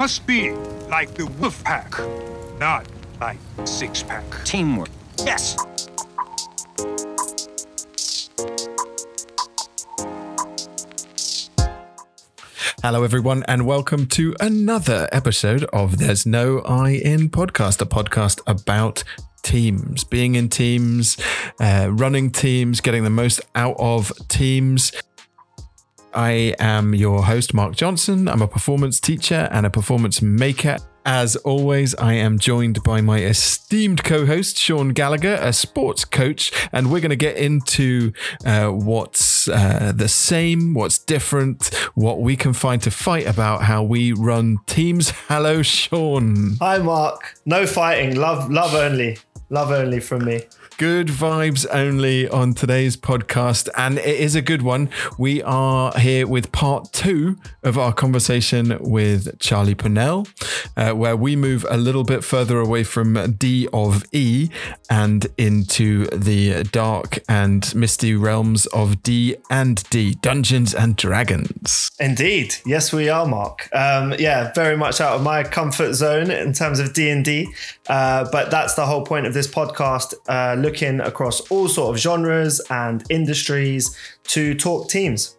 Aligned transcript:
Must 0.00 0.26
be 0.26 0.50
like 0.88 1.12
the 1.12 1.26
wolf 1.26 1.62
pack, 1.62 1.92
not 2.58 2.86
like 3.20 3.36
six 3.66 4.02
pack. 4.02 4.24
Teamwork. 4.46 4.88
Yes. 5.18 5.58
Hello, 12.82 13.04
everyone, 13.04 13.44
and 13.46 13.66
welcome 13.66 14.06
to 14.06 14.34
another 14.40 15.06
episode 15.12 15.64
of 15.64 15.98
There's 15.98 16.24
No 16.24 16.60
I 16.60 16.92
in 16.92 17.28
Podcast, 17.28 17.82
a 17.82 17.84
podcast 17.84 18.40
about 18.46 19.04
teams, 19.42 20.04
being 20.04 20.34
in 20.34 20.48
teams, 20.48 21.18
uh, 21.60 21.88
running 21.90 22.30
teams, 22.30 22.80
getting 22.80 23.04
the 23.04 23.10
most 23.10 23.42
out 23.54 23.76
of 23.78 24.12
teams. 24.28 24.92
I 26.14 26.54
am 26.58 26.94
your 26.94 27.22
host, 27.24 27.54
Mark 27.54 27.76
Johnson. 27.76 28.28
I'm 28.28 28.42
a 28.42 28.48
performance 28.48 28.98
teacher 28.98 29.48
and 29.52 29.64
a 29.64 29.70
performance 29.70 30.20
maker. 30.20 30.78
As 31.06 31.36
always, 31.36 31.94
I 31.94 32.14
am 32.14 32.38
joined 32.38 32.82
by 32.82 33.00
my 33.00 33.20
esteemed 33.20 34.04
co 34.04 34.26
host, 34.26 34.58
Sean 34.58 34.90
Gallagher, 34.90 35.38
a 35.40 35.52
sports 35.52 36.04
coach, 36.04 36.52
and 36.72 36.90
we're 36.90 37.00
going 37.00 37.10
to 37.10 37.16
get 37.16 37.36
into 37.36 38.12
uh, 38.44 38.68
what's 38.68 39.48
uh, 39.48 39.92
the 39.94 40.08
same, 40.08 40.74
what's 40.74 40.98
different, 40.98 41.74
what 41.94 42.20
we 42.20 42.36
can 42.36 42.52
find 42.52 42.82
to 42.82 42.90
fight 42.90 43.26
about, 43.26 43.62
how 43.62 43.82
we 43.82 44.12
run 44.12 44.58
teams. 44.66 45.10
Hello, 45.28 45.62
Sean. 45.62 46.56
Hi, 46.60 46.78
Mark. 46.78 47.34
No 47.46 47.66
fighting. 47.66 48.16
Love, 48.16 48.50
love 48.50 48.74
only. 48.74 49.18
Love 49.48 49.70
only 49.70 50.00
from 50.00 50.24
me. 50.24 50.42
Good 50.80 51.08
vibes 51.08 51.66
only 51.70 52.26
on 52.26 52.54
today's 52.54 52.96
podcast, 52.96 53.68
and 53.76 53.98
it 53.98 54.18
is 54.18 54.34
a 54.34 54.40
good 54.40 54.62
one. 54.62 54.88
We 55.18 55.42
are 55.42 55.92
here 55.98 56.26
with 56.26 56.52
part 56.52 56.90
two 56.94 57.36
of 57.62 57.76
our 57.76 57.92
conversation 57.92 58.78
with 58.80 59.38
Charlie 59.38 59.74
Pinel, 59.74 60.26
uh, 60.78 60.96
where 60.96 61.16
we 61.16 61.36
move 61.36 61.66
a 61.68 61.76
little 61.76 62.02
bit 62.02 62.24
further 62.24 62.58
away 62.58 62.84
from 62.84 63.32
D 63.32 63.68
of 63.74 64.04
E 64.12 64.48
and 64.88 65.26
into 65.36 66.06
the 66.06 66.64
dark 66.64 67.18
and 67.28 67.74
misty 67.74 68.14
realms 68.14 68.64
of 68.68 69.02
D 69.02 69.36
and 69.50 69.84
D, 69.90 70.14
Dungeons 70.14 70.74
and 70.74 70.96
Dragons. 70.96 71.90
Indeed, 72.00 72.54
yes, 72.64 72.90
we 72.90 73.10
are, 73.10 73.26
Mark. 73.26 73.68
Um, 73.74 74.14
yeah, 74.18 74.50
very 74.54 74.78
much 74.78 75.02
out 75.02 75.16
of 75.16 75.22
my 75.22 75.44
comfort 75.44 75.92
zone 75.92 76.30
in 76.30 76.54
terms 76.54 76.78
of 76.78 76.94
D 76.94 77.10
and 77.10 77.22
D, 77.22 77.52
uh, 77.90 78.26
but 78.32 78.50
that's 78.50 78.76
the 78.76 78.86
whole 78.86 79.04
point 79.04 79.26
of 79.26 79.34
this 79.34 79.46
podcast. 79.46 80.14
Uh, 80.26 80.54
looking 80.70 81.00
across 81.00 81.40
all 81.50 81.66
sort 81.68 81.92
of 81.92 82.00
genres 82.00 82.60
and 82.70 83.02
industries 83.10 83.96
to 84.22 84.54
talk 84.54 84.88
teams. 84.88 85.36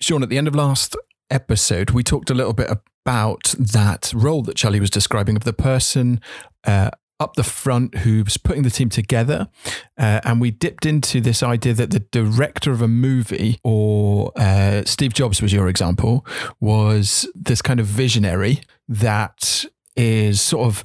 Sean, 0.00 0.22
at 0.22 0.30
the 0.30 0.38
end 0.38 0.48
of 0.48 0.54
last 0.54 0.96
episode, 1.30 1.90
we 1.90 2.02
talked 2.02 2.30
a 2.30 2.34
little 2.34 2.54
bit 2.54 2.70
about 2.70 3.54
that 3.58 4.10
role 4.14 4.42
that 4.44 4.56
Charlie 4.56 4.80
was 4.80 4.88
describing 4.88 5.36
of 5.36 5.44
the 5.44 5.52
person 5.52 6.22
uh, 6.64 6.88
up 7.20 7.34
the 7.34 7.44
front 7.44 7.98
who's 7.98 8.36
putting 8.36 8.62
the 8.62 8.70
team 8.70 8.88
together. 8.88 9.48
Uh, 9.98 10.20
and 10.24 10.40
we 10.40 10.50
dipped 10.50 10.86
into 10.86 11.20
this 11.20 11.42
idea 11.42 11.74
that 11.74 11.90
the 11.90 12.00
director 12.00 12.70
of 12.70 12.80
a 12.80 12.88
movie, 12.88 13.58
or 13.64 14.32
uh, 14.36 14.82
Steve 14.84 15.14
Jobs 15.14 15.42
was 15.42 15.52
your 15.52 15.68
example, 15.68 16.24
was 16.60 17.28
this 17.34 17.60
kind 17.62 17.80
of 17.80 17.86
visionary 17.86 18.60
that 18.88 19.64
is 19.96 20.40
sort 20.40 20.66
of 20.66 20.84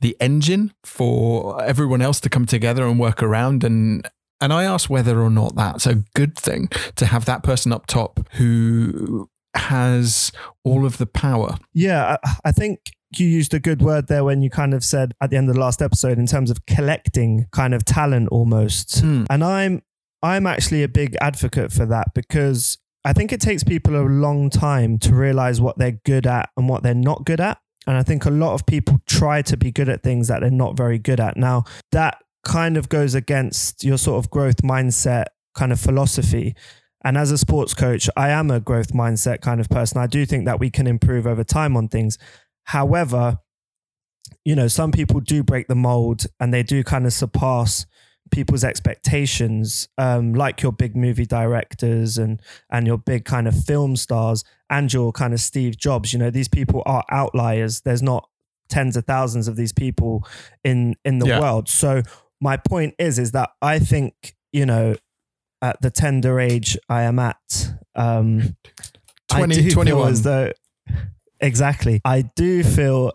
the 0.00 0.16
engine 0.20 0.72
for 0.84 1.62
everyone 1.62 2.02
else 2.02 2.20
to 2.20 2.28
come 2.28 2.46
together 2.46 2.86
and 2.86 3.00
work 3.00 3.22
around 3.22 3.64
and 3.64 4.08
and 4.38 4.52
I 4.52 4.64
asked 4.64 4.90
whether 4.90 5.22
or 5.22 5.30
not 5.30 5.56
that's 5.56 5.86
a 5.86 6.02
good 6.14 6.36
thing 6.36 6.68
to 6.96 7.06
have 7.06 7.24
that 7.24 7.42
person 7.42 7.72
up 7.72 7.86
top 7.86 8.20
who 8.32 9.30
has 9.54 10.30
all 10.62 10.84
of 10.84 10.98
the 10.98 11.06
power. 11.06 11.56
Yeah, 11.72 12.18
I, 12.22 12.36
I 12.44 12.52
think 12.52 12.80
you 13.14 13.26
used 13.26 13.54
a 13.54 13.60
good 13.60 13.82
word 13.82 14.08
there 14.08 14.24
when 14.24 14.42
you 14.42 14.50
kind 14.50 14.74
of 14.74 14.84
said 14.84 15.14
at 15.20 15.30
the 15.30 15.36
end 15.36 15.48
of 15.48 15.54
the 15.54 15.60
last 15.60 15.80
episode 15.80 16.18
in 16.18 16.26
terms 16.26 16.50
of 16.50 16.66
collecting 16.66 17.46
kind 17.52 17.74
of 17.74 17.84
talent 17.84 18.28
almost. 18.30 19.00
Hmm. 19.00 19.24
And 19.30 19.44
I'm 19.44 19.82
I'm 20.22 20.46
actually 20.46 20.82
a 20.82 20.88
big 20.88 21.16
advocate 21.20 21.72
for 21.72 21.86
that 21.86 22.14
because 22.14 22.78
I 23.04 23.12
think 23.12 23.32
it 23.32 23.40
takes 23.40 23.62
people 23.62 23.94
a 23.96 24.02
long 24.02 24.50
time 24.50 24.98
to 25.00 25.14
realize 25.14 25.60
what 25.60 25.78
they're 25.78 26.00
good 26.04 26.26
at 26.26 26.50
and 26.56 26.68
what 26.68 26.82
they're 26.82 26.94
not 26.94 27.24
good 27.24 27.40
at. 27.40 27.58
And 27.86 27.96
I 27.96 28.02
think 28.02 28.24
a 28.24 28.30
lot 28.30 28.54
of 28.54 28.66
people 28.66 28.98
try 29.06 29.42
to 29.42 29.56
be 29.56 29.70
good 29.70 29.88
at 29.88 30.02
things 30.02 30.26
that 30.26 30.40
they're 30.40 30.50
not 30.50 30.76
very 30.76 30.98
good 30.98 31.20
at. 31.20 31.36
Now, 31.36 31.64
that 31.92 32.18
kind 32.44 32.76
of 32.76 32.88
goes 32.88 33.14
against 33.14 33.84
your 33.84 33.98
sort 33.98 34.24
of 34.24 34.30
growth 34.30 34.62
mindset 34.62 35.26
kind 35.54 35.70
of 35.70 35.78
philosophy. 35.78 36.56
And 37.04 37.16
as 37.16 37.30
a 37.30 37.38
sports 37.38 37.74
coach, 37.74 38.10
I 38.16 38.30
am 38.30 38.50
a 38.50 38.58
growth 38.58 38.92
mindset 38.92 39.40
kind 39.40 39.60
of 39.60 39.68
person. 39.68 40.00
I 40.00 40.08
do 40.08 40.26
think 40.26 40.44
that 40.46 40.58
we 40.58 40.70
can 40.70 40.88
improve 40.88 41.26
over 41.26 41.44
time 41.44 41.76
on 41.76 41.86
things. 41.86 42.18
However, 42.66 43.38
you 44.44 44.54
know, 44.54 44.68
some 44.68 44.92
people 44.92 45.20
do 45.20 45.42
break 45.42 45.68
the 45.68 45.74
mold 45.74 46.26
and 46.40 46.52
they 46.52 46.62
do 46.62 46.82
kind 46.84 47.06
of 47.06 47.12
surpass 47.12 47.86
people's 48.32 48.64
expectations, 48.64 49.88
um, 49.98 50.34
like 50.34 50.60
your 50.62 50.72
big 50.72 50.96
movie 50.96 51.26
directors 51.26 52.18
and 52.18 52.40
and 52.70 52.86
your 52.86 52.98
big 52.98 53.24
kind 53.24 53.46
of 53.46 53.54
film 53.64 53.94
stars 53.96 54.42
and 54.68 54.92
your 54.92 55.12
kind 55.12 55.32
of 55.32 55.40
Steve 55.40 55.76
Jobs. 55.76 56.12
You 56.12 56.18
know, 56.18 56.30
these 56.30 56.48
people 56.48 56.82
are 56.86 57.04
outliers. 57.10 57.82
There's 57.82 58.02
not 58.02 58.28
tens 58.68 58.96
of 58.96 59.04
thousands 59.04 59.46
of 59.46 59.54
these 59.54 59.72
people 59.72 60.26
in 60.64 60.96
in 61.04 61.20
the 61.20 61.28
Yeah. 61.28 61.38
world. 61.40 61.68
So 61.68 62.02
my 62.40 62.56
point 62.56 62.94
is 62.98 63.18
is 63.20 63.30
that 63.32 63.50
I 63.62 63.78
think 63.78 64.34
you 64.52 64.66
know 64.66 64.96
at 65.62 65.80
the 65.80 65.90
tender 65.90 66.40
age 66.40 66.76
I 66.88 67.02
am 67.02 67.18
at, 67.20 67.72
um, 67.94 68.56
20, 69.28 69.68
I 69.68 69.70
21. 69.70 69.84
feel 69.86 70.04
as 70.04 70.22
though 70.22 70.52
exactly. 71.40 72.00
I 72.04 72.22
do 72.22 72.62
feel 72.62 73.12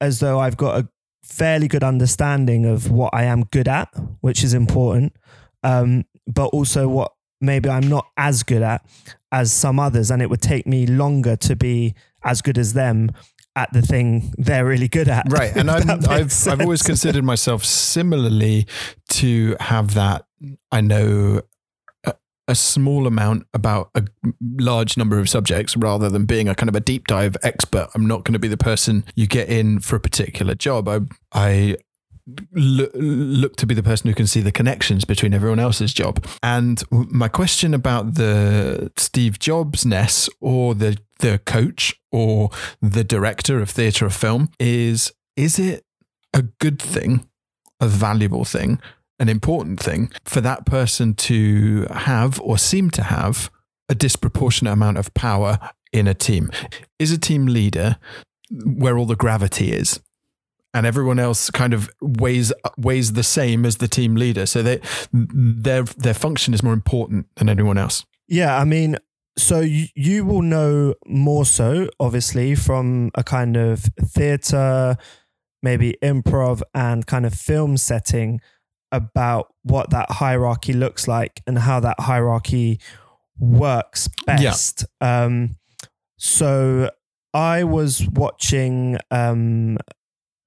as 0.00 0.20
though 0.20 0.38
I've 0.40 0.56
got 0.56 0.80
a 0.80 0.88
fairly 1.22 1.68
good 1.68 1.84
understanding 1.84 2.66
of 2.66 2.90
what 2.90 3.14
I 3.14 3.24
am 3.24 3.44
good 3.44 3.68
at, 3.68 3.88
which 4.20 4.42
is 4.42 4.54
important, 4.54 5.14
um, 5.62 6.04
but 6.26 6.46
also 6.46 6.88
what 6.88 7.12
maybe 7.40 7.68
I'm 7.68 7.88
not 7.88 8.06
as 8.16 8.42
good 8.42 8.62
at 8.62 8.84
as 9.30 9.52
some 9.52 9.78
others, 9.80 10.10
and 10.10 10.20
it 10.20 10.28
would 10.28 10.42
take 10.42 10.66
me 10.66 10.86
longer 10.86 11.36
to 11.36 11.56
be 11.56 11.94
as 12.24 12.42
good 12.42 12.58
as 12.58 12.74
them 12.74 13.10
at 13.54 13.72
the 13.72 13.82
thing 13.82 14.32
they're 14.38 14.64
really 14.64 14.88
good 14.88 15.08
at. 15.08 15.26
Right. 15.30 15.54
And 15.54 15.70
I'm, 15.70 15.90
I've, 16.08 16.48
I've 16.48 16.60
always 16.60 16.82
considered 16.82 17.24
myself 17.24 17.64
similarly 17.64 18.66
to 19.10 19.56
have 19.60 19.94
that. 19.94 20.24
I 20.70 20.80
know 20.80 21.42
a, 22.48 22.54
small 22.54 23.06
amount 23.06 23.46
about 23.54 23.90
a 23.94 24.04
large 24.58 24.96
number 24.96 25.18
of 25.18 25.28
subjects 25.28 25.76
rather 25.76 26.08
than 26.08 26.26
being 26.26 26.48
a 26.48 26.54
kind 26.54 26.68
of 26.68 26.76
a 26.76 26.80
deep 26.80 27.06
dive 27.06 27.36
expert. 27.42 27.88
I'm 27.94 28.06
not 28.06 28.24
going 28.24 28.34
to 28.34 28.38
be 28.38 28.48
the 28.48 28.56
person 28.56 29.04
you 29.14 29.26
get 29.26 29.48
in 29.48 29.80
for 29.80 29.96
a 29.96 30.00
particular 30.00 30.54
job. 30.54 30.88
I, 30.88 31.00
I 31.32 31.76
look, 32.52 32.90
look 32.94 33.56
to 33.56 33.66
be 33.66 33.74
the 33.74 33.82
person 33.82 34.08
who 34.08 34.14
can 34.14 34.26
see 34.26 34.40
the 34.40 34.52
connections 34.52 35.04
between 35.04 35.34
everyone 35.34 35.58
else's 35.58 35.92
job. 35.92 36.24
And 36.42 36.82
my 36.90 37.28
question 37.28 37.74
about 37.74 38.14
the 38.14 38.92
Steve 38.96 39.38
Jobs 39.38 39.84
ness 39.84 40.28
or 40.40 40.74
the 40.74 40.98
the 41.18 41.38
coach 41.38 41.94
or 42.10 42.50
the 42.80 43.04
director 43.04 43.60
of 43.60 43.70
theatre 43.70 44.06
or 44.06 44.10
film 44.10 44.50
is 44.58 45.12
is 45.36 45.58
it 45.58 45.84
a 46.34 46.42
good 46.42 46.80
thing, 46.80 47.28
a 47.80 47.86
valuable 47.86 48.44
thing, 48.44 48.80
an 49.22 49.28
important 49.28 49.80
thing 49.80 50.10
for 50.24 50.40
that 50.40 50.66
person 50.66 51.14
to 51.14 51.86
have 51.90 52.40
or 52.40 52.58
seem 52.58 52.90
to 52.90 53.02
have 53.04 53.50
a 53.88 53.94
disproportionate 53.94 54.72
amount 54.72 54.98
of 54.98 55.14
power 55.14 55.58
in 55.92 56.08
a 56.08 56.14
team? 56.14 56.50
Is 56.98 57.12
a 57.12 57.18
team 57.18 57.46
leader 57.46 57.96
where 58.50 58.98
all 58.98 59.06
the 59.06 59.16
gravity 59.16 59.72
is? 59.72 60.00
and 60.74 60.86
everyone 60.86 61.18
else 61.18 61.50
kind 61.50 61.74
of 61.74 61.90
weighs 62.00 62.50
weighs 62.78 63.12
the 63.12 63.22
same 63.22 63.66
as 63.66 63.76
the 63.76 63.88
team 63.88 64.14
leader. 64.14 64.46
So 64.46 64.62
they 64.62 64.80
their 65.12 65.82
their 65.82 66.14
function 66.14 66.54
is 66.54 66.62
more 66.62 66.72
important 66.72 67.26
than 67.36 67.48
anyone 67.48 67.76
else. 67.76 68.06
Yeah, 68.26 68.58
I 68.58 68.64
mean, 68.64 68.96
so 69.36 69.60
you, 69.60 69.86
you 69.94 70.24
will 70.24 70.42
know 70.42 70.94
more 71.06 71.44
so, 71.44 71.88
obviously, 72.00 72.54
from 72.54 73.10
a 73.14 73.22
kind 73.22 73.56
of 73.56 73.80
theatre, 74.00 74.96
maybe 75.62 75.96
improv 76.02 76.62
and 76.74 77.06
kind 77.06 77.26
of 77.26 77.34
film 77.34 77.76
setting 77.76 78.40
about 78.92 79.52
what 79.62 79.90
that 79.90 80.10
hierarchy 80.10 80.72
looks 80.72 81.08
like 81.08 81.42
and 81.46 81.58
how 81.58 81.80
that 81.80 81.98
hierarchy 81.98 82.78
works 83.38 84.08
Yeah. 84.28 84.36
best. 84.36 84.84
Um, 85.00 85.56
so 86.18 86.90
I 87.34 87.64
was 87.64 88.06
watching 88.08 88.98
um, 89.10 89.78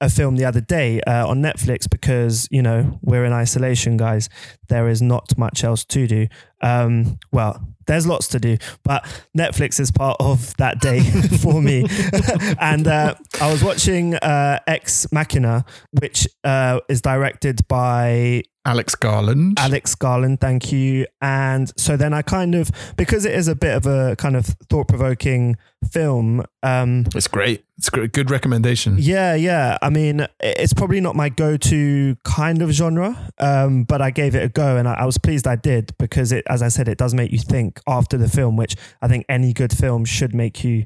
a 0.02 0.10
film 0.10 0.36
the 0.36 0.46
other 0.46 0.62
day 0.62 1.02
uh, 1.02 1.28
on 1.28 1.42
Netflix 1.42 1.90
because 1.90 2.48
you 2.52 2.62
know 2.62 3.00
we're 3.02 3.26
in 3.26 3.34
isolation, 3.34 3.98
guys. 3.98 4.30
There 4.68 4.88
is 4.88 5.02
not 5.02 5.38
much 5.38 5.64
else 5.64 5.86
to 5.86 6.08
do. 6.08 6.28
Um, 6.62 7.20
well, 7.32 7.66
there's 7.88 8.08
lots 8.08 8.28
to 8.30 8.40
do, 8.40 8.58
but 8.84 9.04
Netflix 9.38 9.80
is 9.80 9.92
part 9.92 10.18
of 10.20 10.56
that 10.58 10.80
day 10.80 11.00
for 11.42 11.62
me. 11.62 11.86
and 12.60 12.88
uh, 12.88 13.16
I 13.42 13.52
was 13.52 13.64
watching 13.64 14.16
uh, 14.16 14.60
Ex 14.68 15.12
Machina, 15.12 15.66
which 15.92 16.28
uh, 16.44 16.80
is 16.90 17.02
directed 17.02 17.68
by 17.68 18.44
Alex 18.66 18.96
Garland. 18.96 19.60
Alex 19.60 19.94
Garland, 19.96 20.42
thank 20.42 20.72
you. 20.72 21.06
And 21.22 21.72
so 21.78 21.96
then 21.96 22.14
I 22.14 22.22
kind 22.22 22.56
of, 22.56 22.72
because 22.98 23.26
it 23.26 23.34
is 23.34 23.48
a 23.48 23.56
bit 23.56 23.76
of 23.76 23.86
a 23.86 24.16
kind 24.16 24.36
of 24.36 24.46
thought 24.70 24.88
provoking 24.88 25.56
film. 25.92 26.44
Um, 26.64 27.06
it's 27.14 27.28
great. 27.28 27.64
It's 27.78 27.90
a 27.90 28.08
Good 28.08 28.32
recommendation. 28.32 28.96
Yeah, 28.98 29.36
yeah. 29.36 29.78
I 29.82 29.90
mean, 29.90 30.26
it's 30.40 30.74
probably 30.74 31.02
not 31.02 31.16
my 31.16 31.30
go 31.30 31.58
to 31.58 32.16
kind 32.24 32.62
of 32.62 32.72
genre, 32.72 33.32
um, 33.40 33.84
but 33.84 34.02
I 34.02 34.10
gave 34.12 34.34
it 34.34 34.44
a 34.44 34.50
go 34.50 34.78
and 34.78 34.88
I, 34.88 34.94
I 34.94 35.06
was 35.06 35.18
pleased 35.18 35.46
I 35.46 35.58
did 35.58 35.96
because 36.00 36.32
it, 36.32 36.44
as 36.50 36.62
I 36.62 36.70
said, 36.70 36.88
it 36.88 36.98
does 36.98 37.14
make 37.14 37.32
you 37.32 37.40
think 37.40 37.80
after 37.88 38.18
the 38.18 38.30
film, 38.30 38.56
which 38.56 38.76
I 39.02 39.08
think 39.08 39.26
any 39.30 39.54
good 39.54 39.74
film 39.74 40.06
should 40.06 40.34
make 40.34 40.64
you 40.64 40.86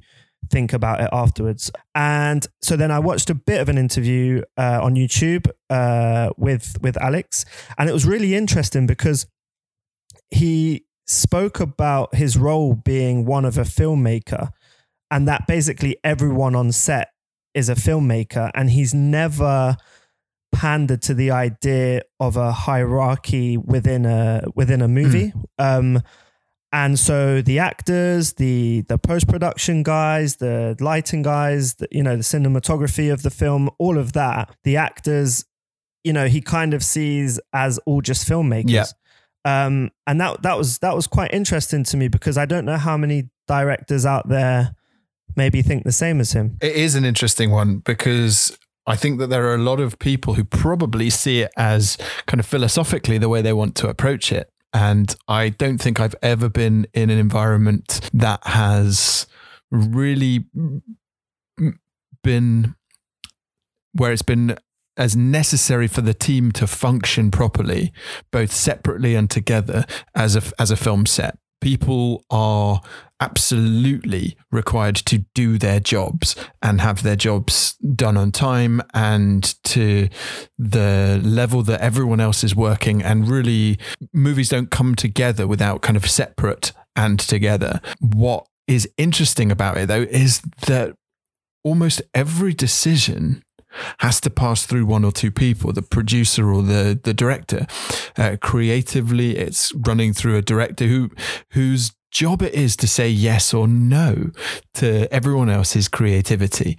think 0.49 0.73
about 0.73 1.01
it 1.01 1.09
afterwards. 1.11 1.71
And 1.95 2.45
so 2.61 2.75
then 2.75 2.91
I 2.91 2.99
watched 2.99 3.29
a 3.29 3.35
bit 3.35 3.61
of 3.61 3.69
an 3.69 3.77
interview 3.77 4.41
uh, 4.57 4.79
on 4.81 4.95
YouTube 4.95 5.49
uh, 5.69 6.31
with 6.37 6.77
with 6.81 6.97
Alex, 7.01 7.45
and 7.77 7.89
it 7.89 7.93
was 7.93 8.05
really 8.05 8.35
interesting 8.35 8.87
because 8.87 9.27
he 10.29 10.85
spoke 11.07 11.59
about 11.59 12.15
his 12.15 12.37
role 12.37 12.75
being 12.75 13.25
one 13.25 13.45
of 13.45 13.57
a 13.57 13.63
filmmaker, 13.63 14.49
and 15.11 15.27
that 15.27 15.47
basically 15.47 15.97
everyone 16.03 16.55
on 16.55 16.71
set 16.71 17.09
is 17.53 17.69
a 17.69 17.75
filmmaker, 17.75 18.51
and 18.53 18.69
he's 18.69 18.93
never 18.93 19.77
pandered 20.51 21.01
to 21.03 21.13
the 21.13 21.31
idea 21.31 22.01
of 22.19 22.35
a 22.35 22.51
hierarchy 22.51 23.57
within 23.57 24.05
a 24.05 24.43
within 24.55 24.81
a 24.81 24.87
movie. 24.87 25.33
Mm. 25.59 25.95
Um, 25.95 26.01
and 26.71 26.99
so 26.99 27.41
the 27.41 27.59
actors, 27.59 28.33
the 28.33 28.81
the 28.81 28.97
post 28.97 29.27
production 29.27 29.81
guys, 29.81 30.35
the 30.35 30.77
lighting 30.79 31.23
guys, 31.23 31.75
the, 31.75 31.87
you 31.91 32.03
know, 32.03 32.15
the 32.15 32.23
cinematography 32.23 33.11
of 33.11 33.23
the 33.23 33.31
film, 33.31 33.69
all 33.79 33.97
of 33.97 34.13
that, 34.13 34.55
the 34.63 34.77
actors, 34.77 35.45
you 36.03 36.13
know, 36.13 36.27
he 36.27 36.41
kind 36.41 36.73
of 36.73 36.83
sees 36.83 37.39
as 37.53 37.79
all 37.85 38.01
just 38.01 38.27
filmmakers. 38.27 38.69
Yeah. 38.69 38.85
Um, 39.45 39.89
and 40.05 40.21
that 40.21 40.43
that 40.43 40.57
was 40.57 40.79
that 40.79 40.95
was 40.95 41.07
quite 41.07 41.33
interesting 41.33 41.83
to 41.85 41.97
me 41.97 42.07
because 42.07 42.37
I 42.37 42.45
don't 42.45 42.65
know 42.65 42.77
how 42.77 42.97
many 42.97 43.29
directors 43.47 44.05
out 44.05 44.29
there 44.29 44.75
maybe 45.35 45.61
think 45.61 45.85
the 45.85 45.91
same 45.91 46.19
as 46.19 46.33
him. 46.33 46.57
It 46.61 46.75
is 46.75 46.95
an 46.95 47.05
interesting 47.05 47.49
one 47.49 47.79
because 47.79 48.57
I 48.85 48.95
think 48.95 49.19
that 49.19 49.27
there 49.27 49.47
are 49.47 49.55
a 49.55 49.59
lot 49.59 49.79
of 49.79 49.97
people 49.97 50.35
who 50.35 50.43
probably 50.43 51.09
see 51.09 51.41
it 51.41 51.51
as 51.57 51.97
kind 52.27 52.39
of 52.39 52.45
philosophically 52.45 53.17
the 53.17 53.29
way 53.29 53.41
they 53.41 53.53
want 53.53 53.75
to 53.77 53.87
approach 53.87 54.31
it. 54.31 54.51
And 54.73 55.15
I 55.27 55.49
don't 55.49 55.79
think 55.79 55.99
I've 55.99 56.15
ever 56.21 56.49
been 56.49 56.85
in 56.93 57.09
an 57.09 57.17
environment 57.17 58.09
that 58.13 58.45
has 58.45 59.25
really 59.71 60.45
been 62.23 62.75
where 63.93 64.11
it's 64.11 64.21
been 64.21 64.57
as 64.95 65.15
necessary 65.15 65.87
for 65.87 66.01
the 66.01 66.13
team 66.13 66.51
to 66.51 66.67
function 66.67 67.31
properly, 67.31 67.91
both 68.31 68.51
separately 68.51 69.15
and 69.15 69.29
together 69.29 69.85
as 70.13 70.35
a, 70.35 70.43
as 70.59 70.71
a 70.71 70.75
film 70.75 71.05
set. 71.05 71.37
People 71.61 72.23
are 72.29 72.81
absolutely 73.19 74.37
required 74.51 74.95
to 74.95 75.19
do 75.33 75.57
their 75.57 75.79
jobs 75.79 76.35
and 76.61 76.79
have 76.81 77.03
their 77.03 77.15
jobs 77.15 77.73
done 77.95 78.15
on 78.15 78.31
time 78.31 78.81
and 78.93 79.61
to 79.63 80.07
the 80.57 81.19
level 81.23 81.61
that 81.63 81.81
everyone 81.81 82.19
else 82.19 82.43
is 82.43 82.55
working. 82.55 83.03
And 83.03 83.27
really, 83.27 83.77
movies 84.13 84.49
don't 84.49 84.71
come 84.71 84.95
together 84.95 85.47
without 85.47 85.81
kind 85.81 85.97
of 85.97 86.09
separate 86.09 86.71
and 86.95 87.19
together. 87.19 87.81
What 87.99 88.47
is 88.67 88.89
interesting 88.97 89.51
about 89.51 89.77
it, 89.77 89.87
though, 89.87 90.03
is 90.09 90.41
that 90.67 90.95
almost 91.63 92.01
every 92.13 92.53
decision 92.53 93.43
has 93.99 94.19
to 94.21 94.29
pass 94.29 94.65
through 94.65 94.85
one 94.85 95.05
or 95.05 95.11
two 95.11 95.31
people, 95.31 95.71
the 95.71 95.81
producer 95.81 96.51
or 96.51 96.61
the 96.61 96.99
the 97.01 97.13
director. 97.13 97.65
Uh, 98.17 98.37
creatively, 98.41 99.37
it's 99.37 99.73
running 99.75 100.13
through 100.13 100.35
a 100.35 100.41
director 100.41 100.85
who 100.85 101.09
whose 101.51 101.91
job 102.11 102.41
it 102.41 102.53
is 102.53 102.75
to 102.77 102.87
say 102.87 103.07
yes 103.07 103.53
or 103.53 103.67
no 103.67 104.31
to 104.73 105.11
everyone 105.13 105.49
else's 105.49 105.87
creativity. 105.87 106.77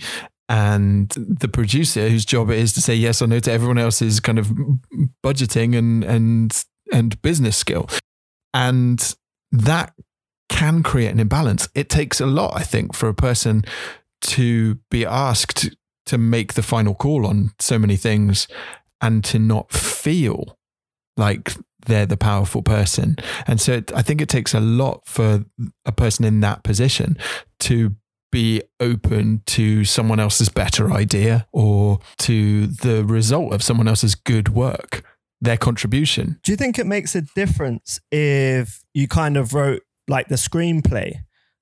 And 0.48 1.08
the 1.10 1.46
producer 1.46 2.08
whose 2.08 2.24
job 2.24 2.50
it 2.50 2.58
is 2.58 2.72
to 2.72 2.80
say 2.80 2.94
yes 2.94 3.22
or 3.22 3.28
no 3.28 3.38
to 3.38 3.52
everyone 3.52 3.78
else's 3.78 4.18
kind 4.18 4.38
of 4.38 4.52
budgeting 5.24 5.76
and 5.76 6.02
and 6.04 6.64
and 6.92 7.22
business 7.22 7.56
skill. 7.56 7.88
And 8.52 9.14
that 9.52 9.94
can 10.48 10.82
create 10.82 11.12
an 11.12 11.20
imbalance. 11.20 11.68
It 11.74 11.88
takes 11.88 12.20
a 12.20 12.26
lot 12.26 12.52
i 12.56 12.62
think 12.62 12.94
for 12.94 13.08
a 13.08 13.14
person 13.14 13.64
to 14.20 14.76
be 14.90 15.04
asked 15.06 15.70
to 16.10 16.18
make 16.18 16.54
the 16.54 16.62
final 16.62 16.92
call 16.92 17.24
on 17.24 17.52
so 17.60 17.78
many 17.78 17.94
things 17.94 18.48
and 19.00 19.22
to 19.22 19.38
not 19.38 19.70
feel 19.70 20.58
like 21.16 21.52
they're 21.86 22.04
the 22.04 22.16
powerful 22.16 22.62
person. 22.62 23.14
And 23.46 23.60
so 23.60 23.74
it, 23.74 23.92
I 23.94 24.02
think 24.02 24.20
it 24.20 24.28
takes 24.28 24.52
a 24.52 24.58
lot 24.58 25.06
for 25.06 25.44
a 25.86 25.92
person 25.92 26.24
in 26.24 26.40
that 26.40 26.64
position 26.64 27.16
to 27.60 27.94
be 28.32 28.60
open 28.80 29.42
to 29.46 29.84
someone 29.84 30.18
else's 30.18 30.48
better 30.48 30.90
idea 30.90 31.46
or 31.52 32.00
to 32.18 32.66
the 32.66 33.04
result 33.04 33.52
of 33.52 33.62
someone 33.62 33.86
else's 33.86 34.16
good 34.16 34.48
work, 34.48 35.04
their 35.40 35.56
contribution. 35.56 36.40
Do 36.42 36.50
you 36.50 36.56
think 36.56 36.76
it 36.76 36.86
makes 36.86 37.14
a 37.14 37.22
difference 37.22 38.00
if 38.10 38.82
you 38.94 39.06
kind 39.06 39.36
of 39.36 39.54
wrote 39.54 39.82
like 40.08 40.26
the 40.26 40.34
screenplay 40.34 41.18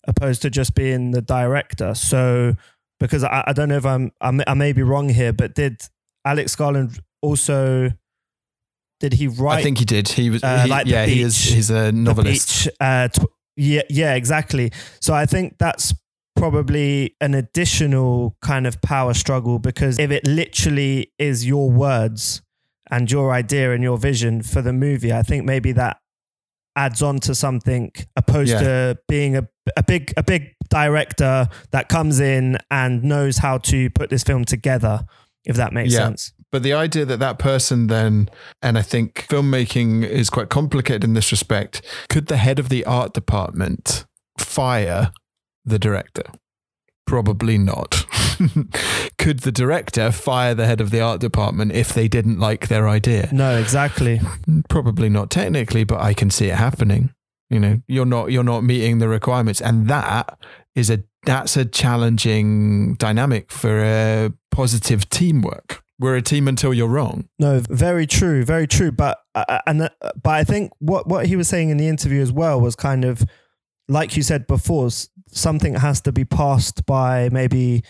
opposed 0.07 0.41
to 0.41 0.49
just 0.49 0.75
being 0.75 1.11
the 1.11 1.21
director? 1.21 1.95
So, 1.95 2.57
because 3.01 3.25
I, 3.25 3.45
I 3.47 3.53
don't 3.53 3.69
know 3.69 3.77
if 3.77 3.87
I'm, 3.87 4.13
I'm, 4.21 4.41
I 4.47 4.55
may 4.55 4.73
be 4.73 4.83
wrong 4.83 5.09
here, 5.09 5.33
but 5.33 5.55
did 5.55 5.83
Alex 6.25 6.55
Garland 6.57 7.01
also 7.23 7.91
did 9.01 9.13
he 9.13 9.29
write? 9.29 9.61
I 9.61 9.63
think 9.63 9.79
he 9.79 9.85
did. 9.85 10.09
He 10.09 10.31
was 10.31 10.43
uh, 10.43 10.65
he, 10.65 10.69
like 10.69 10.87
yeah. 10.87 11.07
Beach, 11.07 11.15
he 11.15 11.23
is. 11.23 11.37
He's 11.39 11.71
a 11.71 11.93
novelist. 11.93 12.65
Beach, 12.65 12.75
uh, 12.81 13.09
tw- 13.09 13.31
yeah, 13.57 13.83
yeah, 13.89 14.15
exactly. 14.15 14.73
So 15.01 15.15
I 15.15 15.27
think 15.27 15.57
that's 15.59 15.95
probably 16.37 17.17
an 17.21 17.35
additional 17.35 18.37
kind 18.41 18.67
of 18.67 18.81
power 18.81 19.15
struggle 19.15 19.59
because 19.59 19.99
if 19.99 20.11
it 20.11 20.27
literally 20.27 21.13
is 21.19 21.47
your 21.47 21.71
words 21.71 22.43
and 22.91 23.11
your 23.11 23.33
idea 23.33 23.73
and 23.73 23.83
your 23.83 23.99
vision 23.99 24.43
for 24.43 24.63
the 24.63 24.73
movie, 24.73 25.13
I 25.13 25.23
think 25.23 25.45
maybe 25.45 25.73
that 25.73 25.99
adds 26.79 27.03
on 27.03 27.19
to 27.19 27.35
something 27.35 27.91
opposed 28.17 28.53
yeah. 28.53 28.61
to 28.61 28.99
being 29.09 29.37
a, 29.37 29.47
a 29.77 29.83
big 29.83 30.15
a 30.17 30.23
big 30.23 30.55
director 30.71 31.49
that 31.73 31.89
comes 31.89 32.21
in 32.21 32.57
and 32.71 33.03
knows 33.03 33.39
how 33.39 33.59
to 33.59 33.91
put 33.91 34.09
this 34.11 34.23
film 34.23 34.45
together 34.45 35.05
if 35.45 35.57
that 35.57 35.73
makes 35.73 35.93
yeah. 35.93 35.99
sense 35.99 36.33
but 36.51 36.63
the 36.63 36.73
idea 36.73 37.05
that 37.05 37.19
that 37.19 37.39
person 37.39 37.89
then, 37.89 38.31
and 38.63 38.79
I 38.79 38.83
think 38.83 39.27
filmmaking 39.29 40.07
is 40.07 40.31
quite 40.31 40.49
complicated 40.49 41.05
in 41.05 41.13
this 41.13 41.31
respect, 41.31 41.83
could 42.09 42.27
the 42.27 42.39
head 42.39 42.59
of 42.59 42.71
the 42.71 42.87
art 42.87 43.13
department 43.13 44.07
fire 44.39 45.13
the 45.65 45.79
director? 45.79 46.25
Probably 47.09 47.57
not. 47.57 48.05
could 49.19 49.41
the 49.41 49.51
director 49.51 50.13
fire 50.13 50.55
the 50.55 50.67
head 50.67 50.83
of 50.83 50.91
the 50.91 51.01
art 51.01 51.23
department 51.23 51.73
if 51.73 51.95
they 51.95 52.07
didn't 52.07 52.39
like 52.39 52.69
their 52.69 52.87
idea? 52.87 53.31
No, 53.33 53.57
exactly. 53.57 54.21
Probably 54.69 55.09
not 55.09 55.31
technically, 55.31 55.85
but 55.85 56.03
I 56.03 56.13
can 56.13 56.29
see 56.29 56.49
it 56.49 56.57
happening. 56.57 57.15
You 57.49 57.61
know, 57.61 57.81
you're 57.89 58.05
not 58.05 58.31
you're 58.31 58.45
not 58.45 58.63
meeting 58.63 58.99
the 58.99 59.09
requirements, 59.09 59.63
and 59.63 59.89
that 59.89 60.39
is 60.75 60.91
a 60.91 61.03
that's 61.25 61.57
a 61.57 61.65
challenging 61.65 62.97
dynamic 62.97 63.51
for 63.51 63.83
a 63.83 64.31
positive 64.51 65.09
teamwork 65.09 65.83
we're 65.99 66.15
a 66.15 66.23
team 66.23 66.47
until 66.47 66.73
you're 66.73 66.89
wrong. 66.89 67.29
No, 67.39 67.59
very 67.59 68.07
true, 68.07 68.45
very 68.45 68.69
true. 68.69 68.93
But 68.93 69.19
uh, 69.35 69.47
uh 69.49 69.59
and 69.67 69.83
uh, 69.83 69.89
but 70.23 70.31
I 70.31 70.45
think 70.45 70.73
what 70.79 71.09
what 71.09 71.25
he 71.25 71.37
was 71.37 71.49
saying 71.49 71.71
in 71.71 71.79
the 71.79 71.89
interview 71.89 72.21
as 72.21 72.31
well 72.31 72.61
was 72.61 72.77
kind 72.77 73.05
of 73.05 73.25
like 73.89 74.17
you 74.17 74.23
said 74.23 74.47
before, 74.47 74.91
something 75.31 75.75
has 75.75 76.01
to 76.03 76.13
be 76.13 76.25
passed 76.25 76.87
by 76.87 77.29
maybe 77.31 77.83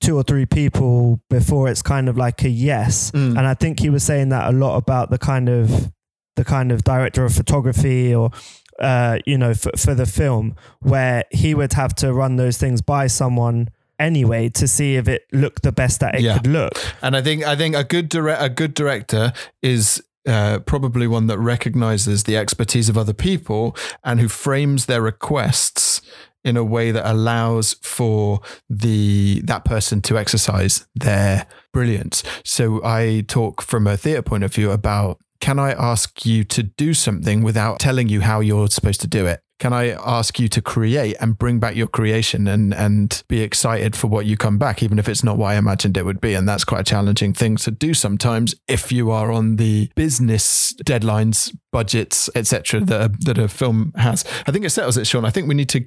two 0.00 0.16
or 0.16 0.22
three 0.22 0.46
people 0.46 1.20
before 1.28 1.68
it's 1.68 1.82
kind 1.82 2.08
of 2.08 2.16
like 2.16 2.42
a 2.42 2.48
yes. 2.48 3.10
Mm. 3.10 3.38
And 3.38 3.40
I 3.40 3.54
think 3.54 3.80
he 3.80 3.90
was 3.90 4.02
saying 4.02 4.30
that 4.30 4.48
a 4.48 4.56
lot 4.56 4.76
about 4.76 5.10
the 5.10 5.18
kind 5.18 5.48
of 5.48 5.92
the 6.36 6.44
kind 6.44 6.72
of 6.72 6.84
director 6.84 7.24
of 7.24 7.34
photography 7.34 8.14
or 8.14 8.30
uh, 8.78 9.18
you 9.26 9.36
know 9.36 9.52
for, 9.52 9.72
for 9.76 9.94
the 9.94 10.06
film 10.06 10.56
where 10.80 11.24
he 11.30 11.54
would 11.54 11.74
have 11.74 11.94
to 11.96 12.12
run 12.12 12.36
those 12.36 12.56
things 12.56 12.80
by 12.80 13.06
someone 13.06 13.68
anyway 13.98 14.48
to 14.48 14.66
see 14.66 14.96
if 14.96 15.06
it 15.06 15.26
looked 15.32 15.62
the 15.62 15.72
best 15.72 16.00
that 16.00 16.14
it 16.14 16.22
yeah. 16.22 16.38
could 16.38 16.46
look. 16.46 16.72
And 17.02 17.14
I 17.14 17.22
think 17.22 17.44
I 17.44 17.54
think 17.56 17.76
a 17.76 17.84
good 17.84 18.08
dire- 18.08 18.36
a 18.38 18.48
good 18.48 18.74
director 18.74 19.32
is 19.60 20.02
uh, 20.26 20.60
probably 20.60 21.06
one 21.06 21.26
that 21.26 21.38
recognizes 21.38 22.24
the 22.24 22.36
expertise 22.36 22.88
of 22.88 22.98
other 22.98 23.14
people 23.14 23.76
and 24.04 24.20
who 24.20 24.28
frames 24.28 24.86
their 24.86 25.02
requests 25.02 26.00
in 26.44 26.56
a 26.56 26.64
way 26.64 26.90
that 26.90 27.10
allows 27.10 27.74
for 27.82 28.40
the 28.68 29.42
that 29.44 29.64
person 29.64 30.00
to 30.02 30.18
exercise 30.18 30.86
their 30.94 31.46
brilliance. 31.72 32.22
So 32.44 32.80
I 32.84 33.24
talk 33.28 33.62
from 33.62 33.86
a 33.86 33.96
theatre 33.96 34.22
point 34.22 34.44
of 34.44 34.54
view 34.54 34.70
about 34.70 35.18
can 35.40 35.58
I 35.58 35.72
ask 35.72 36.26
you 36.26 36.44
to 36.44 36.62
do 36.62 36.92
something 36.92 37.42
without 37.42 37.80
telling 37.80 38.08
you 38.08 38.20
how 38.20 38.40
you're 38.40 38.68
supposed 38.68 39.00
to 39.02 39.06
do 39.06 39.26
it? 39.26 39.40
Can 39.60 39.72
I 39.72 39.90
ask 39.90 40.40
you 40.40 40.48
to 40.48 40.62
create 40.62 41.16
and 41.20 41.38
bring 41.38 41.60
back 41.60 41.76
your 41.76 41.86
creation 41.86 42.48
and 42.48 42.74
and 42.74 43.22
be 43.28 43.42
excited 43.42 43.94
for 43.94 44.08
what 44.08 44.26
you 44.26 44.36
come 44.36 44.58
back, 44.58 44.82
even 44.82 44.98
if 44.98 45.08
it's 45.08 45.22
not 45.22 45.36
what 45.36 45.48
I 45.48 45.56
imagined 45.56 45.96
it 45.96 46.04
would 46.04 46.20
be. 46.20 46.34
And 46.34 46.48
that's 46.48 46.64
quite 46.64 46.80
a 46.80 46.84
challenging 46.84 47.34
thing 47.34 47.56
to 47.58 47.70
do 47.70 47.94
sometimes 47.94 48.54
if 48.66 48.90
you 48.90 49.10
are 49.10 49.30
on 49.30 49.56
the 49.56 49.90
business 49.94 50.72
deadlines 50.82 51.54
budgets, 51.72 52.28
etc. 52.34 52.80
that 52.80 53.00
a, 53.00 53.14
that 53.20 53.38
a 53.38 53.48
film 53.48 53.92
has. 53.96 54.24
I 54.46 54.52
think 54.52 54.64
it 54.64 54.70
settles 54.70 54.96
it, 54.96 55.06
Sean. 55.06 55.24
I 55.24 55.30
think 55.30 55.48
we 55.48 55.54
need 55.54 55.68
to 55.70 55.86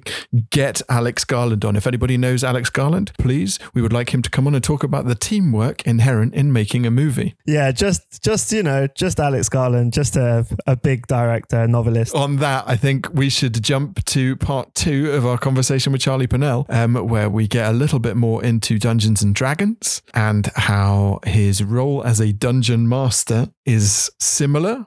get 0.50 0.82
Alex 0.88 1.24
Garland 1.24 1.64
on. 1.64 1.76
If 1.76 1.86
anybody 1.86 2.16
knows 2.16 2.42
Alex 2.42 2.70
Garland, 2.70 3.12
please, 3.18 3.58
we 3.74 3.82
would 3.82 3.92
like 3.92 4.14
him 4.14 4.22
to 4.22 4.30
come 4.30 4.46
on 4.46 4.54
and 4.54 4.64
talk 4.64 4.82
about 4.82 5.06
the 5.06 5.14
teamwork 5.14 5.82
inherent 5.86 6.34
in 6.34 6.52
making 6.52 6.86
a 6.86 6.90
movie. 6.90 7.34
Yeah, 7.46 7.70
just 7.72 8.22
just 8.22 8.52
you 8.52 8.62
know, 8.62 8.86
just 8.88 9.20
Alex 9.20 9.48
Garland, 9.48 9.92
just 9.92 10.16
a 10.16 10.46
a 10.66 10.76
big 10.76 11.06
director, 11.06 11.66
novelist. 11.66 12.14
On 12.14 12.36
that, 12.36 12.64
I 12.66 12.76
think 12.76 13.12
we 13.12 13.28
should 13.28 13.62
jump 13.64 14.04
to 14.04 14.36
part 14.36 14.74
two 14.74 15.10
of 15.12 15.24
our 15.24 15.38
conversation 15.38 15.90
with 15.90 16.02
Charlie 16.02 16.26
Pinel, 16.26 16.66
um, 16.68 16.94
where 17.08 17.30
we 17.30 17.48
get 17.48 17.68
a 17.68 17.72
little 17.72 17.98
bit 17.98 18.14
more 18.14 18.44
into 18.44 18.78
Dungeons 18.78 19.22
and 19.22 19.34
Dragons 19.34 20.02
and 20.12 20.46
how 20.54 21.18
his 21.24 21.64
role 21.64 22.04
as 22.04 22.20
a 22.20 22.32
dungeon 22.32 22.86
master 22.86 23.48
is 23.64 24.10
similar 24.20 24.86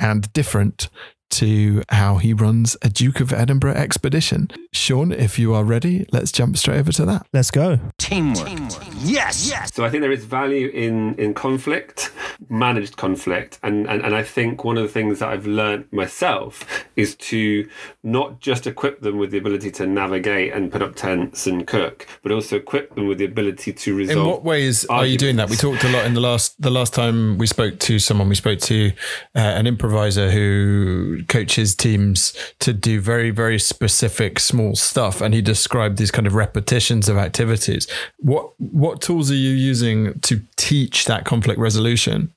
and 0.00 0.30
different 0.32 0.88
to 1.30 1.82
how 1.90 2.16
he 2.16 2.32
runs 2.32 2.76
a 2.82 2.88
Duke 2.88 3.20
of 3.20 3.32
Edinburgh 3.32 3.74
expedition. 3.74 4.50
Sean, 4.72 5.12
if 5.12 5.38
you 5.38 5.54
are 5.54 5.64
ready, 5.64 6.06
let's 6.12 6.32
jump 6.32 6.56
straight 6.56 6.78
over 6.78 6.92
to 6.92 7.04
that. 7.06 7.26
Let's 7.32 7.50
go. 7.50 7.78
Teamwork. 7.98 8.46
Teamwork. 8.46 8.86
Yes. 9.00 9.48
Yes. 9.48 9.74
So 9.74 9.84
I 9.84 9.90
think 9.90 10.02
there 10.02 10.12
is 10.12 10.24
value 10.24 10.68
in 10.68 11.14
in 11.16 11.34
conflict, 11.34 12.12
managed 12.48 12.96
conflict, 12.96 13.58
and, 13.62 13.86
and 13.88 14.02
and 14.02 14.14
I 14.14 14.22
think 14.22 14.64
one 14.64 14.76
of 14.76 14.82
the 14.82 14.88
things 14.88 15.18
that 15.18 15.28
I've 15.28 15.46
learned 15.46 15.92
myself 15.92 16.86
is 16.96 17.14
to 17.16 17.68
not 18.02 18.40
just 18.40 18.66
equip 18.66 19.00
them 19.00 19.18
with 19.18 19.30
the 19.30 19.38
ability 19.38 19.70
to 19.72 19.86
navigate 19.86 20.52
and 20.52 20.70
put 20.70 20.82
up 20.82 20.96
tents 20.96 21.46
and 21.46 21.66
cook, 21.66 22.06
but 22.22 22.32
also 22.32 22.56
equip 22.56 22.94
them 22.94 23.06
with 23.06 23.18
the 23.18 23.24
ability 23.24 23.72
to 23.72 23.94
resolve. 23.94 24.18
In 24.18 24.26
what 24.26 24.44
ways 24.44 24.84
are 24.86 25.06
you 25.06 25.18
doing 25.18 25.36
that? 25.36 25.50
We 25.50 25.56
talked 25.56 25.84
a 25.84 25.88
lot 25.88 26.06
in 26.06 26.14
the 26.14 26.20
last 26.20 26.60
the 26.60 26.70
last 26.70 26.94
time 26.94 27.38
we 27.38 27.46
spoke 27.46 27.78
to 27.80 27.98
someone. 27.98 28.28
We 28.28 28.34
spoke 28.34 28.60
to 28.60 28.92
uh, 29.34 29.38
an 29.38 29.66
improviser 29.66 30.30
who 30.30 31.15
coaches 31.24 31.74
teams 31.74 32.34
to 32.58 32.72
do 32.72 33.00
very 33.00 33.30
very 33.30 33.58
specific 33.58 34.38
small 34.38 34.74
stuff, 34.74 35.20
and 35.20 35.34
he 35.34 35.42
described 35.42 35.98
these 35.98 36.10
kind 36.10 36.26
of 36.26 36.34
repetitions 36.34 37.08
of 37.08 37.16
activities. 37.16 37.86
What 38.18 38.50
what 38.58 39.00
tools 39.00 39.30
are 39.30 39.34
you 39.34 39.50
using 39.50 40.18
to 40.20 40.40
teach 40.56 41.04
that 41.06 41.24
conflict 41.24 41.58
resolution? 41.58 42.32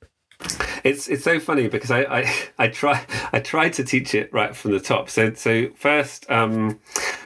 It's 0.84 1.08
it's 1.08 1.22
so 1.22 1.38
funny 1.38 1.68
because 1.68 1.90
I, 1.90 2.02
I, 2.02 2.34
I 2.58 2.68
try 2.68 3.04
I 3.32 3.40
try 3.40 3.68
to 3.70 3.84
teach 3.84 4.14
it 4.14 4.32
right 4.32 4.56
from 4.56 4.72
the 4.72 4.80
top. 4.80 5.10
So 5.10 5.34
so 5.34 5.68
first, 5.76 6.30
um, 6.30 6.80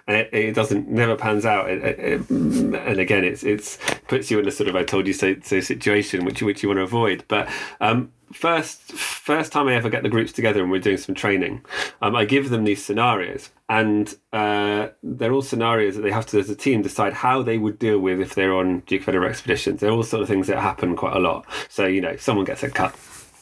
it, 0.09 0.29
it 0.33 0.55
doesn't 0.55 0.89
never 0.89 1.17
pans 1.17 1.45
out. 1.45 1.71
It, 1.71 1.99
it, 1.99 2.31
and 2.31 2.99
again, 2.99 3.25
it's 3.25 3.45
it's 3.45 3.79
puts 4.09 4.31
you 4.31 4.39
in 4.39 4.49
a 4.49 4.51
sort 4.51 4.69
of 4.69 4.77
I 4.77 4.85
told 4.85 5.07
you 5.07 5.13
so 5.13 5.37
so 5.43 5.61
situation 5.61 6.25
which 6.25 6.43
which 6.43 6.63
you 6.63 6.69
want 6.69 6.79
to 6.79 6.85
avoid. 6.85 7.25
But 7.29 7.49
um, 7.81 8.13
first 8.35 8.81
first 8.93 9.53
time 9.53 9.69
I 9.69 9.75
ever 9.75 9.89
get 9.89 10.03
the 10.03 10.09
groups 10.09 10.33
together 10.33 10.63
and 10.63 10.71
we're 10.71 10.81
doing 10.81 10.97
some 10.97 11.15
training, 11.15 11.65
um, 12.03 12.15
I 12.15 12.25
give 12.25 12.51
them 12.51 12.65
these 12.65 12.85
scenarios, 12.85 13.51
and 13.69 14.15
uh, 14.33 14.89
they're 15.03 15.33
all 15.33 15.43
scenarios 15.43 15.97
that 15.97 16.03
they 16.03 16.11
have 16.11 16.27
to, 16.27 16.39
as 16.39 16.51
a 16.51 16.57
team, 16.57 16.83
decide 16.83 17.13
how 17.13 17.43
they 17.43 17.59
would 17.59 17.79
deal 17.79 17.99
with 17.99 18.21
if 18.21 18.35
they're 18.35 18.55
on 18.55 18.81
Duke 18.81 19.09
Edinburgh 19.09 19.31
expeditions. 19.31 19.81
They're 19.81 19.91
all 19.91 20.03
sort 20.03 20.23
of 20.23 20.29
things 20.29 20.47
that 20.49 20.59
happen 20.59 20.97
quite 20.97 21.17
a 21.17 21.21
lot. 21.21 21.47
So 21.69 21.87
you 21.87 22.01
know, 22.01 22.17
someone 22.17 22.45
gets 22.45 22.63
a 22.63 22.71
cut 22.71 22.95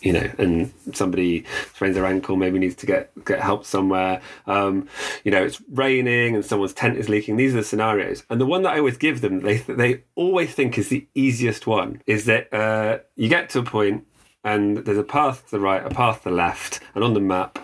you 0.02 0.12
know, 0.12 0.28
and 0.37 0.72
somebody 0.92 1.44
sprains 1.75 1.94
their 1.94 2.04
ankle, 2.04 2.37
maybe 2.37 2.58
needs 2.58 2.75
to 2.76 2.87
get 2.87 3.12
get 3.25 3.40
help 3.40 3.64
somewhere. 3.64 4.20
Um, 4.46 4.88
you 5.25 5.30
know, 5.30 5.42
it's 5.42 5.62
raining 5.70 6.34
and 6.34 6.44
someone's 6.44 6.75
tent 6.75 6.99
is 6.99 7.08
leaking. 7.08 7.37
These 7.37 7.54
are 7.54 7.58
the 7.58 7.64
scenarios, 7.64 8.25
and 8.28 8.40
the 8.40 8.46
one 8.46 8.62
that 8.62 8.75
I 8.75 8.78
always 8.78 8.96
give 8.96 9.20
them, 9.20 9.40
they 9.40 9.58
they 9.58 10.02
always 10.14 10.52
think 10.52 10.76
is 10.76 10.88
the 10.88 11.06
easiest 11.14 11.66
one, 11.66 12.02
is 12.06 12.26
that 12.26 12.52
uh, 12.52 12.99
you 13.16 13.28
get 13.28 13.49
to 13.50 13.61
a 13.61 13.62
point 13.62 14.06
and 14.44 14.78
there's 14.78 14.99
a 14.99 15.04
path 15.04 15.44
to 15.46 15.52
the 15.52 15.61
right, 15.61 15.84
a 15.84 15.90
path 15.90 16.22
to 16.22 16.30
the 16.30 16.34
left, 16.34 16.80
and 16.94 17.04
on 17.04 17.14
the 17.14 17.20
map 17.20 17.58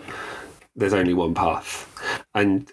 there's 0.75 0.93
only 0.93 1.13
one 1.13 1.33
path, 1.33 2.25
and 2.33 2.71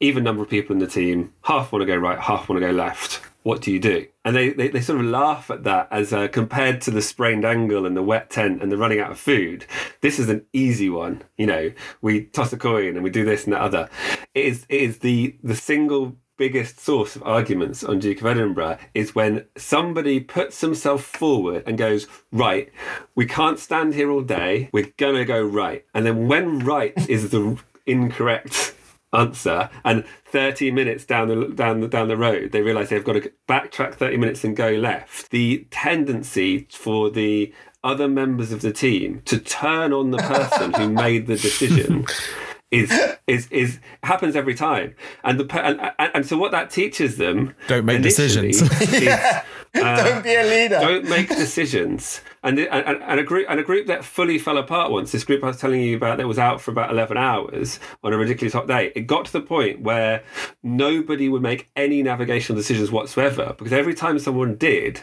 even 0.00 0.24
number 0.24 0.42
of 0.42 0.48
people 0.48 0.74
in 0.74 0.80
the 0.80 0.86
team, 0.86 1.32
half 1.42 1.72
want 1.72 1.82
to 1.82 1.86
go 1.86 1.96
right, 1.96 2.18
half 2.18 2.48
want 2.48 2.60
to 2.60 2.66
go 2.66 2.72
left 2.72 3.20
what 3.42 3.62
do 3.62 3.72
you 3.72 3.78
do? 3.78 4.06
And 4.24 4.36
they, 4.36 4.50
they, 4.50 4.68
they 4.68 4.80
sort 4.80 5.00
of 5.00 5.06
laugh 5.06 5.50
at 5.50 5.64
that 5.64 5.88
as 5.90 6.12
uh, 6.12 6.28
compared 6.28 6.80
to 6.82 6.90
the 6.90 7.00
sprained 7.00 7.44
ankle 7.44 7.86
and 7.86 7.96
the 7.96 8.02
wet 8.02 8.30
tent 8.30 8.62
and 8.62 8.70
the 8.70 8.76
running 8.76 9.00
out 9.00 9.10
of 9.10 9.18
food. 9.18 9.64
This 10.02 10.18
is 10.18 10.28
an 10.28 10.44
easy 10.52 10.90
one. 10.90 11.22
You 11.38 11.46
know, 11.46 11.72
we 12.02 12.24
toss 12.26 12.52
a 12.52 12.58
coin 12.58 12.96
and 12.96 13.02
we 13.02 13.10
do 13.10 13.24
this 13.24 13.44
and 13.44 13.54
that 13.54 13.62
other. 13.62 13.88
It 14.34 14.44
is, 14.44 14.66
it 14.68 14.80
is 14.82 14.98
the, 14.98 15.36
the 15.42 15.56
single 15.56 16.16
biggest 16.40 16.80
source 16.80 17.16
of 17.16 17.22
arguments 17.24 17.84
on 17.84 17.98
Duke 17.98 18.22
of 18.22 18.26
Edinburgh 18.26 18.78
is 18.94 19.14
when 19.14 19.44
somebody 19.58 20.20
puts 20.20 20.58
themselves 20.62 21.04
forward 21.04 21.62
and 21.66 21.76
goes, 21.76 22.06
right, 22.32 22.72
we 23.14 23.26
can't 23.26 23.58
stand 23.58 23.92
here 23.92 24.10
all 24.10 24.22
day. 24.22 24.70
We're 24.72 24.90
going 24.96 25.16
to 25.16 25.26
go 25.26 25.42
right. 25.42 25.84
And 25.92 26.06
then 26.06 26.28
when 26.28 26.60
right 26.60 26.94
is 27.10 27.28
the 27.28 27.58
incorrect 27.84 28.74
answer 29.12 29.68
and 29.84 30.06
30 30.24 30.70
minutes 30.70 31.04
down 31.04 31.28
the 31.28 31.48
down 31.48 31.80
the 31.80 31.88
down 31.88 32.06
the 32.06 32.16
road 32.16 32.52
they 32.52 32.62
realize 32.62 32.90
they've 32.90 33.02
got 33.02 33.14
to 33.14 33.32
backtrack 33.48 33.94
30 33.94 34.16
minutes 34.18 34.44
and 34.44 34.54
go 34.54 34.70
left 34.70 35.32
the 35.32 35.66
tendency 35.72 36.68
for 36.70 37.10
the 37.10 37.52
other 37.82 38.06
members 38.06 38.52
of 38.52 38.60
the 38.60 38.72
team 38.72 39.20
to 39.24 39.36
turn 39.36 39.92
on 39.92 40.12
the 40.12 40.18
person 40.18 40.72
who 40.74 40.88
made 40.88 41.26
the 41.26 41.36
decision 41.36 42.06
is 42.70 42.92
is 43.26 43.48
is 43.50 43.80
happens 44.02 44.36
every 44.36 44.54
time 44.54 44.94
and 45.24 45.40
the 45.40 45.64
and, 45.64 45.80
and, 45.98 46.10
and 46.14 46.26
so 46.26 46.38
what 46.38 46.52
that 46.52 46.70
teaches 46.70 47.16
them 47.16 47.54
don't 47.66 47.84
make 47.84 48.00
decisions 48.02 48.62
is, 48.62 49.08
uh, 49.08 49.42
don't 49.74 50.22
be 50.22 50.34
a 50.34 50.44
leader 50.44 50.78
don't 50.80 51.08
make 51.08 51.28
decisions 51.28 52.20
and, 52.42 52.58
and, 52.58 53.02
and 53.02 53.20
a 53.20 53.22
group 53.22 53.46
and 53.50 53.60
a 53.60 53.62
group 53.62 53.86
that 53.86 54.04
fully 54.04 54.38
fell 54.38 54.56
apart 54.56 54.90
once. 54.90 55.12
This 55.12 55.24
group 55.24 55.44
I 55.44 55.48
was 55.48 55.58
telling 55.58 55.82
you 55.82 55.96
about 55.96 56.16
that 56.16 56.26
was 56.26 56.38
out 56.38 56.60
for 56.60 56.70
about 56.70 56.90
eleven 56.90 57.16
hours 57.16 57.78
on 58.02 58.12
a 58.12 58.16
ridiculous 58.16 58.54
hot 58.54 58.66
day. 58.66 58.92
It 58.94 59.02
got 59.02 59.26
to 59.26 59.32
the 59.32 59.42
point 59.42 59.82
where 59.82 60.22
nobody 60.62 61.28
would 61.28 61.42
make 61.42 61.70
any 61.76 62.02
navigational 62.02 62.56
decisions 62.56 62.90
whatsoever 62.90 63.54
because 63.58 63.72
every 63.72 63.94
time 63.94 64.18
someone 64.18 64.56
did, 64.56 65.02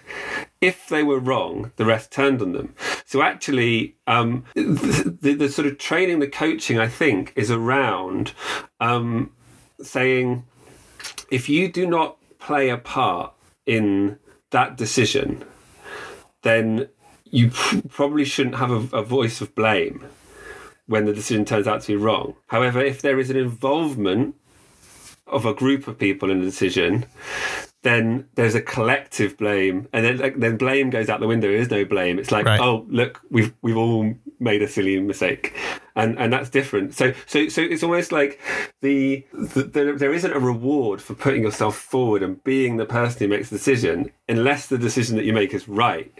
if 0.61 0.87
they 0.87 1.03
were 1.03 1.19
wrong, 1.19 1.71
the 1.75 1.85
rest 1.85 2.11
turned 2.11 2.41
on 2.41 2.53
them. 2.53 2.73
So 3.05 3.21
actually, 3.21 3.97
um, 4.07 4.45
the, 4.55 5.17
the, 5.21 5.33
the, 5.33 5.49
sort 5.49 5.67
of 5.67 5.77
training, 5.77 6.19
the 6.19 6.27
coaching, 6.27 6.79
I 6.79 6.87
think, 6.87 7.33
is 7.35 7.51
around 7.51 8.33
um, 8.79 9.31
saying 9.81 10.45
if 11.29 11.49
you 11.49 11.71
do 11.71 11.85
not 11.85 12.17
play 12.39 12.69
a 12.69 12.77
part 12.77 13.33
in 13.65 14.17
that 14.51 14.77
decision, 14.77 15.43
then 16.41 16.87
you 17.25 17.51
probably 17.89 18.25
shouldn't 18.25 18.55
have 18.55 18.71
a, 18.71 18.97
a 18.97 19.03
voice 19.03 19.41
of 19.41 19.53
blame 19.55 20.05
when 20.85 21.05
the 21.05 21.13
decision 21.13 21.43
turns 21.43 21.67
out 21.67 21.81
to 21.81 21.87
be 21.87 21.95
wrong. 21.95 22.35
However, 22.47 22.81
if 22.81 23.01
there 23.01 23.19
is 23.19 23.29
an 23.29 23.37
involvement 23.37 24.35
of 25.27 25.45
a 25.45 25.53
group 25.53 25.87
of 25.87 25.97
people 25.97 26.31
in 26.31 26.39
a 26.39 26.45
decision, 26.45 27.05
then 27.87 28.27
there's 28.35 28.53
a 28.53 28.61
collective 28.61 29.37
blame, 29.37 29.87
and 29.93 30.05
then 30.05 30.17
like, 30.17 30.37
then 30.37 30.57
blame 30.57 30.89
goes 30.89 31.09
out 31.09 31.19
the 31.19 31.27
window. 31.27 31.47
There 31.47 31.57
is 31.57 31.71
no 31.71 31.85
blame. 31.85 32.19
It's 32.19 32.31
like, 32.31 32.45
right. 32.45 32.59
oh, 32.59 32.85
look, 32.89 33.21
we've 33.29 33.53
we've 33.61 33.77
all 33.77 34.13
made 34.39 34.61
a 34.61 34.67
silly 34.67 34.99
mistake, 34.99 35.55
and 35.95 36.17
and 36.19 36.31
that's 36.33 36.49
different. 36.49 36.93
So 36.93 37.13
so 37.25 37.47
so 37.47 37.61
it's 37.61 37.83
almost 37.83 38.11
like 38.11 38.39
the, 38.81 39.25
the, 39.33 39.63
the 39.63 39.95
there 39.97 40.13
isn't 40.13 40.33
a 40.33 40.39
reward 40.39 41.01
for 41.01 41.15
putting 41.15 41.43
yourself 41.43 41.77
forward 41.77 42.21
and 42.23 42.43
being 42.43 42.77
the 42.77 42.85
person 42.85 43.19
who 43.19 43.27
makes 43.29 43.49
the 43.49 43.57
decision, 43.57 44.11
unless 44.27 44.67
the 44.67 44.77
decision 44.77 45.15
that 45.15 45.25
you 45.25 45.33
make 45.33 45.53
is 45.53 45.67
right, 45.67 46.11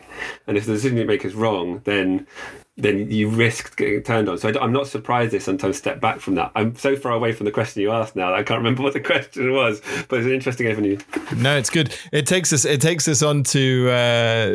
and 0.47 0.57
if 0.57 0.65
the 0.65 0.73
decision 0.73 0.97
you 0.97 1.05
make 1.05 1.25
is 1.25 1.35
wrong, 1.35 1.81
then 1.83 2.25
then 2.77 3.09
you 3.09 3.27
risk 3.29 3.75
getting 3.75 4.03
turned 4.03 4.29
on. 4.29 4.37
So 4.37 4.49
I, 4.49 4.63
am 4.63 4.71
not 4.71 4.87
surprised 4.87 5.31
they 5.31 5.39
sometimes 5.39 5.77
step 5.77 5.99
back 5.99 6.19
from 6.19 6.35
that. 6.35 6.51
I'm 6.55 6.75
so 6.75 6.95
far 6.95 7.11
away 7.11 7.31
from 7.31 7.45
the 7.45 7.51
question 7.51 7.81
you 7.81 7.91
asked 7.91 8.15
now 8.15 8.33
I 8.33 8.43
can't 8.43 8.59
remember 8.59 8.83
what 8.83 8.93
the 8.93 8.99
question 9.13 9.51
was, 9.51 9.81
but 10.07 10.19
it's 10.19 10.27
an 10.27 10.33
interesting 10.33 10.67
avenue. 10.67 10.97
No, 11.35 11.57
it's 11.57 11.71
good. 11.71 11.95
It 12.11 12.27
takes 12.27 12.53
us. 12.53 12.65
It 12.65 12.79
takes 12.79 13.07
us 13.07 13.23
on 13.23 13.43
to 13.45 13.89
uh, 13.89 14.47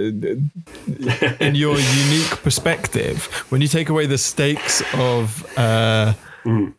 in 1.40 1.54
your 1.54 1.76
unique 1.78 2.30
perspective 2.42 3.24
when 3.50 3.60
you 3.60 3.68
take 3.68 3.88
away 3.88 4.06
the 4.06 4.18
stakes 4.18 4.82
of 4.94 5.44
uh, 5.58 6.14
mm. 6.44 6.72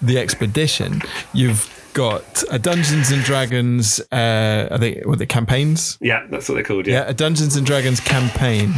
the 0.00 0.18
expedition. 0.18 1.00
You've 1.32 1.81
got 1.92 2.42
a 2.50 2.58
Dungeons 2.58 3.10
and 3.10 3.22
Dragons. 3.22 4.00
Uh, 4.10 4.68
are 4.70 4.78
they 4.78 5.02
what 5.04 5.18
the 5.18 5.26
campaigns? 5.26 5.98
Yeah, 6.00 6.26
that's 6.30 6.48
what 6.48 6.56
they're 6.56 6.64
called. 6.64 6.86
Yeah. 6.86 7.04
yeah, 7.04 7.08
a 7.08 7.14
Dungeons 7.14 7.56
and 7.56 7.66
Dragons 7.66 8.00
campaign, 8.00 8.72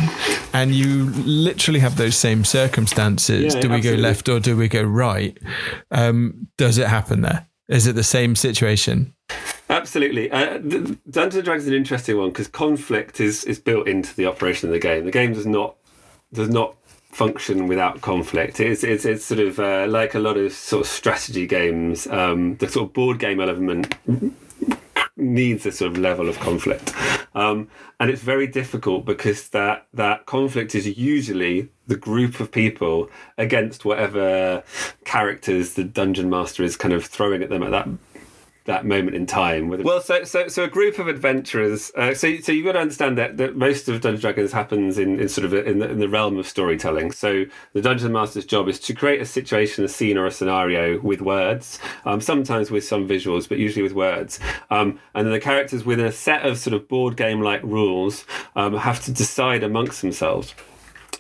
and 0.52 0.72
you 0.74 1.10
literally 1.24 1.80
have 1.80 1.96
those 1.96 2.16
same 2.16 2.44
circumstances. 2.44 3.54
Yeah, 3.54 3.60
do 3.60 3.68
we 3.68 3.76
absolutely. 3.76 4.02
go 4.02 4.08
left 4.08 4.28
or 4.28 4.40
do 4.40 4.56
we 4.56 4.68
go 4.68 4.82
right? 4.82 5.38
Um, 5.90 6.48
does 6.56 6.78
it 6.78 6.88
happen 6.88 7.22
there? 7.22 7.46
Is 7.68 7.86
it 7.86 7.94
the 7.94 8.04
same 8.04 8.36
situation? 8.36 9.14
Absolutely. 9.70 10.30
Uh, 10.30 10.58
Dungeons 10.58 11.36
and 11.36 11.44
Dragons 11.44 11.64
is 11.64 11.68
an 11.68 11.74
interesting 11.74 12.18
one 12.18 12.28
because 12.28 12.48
conflict 12.48 13.20
is 13.20 13.44
is 13.44 13.58
built 13.58 13.88
into 13.88 14.14
the 14.14 14.26
operation 14.26 14.68
of 14.68 14.72
the 14.72 14.78
game. 14.78 15.04
The 15.04 15.10
game 15.10 15.32
does 15.32 15.46
not 15.46 15.76
does 16.32 16.50
not 16.50 16.76
function 17.14 17.68
without 17.68 18.00
conflict. 18.00 18.60
It's 18.60 18.84
it's, 18.84 19.04
it's 19.04 19.24
sort 19.24 19.40
of 19.40 19.58
uh, 19.58 19.86
like 19.88 20.14
a 20.14 20.18
lot 20.18 20.36
of 20.36 20.52
sort 20.52 20.84
of 20.84 20.90
strategy 20.90 21.46
games. 21.46 22.06
Um, 22.06 22.56
the 22.56 22.68
sort 22.68 22.88
of 22.88 22.92
board 22.92 23.18
game 23.18 23.40
element 23.40 23.94
needs 25.16 25.64
a 25.64 25.72
sort 25.72 25.92
of 25.92 25.98
level 25.98 26.28
of 26.28 26.38
conflict, 26.40 26.92
um, 27.34 27.68
and 28.00 28.10
it's 28.10 28.22
very 28.22 28.46
difficult 28.46 29.04
because 29.04 29.48
that 29.50 29.86
that 29.94 30.26
conflict 30.26 30.74
is 30.74 30.86
usually 30.98 31.68
the 31.86 31.96
group 31.96 32.40
of 32.40 32.50
people 32.50 33.08
against 33.38 33.84
whatever 33.84 34.62
characters 35.04 35.74
the 35.74 35.84
dungeon 35.84 36.28
master 36.28 36.62
is 36.62 36.76
kind 36.76 36.94
of 36.94 37.04
throwing 37.04 37.42
at 37.42 37.48
them 37.48 37.62
at 37.62 37.70
that 37.70 37.88
that 38.64 38.86
moment 38.86 39.14
in 39.14 39.26
time. 39.26 39.68
Well, 39.68 40.00
so 40.00 40.24
so 40.24 40.48
so 40.48 40.64
a 40.64 40.68
group 40.68 40.98
of 40.98 41.06
adventurers. 41.06 41.92
Uh, 41.94 42.14
so 42.14 42.36
so 42.38 42.50
you've 42.52 42.64
got 42.64 42.72
to 42.72 42.78
understand 42.78 43.18
that, 43.18 43.36
that 43.36 43.56
most 43.56 43.88
of 43.88 44.00
Dungeons 44.00 44.22
Dragons 44.22 44.52
happens 44.52 44.98
in, 44.98 45.20
in 45.20 45.28
sort 45.28 45.44
of 45.44 45.52
a, 45.52 45.64
in, 45.64 45.80
the, 45.80 45.90
in 45.90 45.98
the 45.98 46.08
realm 46.08 46.38
of 46.38 46.46
storytelling. 46.46 47.12
So 47.12 47.44
the 47.74 47.82
dungeon 47.82 48.12
master's 48.12 48.46
job 48.46 48.68
is 48.68 48.80
to 48.80 48.94
create 48.94 49.20
a 49.20 49.26
situation, 49.26 49.84
a 49.84 49.88
scene, 49.88 50.16
or 50.16 50.26
a 50.26 50.30
scenario 50.30 50.98
with 51.00 51.20
words. 51.20 51.78
Um, 52.06 52.20
sometimes 52.20 52.70
with 52.70 52.84
some 52.84 53.06
visuals, 53.06 53.48
but 53.48 53.58
usually 53.58 53.82
with 53.82 53.92
words. 53.92 54.40
Um, 54.70 54.98
and 55.14 55.30
the 55.30 55.40
characters 55.40 55.84
within 55.84 56.06
a 56.06 56.12
set 56.12 56.46
of 56.46 56.58
sort 56.58 56.74
of 56.74 56.88
board 56.88 57.16
game 57.16 57.42
like 57.42 57.62
rules 57.62 58.24
um, 58.56 58.74
have 58.76 59.04
to 59.04 59.12
decide 59.12 59.62
amongst 59.62 60.00
themselves 60.00 60.54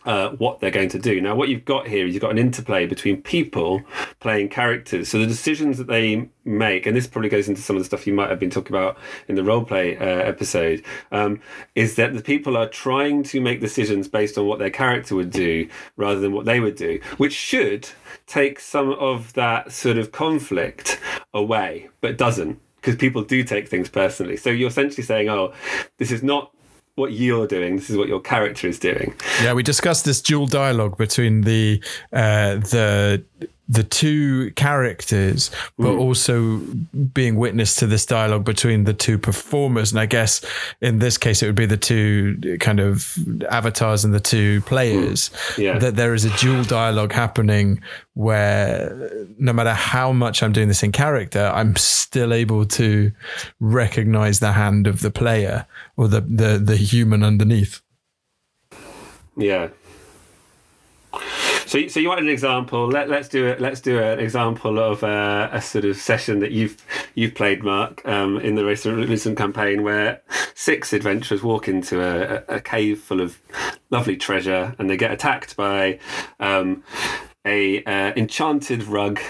uh, 0.04 0.30
what 0.30 0.60
they're 0.60 0.70
going 0.70 0.88
to 0.90 0.98
do. 0.98 1.20
Now, 1.20 1.34
what 1.34 1.48
you've 1.48 1.64
got 1.64 1.86
here 1.86 2.06
is 2.06 2.14
you've 2.14 2.20
got 2.20 2.30
an 2.30 2.38
interplay 2.38 2.86
between 2.86 3.22
people 3.22 3.82
playing 4.20 4.48
characters. 4.48 5.08
So 5.08 5.18
the 5.18 5.26
decisions 5.26 5.78
that 5.78 5.86
they 5.86 6.28
make, 6.44 6.86
and 6.86 6.96
this 6.96 7.06
probably 7.06 7.30
goes 7.30 7.48
into 7.48 7.62
some 7.62 7.76
of 7.76 7.80
the 7.80 7.86
stuff 7.86 8.06
you 8.06 8.12
might 8.12 8.30
have 8.30 8.38
been 8.38 8.50
talking 8.50 8.74
about 8.74 8.98
in 9.28 9.34
the 9.34 9.42
roleplay 9.42 10.00
uh, 10.00 10.04
episode, 10.04 10.82
um, 11.12 11.40
is 11.74 11.96
that 11.96 12.14
the 12.14 12.22
people 12.22 12.56
are 12.56 12.68
trying 12.68 13.22
to 13.24 13.40
make 13.40 13.60
decisions 13.60 14.08
based 14.08 14.36
on 14.36 14.46
what 14.46 14.58
their 14.58 14.70
character 14.70 15.14
would 15.14 15.30
do 15.30 15.68
rather 15.96 16.20
than 16.20 16.32
what 16.32 16.44
they 16.44 16.60
would 16.60 16.76
do, 16.76 17.00
which 17.16 17.32
should 17.32 17.88
take 18.26 18.60
some 18.60 18.90
of 18.92 19.32
that 19.34 19.72
sort 19.72 19.98
of 19.98 20.12
conflict 20.12 21.00
away, 21.32 21.88
but 22.00 22.18
doesn't 22.18 22.60
because 22.76 22.96
people 22.96 23.22
do 23.22 23.42
take 23.42 23.66
things 23.66 23.88
personally. 23.88 24.36
So 24.36 24.50
you're 24.50 24.68
essentially 24.68 25.02
saying, 25.02 25.30
oh, 25.30 25.54
this 25.96 26.12
is 26.12 26.22
not 26.22 26.53
what 26.96 27.12
you're 27.12 27.46
doing. 27.46 27.76
This 27.76 27.90
is 27.90 27.96
what 27.96 28.08
your 28.08 28.20
character 28.20 28.68
is 28.68 28.78
doing. 28.78 29.14
Yeah, 29.42 29.52
we 29.52 29.62
discussed 29.62 30.04
this 30.04 30.22
dual 30.22 30.46
dialogue 30.46 30.96
between 30.96 31.42
the 31.42 31.82
uh, 32.12 32.56
the 32.56 33.24
the 33.68 33.82
two 33.82 34.50
characters, 34.52 35.50
but 35.78 35.92
mm. 35.92 35.98
also 35.98 36.58
being 37.14 37.36
witness 37.36 37.74
to 37.76 37.86
this 37.86 38.04
dialogue 38.04 38.44
between 38.44 38.84
the 38.84 38.92
two 38.92 39.18
performers. 39.18 39.90
And 39.90 40.00
I 40.00 40.06
guess 40.06 40.44
in 40.80 40.98
this 40.98 41.16
case, 41.16 41.42
it 41.42 41.46
would 41.46 41.54
be 41.54 41.66
the 41.66 41.76
two 41.76 42.58
kind 42.60 42.80
of 42.80 43.16
avatars 43.48 44.04
and 44.04 44.12
the 44.12 44.20
two 44.20 44.60
players. 44.62 45.30
Mm. 45.30 45.58
Yeah. 45.58 45.78
That 45.78 45.96
there 45.96 46.14
is 46.14 46.24
a 46.24 46.36
dual 46.36 46.64
dialogue 46.64 47.12
happening 47.12 47.80
where 48.14 49.10
no 49.38 49.52
matter 49.52 49.72
how 49.72 50.12
much 50.12 50.42
I'm 50.42 50.52
doing 50.52 50.68
this 50.68 50.82
in 50.82 50.92
character, 50.92 51.50
I'm 51.54 51.74
still 51.76 52.34
able 52.34 52.66
to 52.66 53.12
recognize 53.60 54.40
the 54.40 54.52
hand 54.52 54.86
of 54.86 55.00
the 55.00 55.10
player 55.10 55.66
or 55.96 56.08
the, 56.08 56.20
the, 56.20 56.58
the 56.58 56.76
human 56.76 57.22
underneath. 57.22 57.80
Yeah. 59.36 59.68
So, 61.74 61.88
so 61.88 61.98
you 61.98 62.08
wanted 62.08 62.26
an 62.26 62.30
example. 62.30 62.86
Let, 62.86 63.08
let's 63.08 63.26
do 63.26 63.48
it. 63.48 63.60
Let's 63.60 63.80
do 63.80 63.98
an 63.98 64.20
example 64.20 64.78
of 64.78 65.02
a 65.02 65.60
sort 65.60 65.84
of 65.84 65.96
session 65.96 66.38
that 66.38 66.52
you've 66.52 66.76
you've 67.16 67.34
played, 67.34 67.64
Mark, 67.64 68.00
um, 68.06 68.38
in 68.38 68.54
the 68.54 68.64
recent, 68.64 69.08
recent 69.08 69.36
campaign, 69.36 69.82
where 69.82 70.22
six 70.54 70.92
adventurers 70.92 71.42
walk 71.42 71.66
into 71.66 72.00
a, 72.00 72.44
a, 72.46 72.60
cave 72.60 73.00
full 73.00 73.20
of 73.20 73.40
lovely 73.90 74.16
treasure, 74.16 74.76
and 74.78 74.88
they 74.88 74.96
get 74.96 75.10
attacked 75.10 75.56
by 75.56 75.98
um, 76.38 76.84
a 77.44 77.82
uh, 77.84 78.12
enchanted 78.16 78.84
rug 78.84 79.20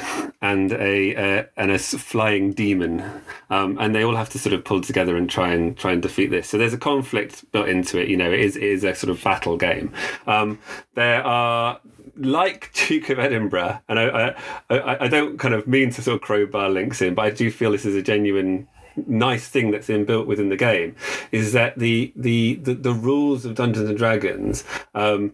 and 0.42 0.70
a 0.72 1.16
uh, 1.16 1.44
and 1.56 1.70
a 1.70 1.78
flying 1.78 2.52
demon, 2.52 3.02
um, 3.48 3.78
and 3.80 3.94
they 3.94 4.04
all 4.04 4.16
have 4.16 4.28
to 4.28 4.38
sort 4.38 4.52
of 4.52 4.66
pull 4.66 4.82
together 4.82 5.16
and 5.16 5.30
try 5.30 5.50
and 5.50 5.78
try 5.78 5.92
and 5.92 6.02
defeat 6.02 6.30
this. 6.30 6.50
So 6.50 6.58
there's 6.58 6.74
a 6.74 6.78
conflict 6.78 7.50
built 7.52 7.68
into 7.68 7.98
it. 7.98 8.08
You 8.08 8.18
know, 8.18 8.30
it 8.30 8.40
is 8.40 8.56
it 8.56 8.62
is 8.62 8.84
a 8.84 8.94
sort 8.94 9.10
of 9.10 9.24
battle 9.24 9.56
game. 9.56 9.94
Um, 10.26 10.58
there 10.94 11.24
are 11.24 11.80
like 12.16 12.73
Duke 12.73 13.09
of 13.11 13.18
Edinburgh, 13.18 13.80
and 13.88 13.99
I, 13.99 14.35
I, 14.71 15.04
I 15.04 15.09
don't 15.09 15.38
kind 15.38 15.54
of 15.54 15.67
mean 15.67 15.91
to 15.91 16.02
sort 16.02 16.17
of 16.17 16.21
crowbar 16.23 16.71
links 16.71 17.02
in, 17.02 17.15
but 17.15 17.23
I 17.23 17.30
do 17.30 17.50
feel 17.50 17.73
this 17.73 17.84
is 17.84 17.97
a 17.97 18.02
genuine 18.02 18.69
nice 19.06 19.49
thing 19.49 19.71
that's 19.71 19.88
inbuilt 19.88 20.26
within 20.26 20.49
the 20.49 20.56
game 20.56 20.95
is 21.32 21.52
that 21.52 21.78
the 21.78 22.12
the 22.15 22.54
the, 22.62 22.75
the 22.75 22.93
rules 22.93 23.45
of 23.45 23.54
Dungeons 23.54 23.88
and 23.88 23.99
Dragons 23.99 24.65
um, 24.95 25.32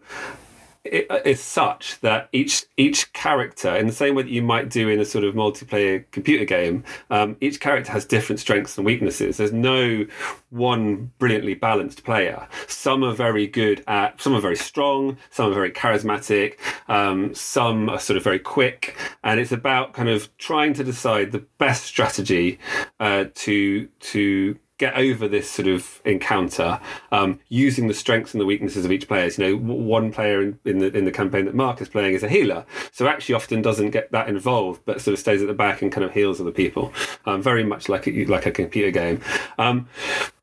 it, 0.85 1.07
it's 1.25 1.43
such 1.43 2.01
that 2.01 2.29
each 2.33 2.65
each 2.77 3.13
character, 3.13 3.75
in 3.77 3.87
the 3.87 3.93
same 3.93 4.15
way 4.15 4.23
that 4.23 4.31
you 4.31 4.43
might 4.43 4.71
do 4.71 4.89
in 4.89 4.99
a 4.99 5.05
sort 5.05 5.25
of 5.25 5.35
multiplayer 5.35 6.05
computer 6.11 6.45
game, 6.45 6.85
um, 7.11 7.37
each 7.41 7.61
character 7.61 7.93
has 7.93 8.05
different 8.05 8.41
strengths 8.41 8.77
and 8.79 8.87
weaknesses. 8.87 9.37
There's 9.37 9.53
no 9.53 10.07
one 10.49 11.13
brilliantly 11.19 11.55
balanced 11.55 12.05
player. 12.05 12.49
Some 12.67 13.05
are 13.05 13.13
very 13.13 13.47
good 13.47 13.85
at, 13.87 14.21
some 14.21 14.35
are 14.35 14.41
very 14.41 14.57
strong, 14.57 15.19
some 15.31 15.51
are 15.51 15.55
very 15.55 15.71
charismatic, 15.71 16.55
um, 16.89 17.35
some 17.35 17.91
are 17.91 18.01
sort 18.01 18.17
of 18.17 18.25
very 18.25 18.39
quick, 18.39 18.97
and 19.23 19.39
it's 19.39 19.53
about 19.53 19.93
kind 19.93 20.09
of 20.09 20.35
trying 20.39 20.73
to 20.75 20.85
decide 20.85 21.33
the 21.33 21.45
best 21.59 21.85
strategy 21.85 22.59
uh, 22.99 23.27
to 23.35 23.87
to 24.01 24.59
get 24.81 24.97
over 24.97 25.29
this 25.29 25.49
sort 25.49 25.69
of 25.69 26.01
encounter 26.05 26.81
um, 27.13 27.39
using 27.49 27.87
the 27.87 27.95
strengths 27.95 28.33
and 28.33 28.41
the 28.41 28.47
weaknesses 28.47 28.85
of 28.85 28.91
each 28.91 29.07
player. 29.07 29.31
You 29.37 29.57
know, 29.57 29.75
one 29.75 30.11
player 30.11 30.43
in, 30.43 30.59
in, 30.65 30.79
the 30.79 30.97
in 30.97 31.05
the 31.05 31.13
campaign 31.13 31.45
that 31.45 31.55
Mark 31.55 31.81
is 31.81 31.89
playing 31.89 32.15
is 32.15 32.23
a 32.23 32.29
healer, 32.29 32.65
so 32.91 33.07
actually 33.07 33.35
often 33.37 33.63
doesn't 33.63 33.91
get 33.91 34.11
that 34.11 34.29
involved, 34.29 34.83
but 34.87 35.01
sort 35.01 35.13
of 35.13 35.19
stays 35.21 35.43
at 35.43 35.49
the 35.49 35.55
back 35.55 35.83
and 35.83 35.93
kind 35.93 36.05
of 36.05 36.13
heals 36.13 36.41
other 36.41 36.51
people. 36.51 36.93
Um, 37.27 37.43
very 37.43 37.63
much 37.63 37.89
like 37.89 38.09
a, 38.09 38.25
like 38.25 38.47
a 38.47 38.51
computer 38.51 38.91
game. 38.91 39.21
Um, 39.59 39.89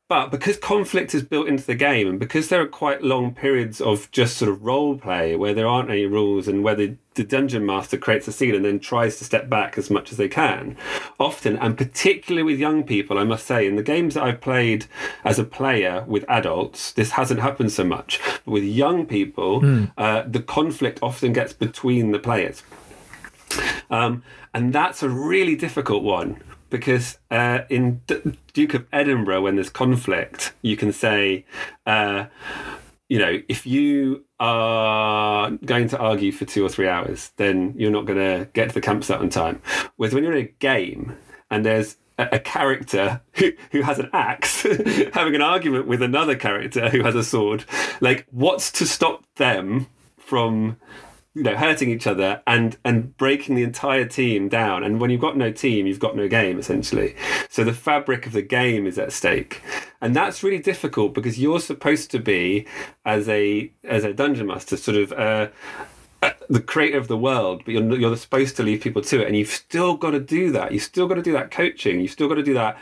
but 0.08 0.30
because 0.30 0.56
conflict 0.56 1.14
is 1.14 1.22
built 1.22 1.48
into 1.48 1.66
the 1.66 1.74
game, 1.74 2.08
and 2.08 2.18
because 2.18 2.48
there 2.48 2.62
are 2.62 2.66
quite 2.66 3.02
long 3.02 3.34
periods 3.34 3.80
of 3.80 4.10
just 4.10 4.38
sort 4.38 4.50
of 4.50 4.62
role 4.62 4.96
play 4.96 5.36
where 5.36 5.52
there 5.52 5.66
aren't 5.66 5.90
any 5.90 6.06
rules, 6.06 6.48
and 6.48 6.64
where 6.64 6.74
the, 6.74 6.96
the 7.18 7.24
dungeon 7.24 7.66
master 7.66 7.98
creates 7.98 8.26
a 8.28 8.32
scene 8.32 8.54
and 8.54 8.64
then 8.64 8.78
tries 8.78 9.18
to 9.18 9.24
step 9.24 9.50
back 9.50 9.76
as 9.76 9.90
much 9.90 10.10
as 10.10 10.16
they 10.16 10.28
can, 10.28 10.76
often, 11.18 11.58
and 11.58 11.76
particularly 11.76 12.42
with 12.42 12.58
young 12.58 12.84
people, 12.84 13.18
I 13.18 13.24
must 13.24 13.44
say, 13.44 13.66
in 13.66 13.76
the 13.76 13.82
games 13.82 14.14
that 14.14 14.22
I've 14.22 14.40
played 14.40 14.86
as 15.24 15.38
a 15.38 15.44
player 15.44 16.04
with 16.06 16.24
adults, 16.28 16.92
this 16.92 17.10
hasn't 17.10 17.40
happened 17.40 17.72
so 17.72 17.84
much. 17.84 18.20
But 18.44 18.52
with 18.52 18.64
young 18.64 19.04
people, 19.04 19.60
mm. 19.60 19.92
uh, 19.98 20.22
the 20.26 20.40
conflict 20.40 21.00
often 21.02 21.32
gets 21.32 21.52
between 21.52 22.12
the 22.12 22.18
players. 22.18 22.62
Um, 23.90 24.22
and 24.54 24.72
that's 24.72 25.02
a 25.02 25.08
really 25.08 25.56
difficult 25.56 26.04
one 26.04 26.40
because 26.70 27.18
uh, 27.30 27.60
in 27.68 28.00
D- 28.06 28.38
Duke 28.52 28.74
of 28.74 28.86
Edinburgh, 28.92 29.42
when 29.42 29.56
there's 29.56 29.70
conflict, 29.70 30.52
you 30.62 30.76
can 30.76 30.92
say, 30.92 31.44
uh, 31.86 32.26
you 33.08 33.18
know, 33.18 33.40
if 33.48 33.66
you 33.66 34.24
are 34.40 35.50
going 35.50 35.88
to 35.88 35.98
argue 35.98 36.32
for 36.32 36.44
two 36.44 36.64
or 36.64 36.68
three 36.68 36.88
hours, 36.88 37.32
then 37.36 37.74
you're 37.76 37.90
not 37.90 38.06
going 38.06 38.18
to 38.18 38.48
get 38.52 38.68
to 38.68 38.74
the 38.74 38.80
campsite 38.80 39.20
on 39.20 39.28
time. 39.28 39.60
Whereas 39.96 40.14
when 40.14 40.22
you're 40.24 40.36
in 40.36 40.44
a 40.44 40.50
game 40.60 41.16
and 41.50 41.64
there's 41.64 41.96
a, 42.18 42.28
a 42.32 42.38
character 42.38 43.20
who, 43.34 43.52
who 43.72 43.82
has 43.82 43.98
an 43.98 44.10
axe 44.12 44.62
having 45.12 45.34
an 45.34 45.42
argument 45.42 45.86
with 45.86 46.02
another 46.02 46.36
character 46.36 46.88
who 46.88 47.02
has 47.02 47.14
a 47.14 47.24
sword, 47.24 47.64
like, 48.00 48.26
what's 48.30 48.70
to 48.72 48.86
stop 48.86 49.24
them 49.36 49.86
from 50.16 50.76
you 51.34 51.44
know 51.44 51.56
hurting 51.56 51.88
each 51.88 52.06
other 52.06 52.42
and 52.48 52.76
and 52.84 53.16
breaking 53.16 53.54
the 53.54 53.62
entire 53.62 54.04
team 54.04 54.48
down? 54.48 54.84
And 54.84 55.00
when 55.00 55.10
you've 55.10 55.20
got 55.20 55.36
no 55.36 55.50
team 55.50 55.86
you've 55.86 56.00
got 56.00 56.16
no 56.16 56.28
game 56.28 56.58
essentially. 56.58 57.14
So 57.48 57.64
the 57.64 57.72
fabric 57.72 58.26
of 58.26 58.32
the 58.32 58.42
game 58.42 58.86
is 58.86 58.98
at 58.98 59.12
stake 59.12 59.62
and 60.00 60.14
that's 60.14 60.42
really 60.42 60.58
difficult 60.58 61.14
because 61.14 61.38
you're 61.38 61.60
supposed 61.60 62.10
to 62.10 62.18
be 62.18 62.66
as 63.04 63.28
a 63.28 63.70
as 63.84 64.04
a 64.04 64.12
dungeon 64.12 64.46
master 64.46 64.76
sort 64.76 64.96
of 64.96 65.12
uh, 65.12 65.48
uh 66.22 66.30
the 66.48 66.60
creator 66.60 66.98
of 66.98 67.08
the 67.08 67.16
world, 67.16 67.62
but 67.64 67.74
you're, 67.74 67.98
you're 67.98 68.16
supposed 68.16 68.56
to 68.56 68.62
leave 68.62 68.80
people 68.80 69.02
to 69.02 69.20
it, 69.20 69.26
and 69.26 69.36
you've 69.36 69.50
still 69.50 69.96
got 69.96 70.12
to 70.12 70.20
do 70.20 70.50
that. 70.52 70.72
You've 70.72 70.82
still 70.82 71.06
got 71.06 71.14
to 71.14 71.22
do 71.22 71.32
that 71.32 71.50
coaching. 71.50 72.00
You've 72.00 72.12
still 72.12 72.28
got 72.28 72.36
to 72.36 72.42
do 72.42 72.54
that 72.54 72.78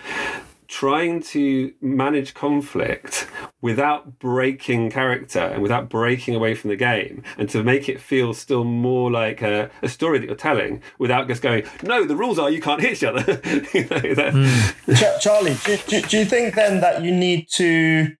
trying 0.68 1.22
to 1.22 1.72
manage 1.81 2.35
conflict 2.35 3.29
without 3.61 4.18
breaking 4.18 4.90
character 4.90 5.40
and 5.40 5.62
without 5.62 5.88
breaking 5.88 6.35
away 6.35 6.55
from 6.55 6.70
the 6.70 6.76
game 6.76 7.22
and 7.38 7.48
to 7.48 7.62
make 7.62 7.88
it 7.88 8.00
feel 8.00 8.35
still 8.35 8.64
more 8.64 9.11
like 9.11 9.42
a, 9.42 9.70
a 9.83 9.88
story 9.88 10.18
that 10.18 10.26
you're 10.26 10.37
telling 10.37 10.83
without 10.98 11.29
just 11.29 11.42
going 11.42 11.64
no 11.83 12.05
the 12.05 12.16
rules 12.16 12.38
are 12.38 12.50
you 12.50 12.61
can't 12.61 12.81
hit 12.81 12.92
each 12.92 13.05
other 13.05 13.20
you 13.74 13.83
know, 13.83 14.33
mm. 14.33 15.20
charlie 15.20 15.57
do, 15.64 15.76
do, 15.88 16.02
do 16.02 16.18
you 16.18 16.24
think 16.24 16.55
then 16.55 16.81
that 16.81 17.02
you 17.02 17.11
need 17.11 17.48
to 17.48 18.14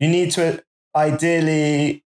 you 0.00 0.08
need 0.08 0.30
to 0.30 0.62
ideally 0.96 2.04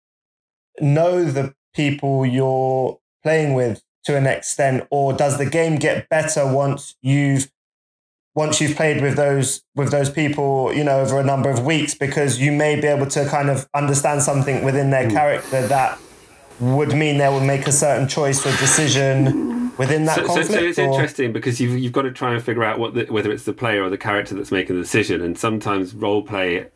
know 0.80 1.24
the 1.24 1.54
people 1.74 2.24
you're 2.24 2.98
playing 3.22 3.54
with 3.54 3.82
to 4.04 4.16
an 4.16 4.26
extent 4.26 4.86
or 4.90 5.12
does 5.12 5.38
the 5.38 5.46
game 5.46 5.76
get 5.76 6.08
better 6.08 6.50
once 6.50 6.96
you've 7.02 7.50
once 8.38 8.60
you've 8.60 8.76
played 8.76 9.02
with 9.02 9.16
those 9.16 9.62
with 9.74 9.90
those 9.90 10.08
people, 10.08 10.72
you 10.72 10.84
know, 10.84 11.00
over 11.00 11.18
a 11.18 11.24
number 11.24 11.50
of 11.50 11.66
weeks, 11.66 11.92
because 11.92 12.38
you 12.38 12.52
may 12.52 12.80
be 12.80 12.86
able 12.86 13.06
to 13.06 13.26
kind 13.26 13.50
of 13.50 13.68
understand 13.74 14.22
something 14.22 14.64
within 14.64 14.90
their 14.90 15.08
mm. 15.08 15.10
character 15.10 15.66
that 15.66 15.98
would 16.60 16.94
mean 16.94 17.18
they 17.18 17.28
would 17.28 17.42
make 17.42 17.66
a 17.66 17.72
certain 17.72 18.06
choice 18.06 18.46
or 18.46 18.50
decision 18.58 19.76
within 19.76 20.04
that 20.04 20.14
so, 20.14 20.22
so, 20.22 20.26
conflict. 20.26 20.52
so 20.52 20.60
it's 20.60 20.78
or- 20.78 20.92
interesting 20.92 21.32
because 21.32 21.60
you've, 21.60 21.76
you've 21.78 21.92
got 21.92 22.02
to 22.02 22.12
try 22.12 22.32
and 22.32 22.42
figure 22.42 22.62
out 22.62 22.78
what 22.78 22.94
the, 22.94 23.04
whether 23.06 23.32
it's 23.32 23.44
the 23.44 23.52
player 23.52 23.82
or 23.82 23.90
the 23.90 23.98
character 23.98 24.36
that's 24.36 24.52
making 24.52 24.76
the 24.76 24.82
decision 24.82 25.20
and 25.20 25.36
sometimes 25.36 25.92
role 25.94 26.22
play 26.22 26.66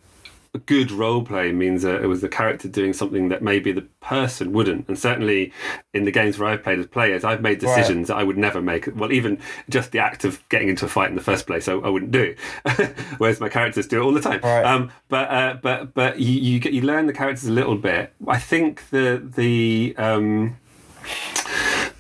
good 0.58 0.90
role 0.90 1.22
play 1.24 1.50
means 1.50 1.82
that 1.82 2.02
it 2.02 2.06
was 2.06 2.20
the 2.20 2.28
character 2.28 2.68
doing 2.68 2.92
something 2.92 3.30
that 3.30 3.42
maybe 3.42 3.72
the 3.72 3.86
person 4.00 4.52
wouldn't. 4.52 4.86
And 4.86 4.98
certainly 4.98 5.52
in 5.94 6.04
the 6.04 6.10
games 6.10 6.38
where 6.38 6.50
i've 6.50 6.62
played 6.62 6.78
as 6.78 6.86
players 6.86 7.24
i've 7.24 7.40
made 7.40 7.58
decisions 7.58 8.08
that 8.08 8.16
i 8.16 8.22
would 8.22 8.36
never 8.36 8.60
make. 8.60 8.88
Well 8.94 9.12
even 9.12 9.38
just 9.70 9.92
the 9.92 9.98
act 9.98 10.24
of 10.24 10.46
getting 10.50 10.68
into 10.68 10.84
a 10.84 10.88
fight 10.88 11.08
in 11.08 11.16
the 11.16 11.22
first 11.22 11.46
place 11.46 11.68
i, 11.68 11.72
I 11.72 11.88
wouldn't 11.88 12.10
do. 12.10 12.34
Whereas 13.18 13.40
my 13.40 13.48
characters 13.48 13.86
do 13.86 14.02
it 14.02 14.04
all 14.04 14.12
the 14.12 14.20
time. 14.20 14.40
Right. 14.42 14.64
um, 14.64 14.92
but 15.08 15.30
uh, 15.30 15.54
but 15.62 15.94
but 15.94 16.20
you, 16.20 16.38
you 16.38 16.58
get 16.60 16.72
you 16.72 16.82
learn 16.82 17.06
the 17.06 17.12
characters 17.12 17.48
a 17.48 17.52
little 17.52 17.76
bit. 17.76 18.12
I 18.28 18.38
think 18.38 18.90
the 18.90 19.22
the 19.34 19.94
um 19.96 20.58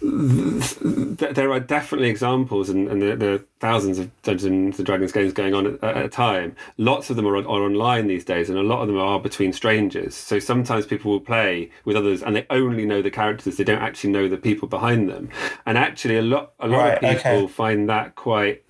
there 0.02 1.52
are 1.52 1.60
definitely 1.60 2.08
examples, 2.08 2.68
and, 2.68 2.88
and 2.88 3.00
there, 3.00 3.16
there 3.16 3.34
are 3.34 3.44
thousands 3.60 3.98
of 3.98 4.10
Dungeons 4.22 4.78
and 4.78 4.86
Dragons 4.86 5.12
games 5.12 5.32
going 5.32 5.54
on 5.54 5.66
at, 5.66 5.84
at 5.84 6.04
a 6.04 6.08
time. 6.08 6.56
Lots 6.76 7.08
of 7.10 7.16
them 7.16 7.26
are, 7.26 7.36
on, 7.36 7.44
are 7.46 7.62
online 7.62 8.08
these 8.08 8.24
days, 8.24 8.50
and 8.50 8.58
a 8.58 8.62
lot 8.62 8.82
of 8.82 8.88
them 8.88 8.98
are 8.98 9.20
between 9.20 9.52
strangers. 9.52 10.14
So 10.14 10.38
sometimes 10.38 10.86
people 10.86 11.10
will 11.12 11.20
play 11.20 11.70
with 11.84 11.96
others, 11.96 12.22
and 12.22 12.34
they 12.34 12.46
only 12.50 12.84
know 12.84 13.00
the 13.00 13.10
characters; 13.10 13.56
they 13.56 13.64
don't 13.64 13.82
actually 13.82 14.10
know 14.10 14.28
the 14.28 14.36
people 14.36 14.68
behind 14.68 15.08
them. 15.08 15.28
And 15.66 15.78
actually, 15.78 16.18
a 16.18 16.22
lot 16.22 16.52
a 16.58 16.66
lot 16.66 16.78
Right, 16.78 16.94
of 16.94 17.00
people 17.00 17.38
okay. 17.44 17.46
find 17.52 17.88
that 17.88 18.14
quite 18.16 18.64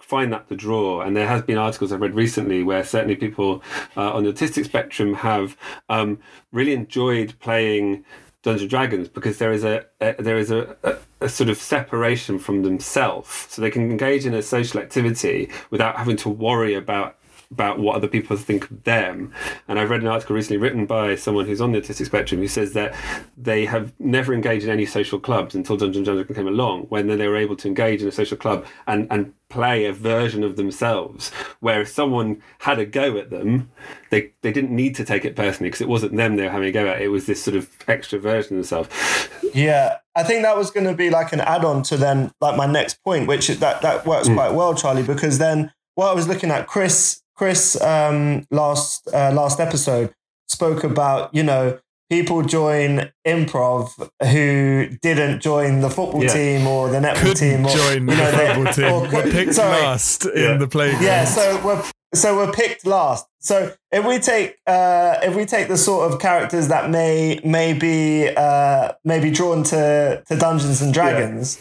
find 0.00 0.32
that 0.32 0.48
the 0.48 0.56
draw. 0.56 1.00
And 1.00 1.16
there 1.16 1.26
has 1.26 1.42
been 1.42 1.58
articles 1.58 1.90
I've 1.90 2.00
read 2.00 2.14
recently 2.14 2.62
where 2.62 2.84
certainly 2.84 3.16
people 3.16 3.62
uh, 3.96 4.12
on 4.12 4.22
the 4.22 4.32
autistic 4.32 4.64
spectrum 4.64 5.14
have 5.14 5.56
um, 5.88 6.20
really 6.52 6.74
enjoyed 6.74 7.34
playing 7.40 8.04
Dungeons 8.46 8.62
and 8.62 8.70
Dragons 8.70 9.08
because 9.08 9.38
there 9.38 9.50
is 9.50 9.64
a, 9.64 9.84
a 10.00 10.14
there 10.22 10.38
is 10.38 10.52
a, 10.52 10.76
a, 10.84 10.96
a 11.22 11.28
sort 11.28 11.50
of 11.50 11.58
separation 11.58 12.38
from 12.38 12.62
themselves, 12.62 13.48
so 13.50 13.60
they 13.60 13.72
can 13.72 13.90
engage 13.90 14.24
in 14.24 14.34
a 14.34 14.40
social 14.40 14.80
activity 14.80 15.50
without 15.70 15.96
having 15.96 16.16
to 16.18 16.28
worry 16.28 16.74
about 16.74 17.16
about 17.50 17.78
what 17.78 17.96
other 17.96 18.08
people 18.08 18.36
think 18.36 18.70
of 18.70 18.84
them. 18.84 19.32
And 19.68 19.78
I've 19.78 19.90
read 19.90 20.02
an 20.02 20.08
article 20.08 20.34
recently 20.34 20.58
written 20.58 20.86
by 20.86 21.14
someone 21.14 21.46
who's 21.46 21.60
on 21.60 21.72
the 21.72 21.80
autistic 21.80 22.06
spectrum 22.06 22.40
who 22.40 22.48
says 22.48 22.72
that 22.72 22.94
they 23.36 23.64
have 23.66 23.92
never 23.98 24.34
engaged 24.34 24.64
in 24.64 24.70
any 24.70 24.86
social 24.86 25.18
clubs 25.18 25.54
until 25.54 25.76
Dungeons 25.76 26.08
and 26.08 26.16
Dragons 26.16 26.36
came 26.36 26.48
along, 26.48 26.82
when 26.84 27.06
then 27.06 27.18
they 27.18 27.28
were 27.28 27.36
able 27.36 27.56
to 27.56 27.68
engage 27.68 28.02
in 28.02 28.08
a 28.08 28.12
social 28.12 28.36
club 28.36 28.66
and, 28.86 29.06
and 29.10 29.32
play 29.48 29.84
a 29.84 29.92
version 29.92 30.42
of 30.42 30.56
themselves. 30.56 31.30
Where 31.60 31.80
if 31.80 31.88
someone 31.88 32.42
had 32.58 32.78
a 32.78 32.86
go 32.86 33.16
at 33.16 33.30
them, 33.30 33.70
they, 34.10 34.32
they 34.42 34.52
didn't 34.52 34.74
need 34.74 34.94
to 34.96 35.04
take 35.04 35.24
it 35.24 35.36
personally 35.36 35.68
because 35.68 35.80
it 35.80 35.88
wasn't 35.88 36.16
them 36.16 36.36
they 36.36 36.44
were 36.44 36.50
having 36.50 36.68
a 36.68 36.72
go 36.72 36.86
at. 36.88 37.00
It 37.00 37.08
was 37.08 37.26
this 37.26 37.42
sort 37.42 37.56
of 37.56 37.70
extra 37.86 38.18
version 38.18 38.58
of 38.58 38.68
themselves. 38.68 39.28
Yeah, 39.54 39.98
I 40.14 40.24
think 40.24 40.42
that 40.42 40.56
was 40.56 40.70
going 40.70 40.86
to 40.86 40.94
be 40.94 41.10
like 41.10 41.32
an 41.32 41.40
add-on 41.40 41.82
to 41.84 41.96
then 41.96 42.32
like 42.40 42.56
my 42.56 42.66
next 42.66 43.02
point, 43.04 43.28
which 43.28 43.46
that 43.48 43.82
that 43.82 44.06
works 44.06 44.28
mm. 44.28 44.34
quite 44.34 44.52
well, 44.52 44.74
Charlie, 44.74 45.02
because 45.02 45.38
then 45.38 45.72
what 45.94 46.10
I 46.10 46.14
was 46.14 46.28
looking 46.28 46.50
at, 46.50 46.66
Chris, 46.66 47.22
Chris, 47.36 47.80
um, 47.82 48.46
last 48.50 49.06
uh, 49.12 49.32
last 49.32 49.60
episode 49.60 50.12
spoke 50.48 50.84
about 50.84 51.34
you 51.34 51.42
know 51.42 51.78
people 52.08 52.42
join 52.42 53.10
improv 53.26 53.90
who 54.30 54.88
didn't 55.02 55.40
join 55.40 55.80
the 55.80 55.90
football 55.90 56.22
Yeah. 56.22 56.32
team 56.32 56.66
or 56.66 56.88
the 56.88 56.98
netball 56.98 57.16
Couldn't 57.16 57.36
team 57.36 57.66
or 57.66 57.70
join 57.70 58.08
you 58.08 58.14
know, 58.16 58.30
the 58.30 58.36
football 58.38 58.72
team. 58.72 58.92
or 58.92 59.00
We're 59.02 59.22
could- 59.22 59.32
picked 59.32 59.54
sorry. 59.54 59.82
last 59.82 60.26
Yeah. 60.34 60.52
in 60.52 60.58
the 60.60 60.68
playground. 60.68 61.02
yeah, 61.04 61.24
so 61.24 61.60
we're 61.64 61.82
so 62.14 62.36
we're 62.36 62.52
picked 62.52 62.86
last. 62.86 63.26
So 63.40 63.72
if 63.92 64.04
we 64.06 64.18
take 64.18 64.56
uh, 64.66 65.16
if 65.22 65.34
we 65.34 65.44
take 65.44 65.68
the 65.68 65.76
sort 65.76 66.10
of 66.10 66.20
characters 66.20 66.68
that 66.68 66.88
may 66.90 67.40
may 67.44 67.72
be 67.74 68.28
uh, 68.34 68.92
may 69.04 69.18
be 69.20 69.30
drawn 69.30 69.62
to 69.64 70.22
to 70.28 70.36
Dungeons 70.36 70.80
and 70.80 70.94
Dragons, 70.94 71.58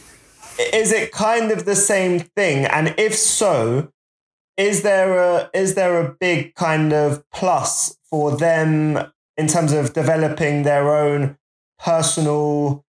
is 0.74 0.92
it 0.94 1.12
kind 1.12 1.52
of 1.52 1.66
the 1.66 1.76
same 1.76 2.20
thing? 2.20 2.66
And 2.66 2.94
if 2.98 3.16
so, 3.16 3.90
is 4.58 4.84
there 4.84 5.18
a 5.18 5.50
is 5.54 5.76
there 5.76 6.02
a 6.02 6.16
big 6.20 6.56
kind 6.56 6.94
of 6.94 7.24
plus 7.32 7.98
for 8.10 8.36
them 8.38 9.12
in 9.38 9.48
terms 9.48 9.74
of 9.74 9.94
developing 9.94 10.64
their 10.64 10.96
own 10.96 11.38
personal 11.80 12.86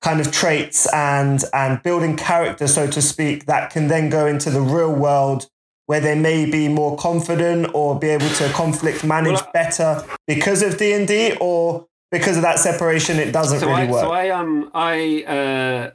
kind 0.00 0.20
of 0.20 0.30
traits 0.32 0.92
and 0.92 1.44
and 1.52 1.82
building 1.82 2.16
character, 2.16 2.66
so 2.66 2.86
to 2.86 3.02
speak, 3.02 3.46
that 3.46 3.70
can 3.70 3.88
then 3.88 4.08
go 4.08 4.26
into 4.26 4.50
the 4.50 4.60
real 4.60 4.92
world 4.92 5.50
where 5.86 6.00
they 6.00 6.14
may 6.14 6.48
be 6.48 6.68
more 6.68 6.96
confident 6.96 7.68
or 7.74 7.98
be 7.98 8.08
able 8.08 8.28
to 8.28 8.48
conflict 8.50 9.02
manage 9.04 9.40
Well, 9.40 9.50
better 9.52 10.04
because 10.26 10.62
of 10.62 10.78
D 10.78 10.92
and 10.92 11.06
D, 11.06 11.36
or 11.40 11.88
because 12.12 12.36
of 12.36 12.42
that 12.42 12.60
separation, 12.60 13.18
it 13.18 13.32
doesn't 13.32 13.60
so 13.60 13.66
really 13.66 13.82
I, 13.82 13.90
work. 13.90 14.02
So 14.02 14.12
I 14.12 14.30
um 14.30 14.70
I 14.72 15.24
uh 15.24 15.90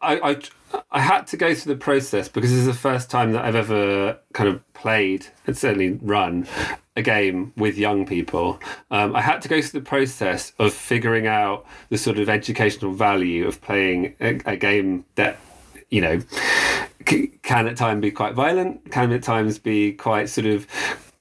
I, 0.00 0.30
I 0.30 0.40
I 0.90 1.00
had 1.00 1.26
to 1.28 1.36
go 1.36 1.54
through 1.54 1.74
the 1.74 1.80
process 1.80 2.28
because 2.28 2.50
this 2.50 2.60
is 2.60 2.66
the 2.66 2.74
first 2.74 3.10
time 3.10 3.32
that 3.32 3.44
I've 3.44 3.54
ever 3.54 4.18
kind 4.32 4.48
of 4.48 4.72
played 4.74 5.26
and 5.46 5.56
certainly 5.56 5.98
run 6.02 6.46
a 6.96 7.02
game 7.02 7.52
with 7.56 7.78
young 7.78 8.06
people. 8.06 8.60
Um, 8.90 9.14
I 9.14 9.20
had 9.20 9.40
to 9.42 9.48
go 9.48 9.60
through 9.62 9.80
the 9.80 9.86
process 9.86 10.52
of 10.58 10.72
figuring 10.72 11.26
out 11.26 11.64
the 11.90 11.98
sort 11.98 12.18
of 12.18 12.28
educational 12.28 12.92
value 12.92 13.46
of 13.46 13.60
playing 13.60 14.14
a, 14.20 14.40
a 14.44 14.56
game 14.56 15.04
that 15.14 15.38
you 15.90 16.00
know 16.00 16.20
c- 17.06 17.38
can 17.42 17.66
at 17.66 17.76
times 17.76 18.02
be 18.02 18.10
quite 18.10 18.34
violent, 18.34 18.90
can 18.90 19.12
at 19.12 19.22
times 19.22 19.58
be 19.58 19.92
quite 19.92 20.28
sort 20.28 20.46
of 20.46 20.66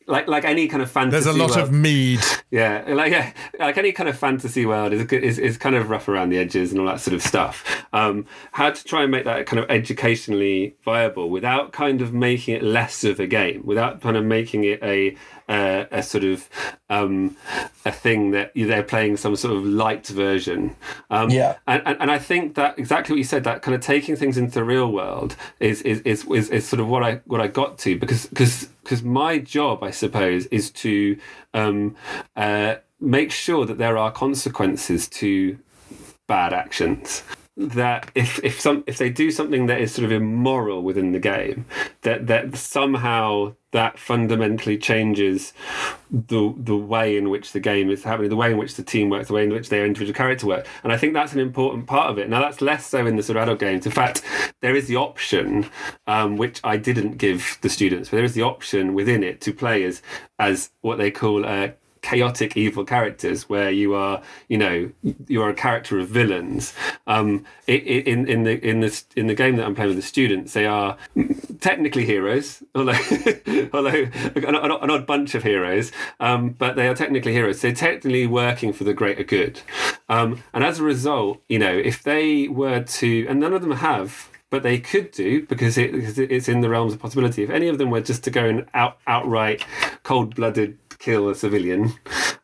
like 0.08 0.28
like 0.28 0.46
any 0.46 0.67
kind 0.67 0.82
of 0.82 0.89
fantasy. 0.89 1.12
There's 1.12 1.36
a 1.36 1.38
lot 1.38 1.52
world. 1.52 1.62
of 1.62 1.72
mead. 1.72 2.20
Yeah, 2.50 2.86
like 2.88 3.12
yeah, 3.12 3.34
like 3.60 3.78
any 3.78 3.91
kind 3.91 4.08
of 4.08 4.17
fantasy 4.17 4.65
world 4.65 4.93
is, 4.93 5.02
is 5.12 5.38
is 5.38 5.58
kind 5.58 5.76
of 5.76 5.89
rough 5.89 6.08
around 6.08 6.30
the 6.30 6.38
edges 6.38 6.72
and 6.72 6.80
all 6.80 6.88
that 6.88 7.02
sort 7.02 7.13
of 7.13 7.22
stuff. 7.22 7.86
Um, 7.91 8.26
how 8.54 8.70
to 8.70 8.84
try 8.86 9.04
and 9.04 9.12
make 9.12 9.26
that 9.26 9.46
kind 9.46 9.60
of 9.62 9.70
educationally 9.70 10.78
viable 10.86 11.30
without 11.30 11.74
kind 11.74 12.02
of 12.02 12.13
making 12.13 12.56
it 12.56 12.63
less 12.63 13.04
of 13.04 13.20
a 13.20 13.28
game, 13.28 13.65
without 13.65 14.02
kind 14.02 14.15
of 14.15 14.24
making 14.24 14.63
it 14.63 14.82
a 14.82 15.17
uh, 15.47 15.86
a 15.91 16.03
sort 16.03 16.23
of 16.23 16.49
um, 16.89 17.36
a 17.86 17.91
thing 17.91 18.31
that 18.31 18.51
they're 18.55 18.83
playing 18.83 19.17
some 19.17 19.36
sort 19.36 19.55
of 19.55 19.65
light 19.65 20.07
version. 20.07 20.75
Um, 21.10 21.29
Yeah. 21.29 21.55
and, 21.67 21.81
and 21.86 21.97
and 22.01 22.12
I 22.12 22.19
think 22.19 22.55
that 22.55 22.77
exactly 22.77 23.13
what 23.13 23.17
you 23.17 23.23
said, 23.23 23.43
that 23.45 23.62
kind 23.62 23.75
of 23.75 23.81
taking 23.81 24.15
things 24.15 24.38
into 24.38 24.53
the 24.53 24.63
real 24.63 24.91
world 24.91 25.36
is 25.60 25.81
is 25.83 26.01
is, 26.01 26.25
is, 26.25 26.49
is 26.49 26.67
sort 26.67 26.79
of 26.79 26.88
what 26.88 27.03
I 27.03 27.21
what 27.25 27.41
I 27.41 27.47
got 27.47 27.77
to 27.79 27.97
because 27.97 28.25
because 28.27 28.69
because 28.83 29.03
my 29.03 29.38
job, 29.38 29.83
I 29.83 29.91
suppose, 29.91 30.45
is 30.47 30.71
to 30.71 31.17
um, 31.53 31.95
uh, 32.36 32.75
make 32.99 33.31
sure 33.31 33.65
that 33.65 33.77
there 33.77 33.97
are 33.97 34.12
consequences 34.12 35.07
to 35.10 35.57
bad 36.27 36.53
actions. 36.53 37.23
That 37.60 38.12
if 38.13 38.39
if 38.43 38.62
some 38.62 38.84
if 38.86 39.00
they 39.00 39.10
do 39.10 39.32
something 39.32 39.65
that 39.65 39.82
is 39.82 39.91
sort 39.91 40.06
of 40.06 40.12
immoral 40.12 40.84
within 40.84 41.12
the 41.12 41.20
game, 41.20 41.65
that 42.04 42.28
that 42.28 42.56
somehow 42.56 43.56
that 43.72 43.98
fundamentally 43.98 44.78
changes 44.78 45.54
the 46.12 46.54
the 46.56 46.78
way 46.78 47.17
in 47.17 47.32
which 47.32 47.54
the 47.54 47.60
game 47.60 47.89
is 47.89 48.04
happening, 48.04 48.30
the 48.30 48.36
way 48.36 48.52
in 48.52 48.60
which 48.60 48.76
the 48.76 48.84
team 48.84 49.10
works, 49.10 49.30
the 49.30 49.34
way 49.34 49.43
in 49.43 49.50
which 49.50 49.70
their 49.70 49.88
individual 49.88 50.15
character 50.15 50.46
work, 50.46 50.67
and 50.84 50.93
I 50.93 50.98
think 50.98 51.15
that's 51.15 51.34
an 51.34 51.39
important 51.39 51.88
part 51.88 52.12
of 52.12 52.20
it. 52.20 52.30
Now 52.30 52.41
that's 52.41 52.62
less 52.62 52.86
so 52.86 53.08
in 53.08 53.15
the 53.15 53.24
sort 53.24 53.38
of 53.38 53.41
adult 53.43 53.60
games. 53.60 53.88
In 53.88 53.91
fact, 53.91 54.22
there 54.62 54.76
is 54.76 54.88
the 54.88 54.98
option, 54.98 55.67
um, 56.06 56.38
which 56.38 56.62
I 56.63 56.78
didn't 56.78 57.17
give 57.17 57.58
the 57.62 57.70
students, 57.70 58.10
but 58.10 58.17
there 58.17 58.26
is 58.26 58.36
the 58.36 58.43
option 58.43 58.93
within 58.93 59.24
it 59.24 59.41
to 59.41 59.52
play 59.52 59.84
as 59.84 60.04
as 60.38 60.70
what 60.82 61.00
they 61.00 61.10
call 61.10 61.43
uh, 61.43 61.70
chaotic 62.08 62.56
evil 62.56 62.86
characters 62.86 63.50
where 63.50 63.70
you 63.70 63.93
are 63.93 64.22
you 64.48 64.58
know 64.58 64.89
you 65.28 65.41
are 65.41 65.50
a 65.50 65.54
character 65.54 66.00
of 66.00 66.08
villains. 66.08 66.74
Um 67.06 67.43
in 67.67 68.26
in 68.30 68.43
the 68.43 68.65
in 68.65 68.80
this 68.80 69.04
in 69.17 69.28
the 69.28 69.34
game 69.36 69.58
that 69.58 69.65
i'm 69.65 69.76
playing 69.76 69.89
with 69.89 69.98
the 69.98 70.10
students 70.15 70.54
they 70.54 70.65
are 70.65 70.96
technically 71.60 72.06
heroes 72.06 72.63
although 72.74 72.93
although 73.74 74.08
an, 74.36 74.91
odd 74.96 75.06
bunch 75.06 75.36
of 75.36 75.43
heroes 75.43 75.91
um 76.22 76.52
but 76.52 76.78
they 76.78 76.88
are 76.88 76.96
technically 76.96 77.34
heroes. 77.34 77.60
They're 77.60 77.74
technically 77.74 78.26
working 78.26 78.72
for 78.72 78.86
the 78.86 78.93
greater 78.93 79.26
good. 79.26 79.60
Um 80.08 80.41
and 80.54 80.63
as 80.63 80.80
a 80.80 80.84
result 80.84 81.41
you 81.50 81.60
know 81.60 81.76
if 81.91 82.04
they 82.04 82.48
were 82.48 82.84
to 82.84 83.28
and 83.28 83.41
none 83.41 83.52
of 83.52 83.62
them 83.62 83.74
have 83.74 84.30
but 84.50 84.63
they 84.63 84.80
could 84.80 85.12
do 85.12 85.46
because, 85.46 85.78
it, 85.78 86.17
it's 86.17 86.48
in 86.48 86.62
the 86.62 86.70
realms 86.70 86.93
of 86.93 87.00
possibility. 87.00 87.43
If 87.43 87.50
any 87.50 87.67
of 87.67 87.78
them 87.78 87.91
were 87.91 88.00
just 88.00 88.24
to 88.24 88.32
go 88.32 88.46
and 88.46 88.65
out 88.74 88.98
outright 89.06 89.65
cold-blooded 90.04 90.78
kill 90.99 91.29
a 91.29 91.36
civilian, 91.36 91.93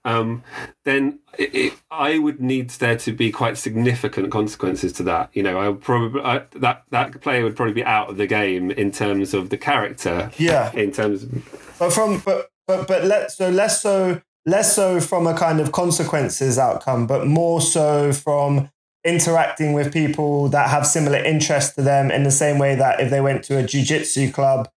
um, 0.05 0.43
then 0.83 1.19
it, 1.37 1.55
it, 1.55 1.73
I 1.89 2.19
would 2.19 2.39
need 2.39 2.69
there 2.71 2.97
to 2.97 3.11
be 3.11 3.31
quite 3.31 3.57
significant 3.57 4.31
consequences 4.31 4.93
to 4.93 5.03
that. 5.03 5.29
You 5.33 5.43
know, 5.43 5.59
I 5.59 5.69
would 5.69 5.81
probably 5.81 6.21
I, 6.21 6.43
that 6.55 6.83
that 6.91 7.21
player 7.21 7.43
would 7.43 7.55
probably 7.55 7.73
be 7.73 7.83
out 7.83 8.09
of 8.09 8.17
the 8.17 8.27
game 8.27 8.71
in 8.71 8.91
terms 8.91 9.33
of 9.33 9.49
the 9.49 9.57
character. 9.57 10.31
Yeah. 10.37 10.71
In 10.73 10.91
terms, 10.91 11.23
of, 11.23 11.77
but 11.79 11.91
from 11.91 12.21
but 12.23 12.49
but 12.67 12.87
but 12.87 13.03
let 13.03 13.31
so 13.31 13.49
less 13.49 13.81
so 13.81 14.21
less 14.45 14.75
so 14.75 14.99
from 14.99 15.27
a 15.27 15.33
kind 15.33 15.59
of 15.59 15.71
consequences 15.71 16.57
outcome, 16.57 17.07
but 17.07 17.25
more 17.25 17.61
so 17.61 18.11
from 18.11 18.69
interacting 19.05 19.73
with 19.73 19.91
people 19.91 20.47
that 20.49 20.69
have 20.69 20.87
similar 20.87 21.17
interests 21.17 21.75
to 21.75 21.81
them 21.81 22.09
in 22.09 22.23
the 22.23 22.31
same 22.31 22.57
way 22.57 22.73
that 22.75 23.01
if 23.01 23.09
they 23.09 23.19
went 23.19 23.43
to 23.43 23.57
a 23.57 23.63
jiu-jitsu 23.63 24.31
club, 24.31 24.69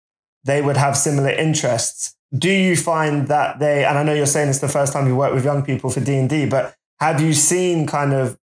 they 0.43 0.61
would 0.61 0.77
have 0.77 0.97
similar 0.97 1.29
interests. 1.29 2.14
Do 2.37 2.49
you 2.49 2.75
find 2.75 3.27
that 3.27 3.59
they 3.59 3.85
and 3.85 3.97
I 3.97 4.03
know 4.03 4.13
you're 4.13 4.25
saying 4.25 4.49
it's 4.49 4.59
the 4.59 4.67
first 4.67 4.93
time 4.93 5.07
you 5.07 5.15
work 5.15 5.33
with 5.33 5.45
young 5.45 5.63
people 5.63 5.89
for 5.89 5.99
D&D, 5.99 6.47
but 6.47 6.75
have 6.99 7.21
you 7.21 7.33
seen 7.33 7.87
kind 7.87 8.13
of 8.13 8.37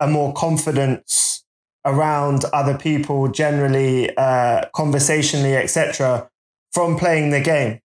a 0.00 0.06
more 0.06 0.32
confidence 0.32 1.44
around 1.84 2.44
other 2.52 2.76
people 2.76 3.28
generally, 3.28 4.14
uh, 4.16 4.64
conversationally, 4.74 5.56
etc., 5.56 6.30
from 6.72 6.96
playing 6.98 7.30
the 7.30 7.40
game? 7.40 7.80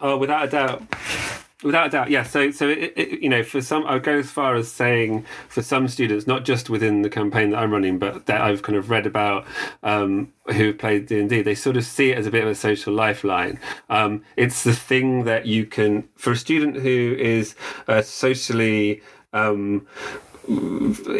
Oh, 0.00 0.16
without 0.16 0.46
a 0.46 0.50
doubt. 0.50 0.82
Without 1.62 1.86
a 1.86 1.90
doubt, 1.90 2.10
yeah. 2.10 2.22
So, 2.22 2.50
so 2.50 2.68
it, 2.68 2.92
it, 2.96 3.22
you 3.22 3.30
know, 3.30 3.42
for 3.42 3.62
some, 3.62 3.86
I'll 3.86 3.98
go 3.98 4.18
as 4.18 4.30
far 4.30 4.56
as 4.56 4.70
saying 4.70 5.24
for 5.48 5.62
some 5.62 5.88
students, 5.88 6.26
not 6.26 6.44
just 6.44 6.68
within 6.68 7.00
the 7.00 7.08
campaign 7.08 7.50
that 7.50 7.58
I'm 7.58 7.70
running, 7.70 7.98
but 7.98 8.26
that 8.26 8.42
I've 8.42 8.60
kind 8.60 8.76
of 8.76 8.90
read 8.90 9.06
about 9.06 9.46
um, 9.82 10.34
who 10.48 10.74
played 10.74 11.06
D 11.06 11.18
and 11.18 11.30
D, 11.30 11.40
they 11.40 11.54
sort 11.54 11.78
of 11.78 11.84
see 11.84 12.10
it 12.10 12.18
as 12.18 12.26
a 12.26 12.30
bit 12.30 12.42
of 12.44 12.50
a 12.50 12.54
social 12.54 12.92
lifeline. 12.92 13.58
Um, 13.88 14.22
it's 14.36 14.64
the 14.64 14.74
thing 14.74 15.24
that 15.24 15.46
you 15.46 15.64
can, 15.64 16.06
for 16.14 16.32
a 16.32 16.36
student 16.36 16.76
who 16.76 17.16
is 17.18 17.54
uh, 17.88 18.02
socially 18.02 19.00
um, 19.32 19.86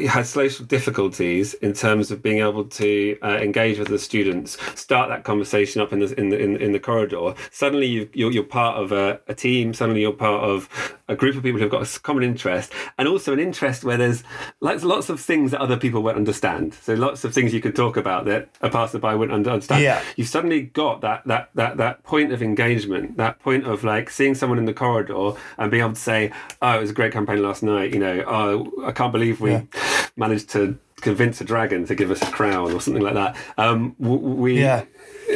has 0.08 0.30
social 0.30 0.64
difficulties 0.66 1.54
in 1.54 1.72
terms 1.72 2.10
of 2.10 2.22
being 2.22 2.38
able 2.38 2.64
to 2.64 3.18
uh, 3.22 3.38
engage 3.38 3.78
with 3.78 3.88
the 3.88 3.98
students, 3.98 4.56
start 4.78 5.08
that 5.08 5.24
conversation 5.24 5.80
up 5.80 5.92
in 5.92 5.98
the 6.00 6.18
in 6.18 6.28
the 6.28 6.38
in, 6.38 6.56
in 6.56 6.72
the 6.72 6.80
corridor. 6.80 7.34
Suddenly, 7.50 7.86
you 7.86 8.08
you're, 8.12 8.32
you're 8.32 8.44
part 8.44 8.76
of 8.76 8.92
a, 8.92 9.20
a, 9.28 9.34
team. 9.34 9.74
Suddenly, 9.74 10.02
you're 10.02 10.12
part 10.12 10.44
of 10.44 10.68
a 11.08 11.16
group 11.16 11.36
of 11.36 11.42
people 11.42 11.60
who've 11.60 11.70
got 11.70 11.82
a 11.82 12.00
common 12.00 12.22
interest, 12.22 12.72
and 12.98 13.08
also 13.08 13.32
an 13.32 13.38
interest 13.38 13.84
where 13.84 13.96
there's 13.96 14.24
like 14.60 14.82
lots 14.82 15.08
of 15.08 15.20
things 15.20 15.50
that 15.52 15.60
other 15.60 15.76
people 15.76 16.02
won't 16.02 16.16
understand. 16.16 16.74
So 16.74 16.94
lots 16.94 17.24
of 17.24 17.32
things 17.32 17.54
you 17.54 17.60
could 17.60 17.76
talk 17.76 17.96
about 17.96 18.24
that 18.26 18.48
a 18.60 18.70
passerby 18.70 19.14
wouldn't 19.14 19.46
understand. 19.46 19.82
Yeah. 19.82 20.02
You've 20.16 20.28
suddenly 20.28 20.62
got 20.62 21.00
that 21.02 21.26
that 21.26 21.50
that 21.54 21.76
that 21.76 22.02
point 22.02 22.32
of 22.32 22.42
engagement, 22.42 23.16
that 23.16 23.38
point 23.40 23.66
of 23.66 23.84
like 23.84 24.10
seeing 24.10 24.34
someone 24.34 24.58
in 24.58 24.64
the 24.64 24.74
corridor 24.74 25.32
and 25.58 25.70
being 25.70 25.82
able 25.82 25.94
to 25.94 26.00
say, 26.00 26.32
"Oh, 26.60 26.76
it 26.76 26.80
was 26.80 26.90
a 26.90 26.94
great 26.94 27.12
campaign 27.12 27.42
last 27.42 27.62
night." 27.62 27.92
You 27.92 28.00
know, 28.00 28.24
"Oh, 28.26 28.84
I 28.84 28.92
can't 28.92 29.12
believe 29.12 29.40
we 29.40 29.52
yeah. 29.52 29.62
managed 30.16 30.50
to 30.50 30.78
convince 31.00 31.40
a 31.40 31.44
dragon 31.44 31.86
to 31.86 31.94
give 31.94 32.10
us 32.10 32.22
a 32.22 32.30
crown 32.30 32.72
or 32.72 32.80
something 32.80 33.02
like 33.02 33.14
that. 33.14 33.36
Um, 33.58 33.94
we 33.98 34.60
yeah. 34.60 34.84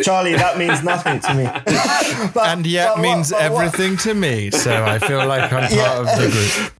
Charlie, 0.03 0.35
that 0.35 0.59
means 0.59 0.83
nothing 0.85 1.21
to 1.21 1.35
me. 1.35 1.45
but, 2.35 2.49
and 2.49 2.67
yet 2.67 2.95
but, 2.97 3.03
means 3.03 3.31
but, 3.31 3.43
everything 3.43 3.97
to 3.99 4.15
me. 4.15 4.51
So 4.51 4.85
I 4.85 4.99
feel 4.99 5.27
like 5.27 5.53
I'm 5.53 5.61
part 5.61 5.73
yeah. 5.73 6.01
of 6.01 6.07
the 6.07 6.31
group. 6.31 6.73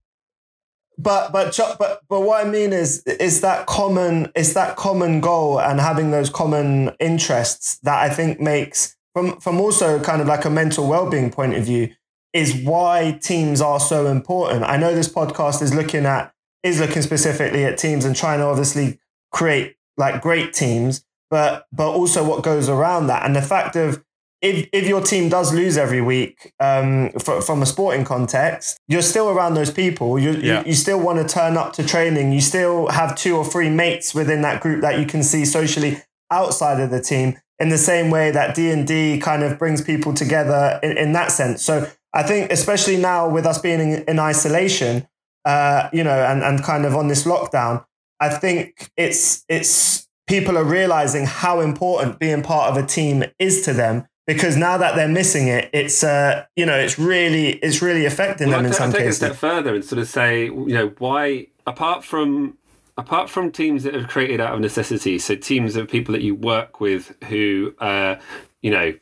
But 0.99 1.33
but 1.33 1.59
but 1.79 2.01
but 2.09 2.21
what 2.21 2.47
I 2.47 2.49
mean 2.49 2.73
is 2.73 3.03
is 3.05 3.41
that 3.41 3.67
common 3.67 4.31
is 4.35 4.53
that 4.53 4.77
common 4.77 5.21
goal 5.21 5.59
and 5.59 5.81
having 5.81 6.11
those 6.11 6.29
common 6.29 6.91
interests 7.01 7.79
that 7.85 8.03
I 8.03 8.13
think 8.13 8.39
makes 8.39 8.97
from 9.15 9.41
from 9.41 9.61
also 9.61 9.99
kind 10.01 10.21
of 10.21 10.29
like 10.29 10.45
a 10.45 10.51
mental 10.51 10.87
well-being 10.87 11.31
point 11.31 11.55
of 11.55 11.65
view 11.65 11.89
is 12.35 12.55
why 12.55 13.19
teams 13.23 13.61
are 13.61 13.81
so 13.81 14.07
important. 14.07 14.65
I 14.65 14.77
know 14.77 14.95
this 14.95 15.09
podcast 15.09 15.63
is 15.63 15.75
looking 15.75 16.05
at 16.05 16.33
is 16.63 16.81
looking 16.81 17.03
specifically 17.03 17.65
at 17.65 17.79
teams 17.79 18.05
and 18.05 18.15
trying 18.15 18.39
to 18.41 18.47
obviously 18.47 18.99
create 19.33 19.77
like 19.97 20.21
great 20.21 20.53
teams, 20.53 21.05
but 21.31 21.67
but 21.73 21.91
also 21.91 22.25
what 22.25 22.43
goes 22.43 22.69
around 22.69 23.07
that 23.09 23.25
and 23.25 23.35
the 23.35 23.43
fact 23.43 23.77
of 23.77 24.03
if 24.43 24.69
if 24.73 24.89
your 24.89 25.03
team 25.03 25.29
does 25.29 25.53
lose 25.53 25.77
every 25.77 26.01
week 26.01 26.53
um, 26.61 27.11
for, 27.11 27.43
from 27.43 27.63
a 27.63 27.67
sporting 27.67 28.05
context, 28.05 28.79
you're 28.89 29.03
still 29.03 29.29
around 29.29 29.55
those 29.55 29.71
people. 29.71 30.19
You, 30.19 30.33
yeah. 30.33 30.61
you 30.61 30.69
you 30.69 30.75
still 30.75 30.99
want 30.99 31.19
to 31.19 31.33
turn 31.33 31.57
up 31.57 31.73
to 31.75 31.87
training. 31.87 32.33
You 32.33 32.41
still 32.41 32.89
have 32.89 33.17
two 33.17 33.37
or 33.37 33.45
three 33.45 33.69
mates 33.69 34.15
within 34.15 34.43
that 34.43 34.61
group 34.61 34.81
that 34.81 34.99
you 34.99 35.07
can 35.07 35.23
see 35.23 35.45
socially 35.45 36.03
outside 36.31 36.81
of 36.81 36.91
the 36.91 37.01
team. 37.01 37.39
In 37.59 37.69
the 37.69 37.79
same 37.79 38.11
way 38.11 38.31
that 38.31 38.55
D 38.55 38.71
and 38.71 38.87
D 38.87 39.19
kind 39.19 39.43
of 39.43 39.59
brings 39.59 39.83
people 39.83 40.15
together 40.15 40.81
in, 40.83 40.97
in 40.97 41.13
that 41.13 41.31
sense. 41.31 41.63
So 41.63 41.91
I 42.15 42.23
think, 42.23 42.51
especially 42.51 42.97
now 42.97 43.29
with 43.29 43.45
us 43.45 43.59
being 43.59 43.81
in, 43.81 44.05
in 44.05 44.19
isolation, 44.19 45.07
uh, 45.45 45.89
you 45.93 46.05
know, 46.05 46.25
and, 46.25 46.43
and 46.43 46.63
kind 46.63 46.85
of 46.85 46.95
on 46.95 47.09
this 47.09 47.25
lockdown, 47.25 47.85
I 48.19 48.29
think 48.29 48.91
it's 48.97 49.45
it's 49.49 50.09
people 50.27 50.57
are 50.57 50.65
realizing 50.65 51.27
how 51.27 51.61
important 51.61 52.19
being 52.19 52.43
part 52.43 52.71
of 52.71 52.83
a 52.83 52.87
team 52.87 53.25
is 53.39 53.63
to 53.63 53.73
them 53.73 54.07
because 54.27 54.57
now 54.57 54.77
that 54.79 54.95
they're 54.95 55.09
missing 55.09 55.49
it, 55.49 55.69
it's 55.73 56.05
uh, 56.05 56.45
you 56.55 56.67
know, 56.67 56.79
it's 56.79 56.99
really 56.99 57.55
it's 57.55 57.83
really 57.83 58.05
affecting 58.05 58.49
well, 58.49 58.59
them 58.59 58.67
in 58.67 58.73
some 58.73 58.93
take 58.93 59.03
cases. 59.03 59.19
Take 59.19 59.31
a 59.31 59.35
step 59.35 59.41
further 59.41 59.75
and 59.75 59.85
sort 59.85 60.01
of 60.01 60.09
say, 60.09 60.45
you 60.45 60.69
know, 60.69 60.93
why 60.99 61.49
apart 61.67 62.05
from 62.05 62.57
apart 62.97 63.31
from 63.31 63.51
teams 63.51 63.83
that 63.85 63.95
are 63.97 64.05
created 64.05 64.41
out 64.41 64.55
of 64.55 64.61
necessity, 64.61 65.19
so 65.19 65.35
teams 65.35 65.75
of 65.75 65.89
people 65.89 66.13
that 66.13 66.23
you 66.23 66.35
work 66.35 66.81
with 66.81 67.15
who 67.25 67.75
uh, 67.81 68.17
you 68.63 68.71
know, 68.71 68.93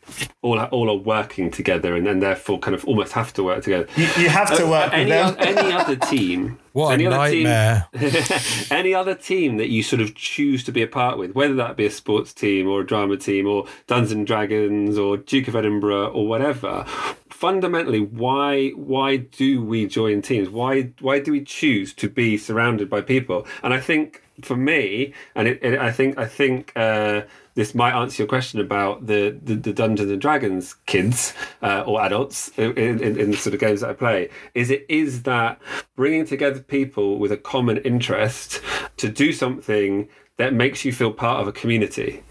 all 0.40 0.60
all 0.60 0.88
are 0.88 0.96
working 0.96 1.50
together 1.50 1.96
and 1.96 2.06
then 2.06 2.20
therefore 2.20 2.60
kind 2.60 2.74
of 2.74 2.84
almost 2.84 3.12
have 3.12 3.32
to 3.34 3.42
work 3.42 3.64
together. 3.64 3.88
You, 3.96 4.04
you 4.18 4.28
have 4.28 4.56
to 4.56 4.66
uh, 4.66 4.70
work 4.70 4.92
any, 4.92 5.10
with 5.10 5.38
them. 5.38 5.58
any 5.58 5.72
other 5.72 5.96
team. 5.96 6.58
What 6.78 6.92
any 6.92 7.06
a 7.06 7.10
nightmare. 7.10 7.88
Other 7.92 8.10
team, 8.10 8.66
any 8.70 8.94
other 8.94 9.14
team 9.16 9.56
that 9.56 9.68
you 9.68 9.82
sort 9.82 10.00
of 10.00 10.14
choose 10.14 10.62
to 10.62 10.70
be 10.70 10.80
a 10.80 10.86
part 10.86 11.18
with, 11.18 11.32
whether 11.32 11.54
that 11.54 11.76
be 11.76 11.86
a 11.86 11.90
sports 11.90 12.32
team 12.32 12.68
or 12.68 12.82
a 12.82 12.86
drama 12.86 13.16
team 13.16 13.48
or 13.48 13.66
Dungeons 13.88 14.12
and 14.12 14.24
Dragons 14.24 14.96
or 14.96 15.16
Duke 15.16 15.48
of 15.48 15.56
Edinburgh 15.56 16.10
or 16.10 16.28
whatever, 16.28 16.84
fundamentally 17.30 18.00
why 18.00 18.68
why 18.76 19.16
do 19.16 19.60
we 19.64 19.88
join 19.88 20.22
teams? 20.22 20.50
Why 20.50 20.92
why 21.00 21.18
do 21.18 21.32
we 21.32 21.42
choose 21.42 21.92
to 21.94 22.08
be 22.08 22.38
surrounded 22.38 22.88
by 22.88 23.00
people? 23.00 23.44
And 23.64 23.74
I 23.74 23.80
think 23.80 24.22
for 24.42 24.56
me, 24.56 25.14
and 25.34 25.48
it, 25.48 25.58
it, 25.62 25.78
I 25.78 25.90
think 25.90 26.18
I 26.18 26.26
think 26.26 26.72
uh, 26.76 27.22
this 27.58 27.74
might 27.74 27.92
answer 27.92 28.22
your 28.22 28.28
question 28.28 28.60
about 28.60 29.08
the, 29.08 29.36
the, 29.42 29.56
the 29.56 29.72
Dungeons 29.72 30.12
and 30.12 30.20
Dragons 30.20 30.74
kids 30.86 31.34
uh, 31.60 31.82
or 31.84 32.00
adults 32.00 32.52
in, 32.56 32.78
in, 32.78 33.18
in, 33.18 33.32
the 33.32 33.36
sort 33.36 33.52
of 33.52 33.58
games 33.58 33.80
that 33.80 33.90
I 33.90 33.94
play. 33.94 34.30
Is 34.54 34.70
it 34.70 34.86
is 34.88 35.24
that 35.24 35.60
bringing 35.96 36.24
together 36.24 36.60
people 36.60 37.18
with 37.18 37.32
a 37.32 37.36
common 37.36 37.78
interest 37.78 38.62
to 38.98 39.08
do 39.08 39.32
something 39.32 40.08
that 40.36 40.54
makes 40.54 40.84
you 40.84 40.92
feel 40.92 41.12
part 41.12 41.40
of 41.40 41.48
a 41.48 41.52
community, 41.52 42.22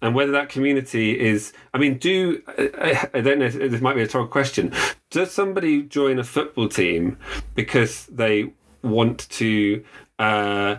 and 0.00 0.16
whether 0.16 0.32
that 0.32 0.48
community 0.48 1.16
is, 1.16 1.52
I 1.72 1.78
mean, 1.78 1.98
do 1.98 2.42
I, 2.58 3.20
don't 3.20 3.38
know. 3.38 3.48
This 3.50 3.80
might 3.80 3.94
be 3.94 4.00
a 4.00 4.04
rhetorical 4.04 4.32
question. 4.32 4.72
Does 5.10 5.30
somebody 5.30 5.84
join 5.84 6.18
a 6.18 6.24
football 6.24 6.68
team 6.68 7.18
because 7.54 8.06
they 8.06 8.52
want 8.82 9.30
to? 9.30 9.84
Uh, 10.18 10.78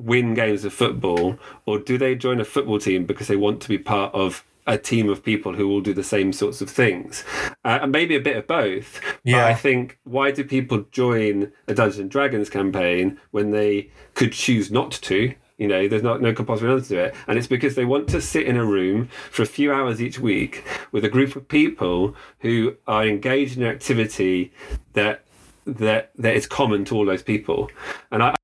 win 0.00 0.34
games 0.34 0.64
of 0.64 0.72
football, 0.72 1.38
or 1.66 1.78
do 1.78 1.98
they 1.98 2.14
join 2.14 2.40
a 2.40 2.44
football 2.44 2.78
team 2.78 3.06
because 3.06 3.28
they 3.28 3.36
want 3.36 3.60
to 3.62 3.68
be 3.68 3.78
part 3.78 4.14
of 4.14 4.44
a 4.66 4.78
team 4.78 5.08
of 5.08 5.24
people 5.24 5.54
who 5.54 5.68
all 5.70 5.80
do 5.80 5.92
the 5.92 6.04
same 6.04 6.32
sorts 6.32 6.60
of 6.60 6.70
things, 6.70 7.24
uh, 7.64 7.80
and 7.82 7.92
maybe 7.92 8.14
a 8.14 8.20
bit 8.20 8.36
of 8.36 8.46
both. 8.46 9.00
Yeah. 9.24 9.38
But 9.38 9.44
I 9.46 9.54
think 9.54 9.98
why 10.04 10.30
do 10.30 10.44
people 10.44 10.86
join 10.90 11.52
a 11.66 11.74
Dungeons 11.74 11.98
and 11.98 12.10
Dragons 12.10 12.50
campaign 12.50 13.18
when 13.30 13.50
they 13.50 13.90
could 14.14 14.32
choose 14.32 14.70
not 14.70 14.92
to? 14.92 15.34
You 15.58 15.68
know, 15.68 15.88
there's 15.88 16.02
not 16.02 16.22
no 16.22 16.32
compulsory 16.32 16.72
answer 16.72 16.94
to 16.94 17.04
it, 17.06 17.14
and 17.26 17.36
it's 17.36 17.46
because 17.46 17.74
they 17.74 17.84
want 17.84 18.08
to 18.08 18.20
sit 18.20 18.46
in 18.46 18.56
a 18.56 18.64
room 18.64 19.08
for 19.30 19.42
a 19.42 19.46
few 19.46 19.72
hours 19.72 20.00
each 20.00 20.18
week 20.18 20.64
with 20.92 21.04
a 21.04 21.08
group 21.10 21.36
of 21.36 21.48
people 21.48 22.14
who 22.40 22.76
are 22.86 23.04
engaged 23.04 23.56
in 23.56 23.64
an 23.64 23.68
activity 23.68 24.52
that 24.94 25.24
that 25.66 26.12
that 26.16 26.34
is 26.34 26.46
common 26.46 26.84
to 26.86 26.96
all 26.96 27.04
those 27.04 27.22
people. 27.22 27.70
And 28.10 28.22
I, 28.22 28.36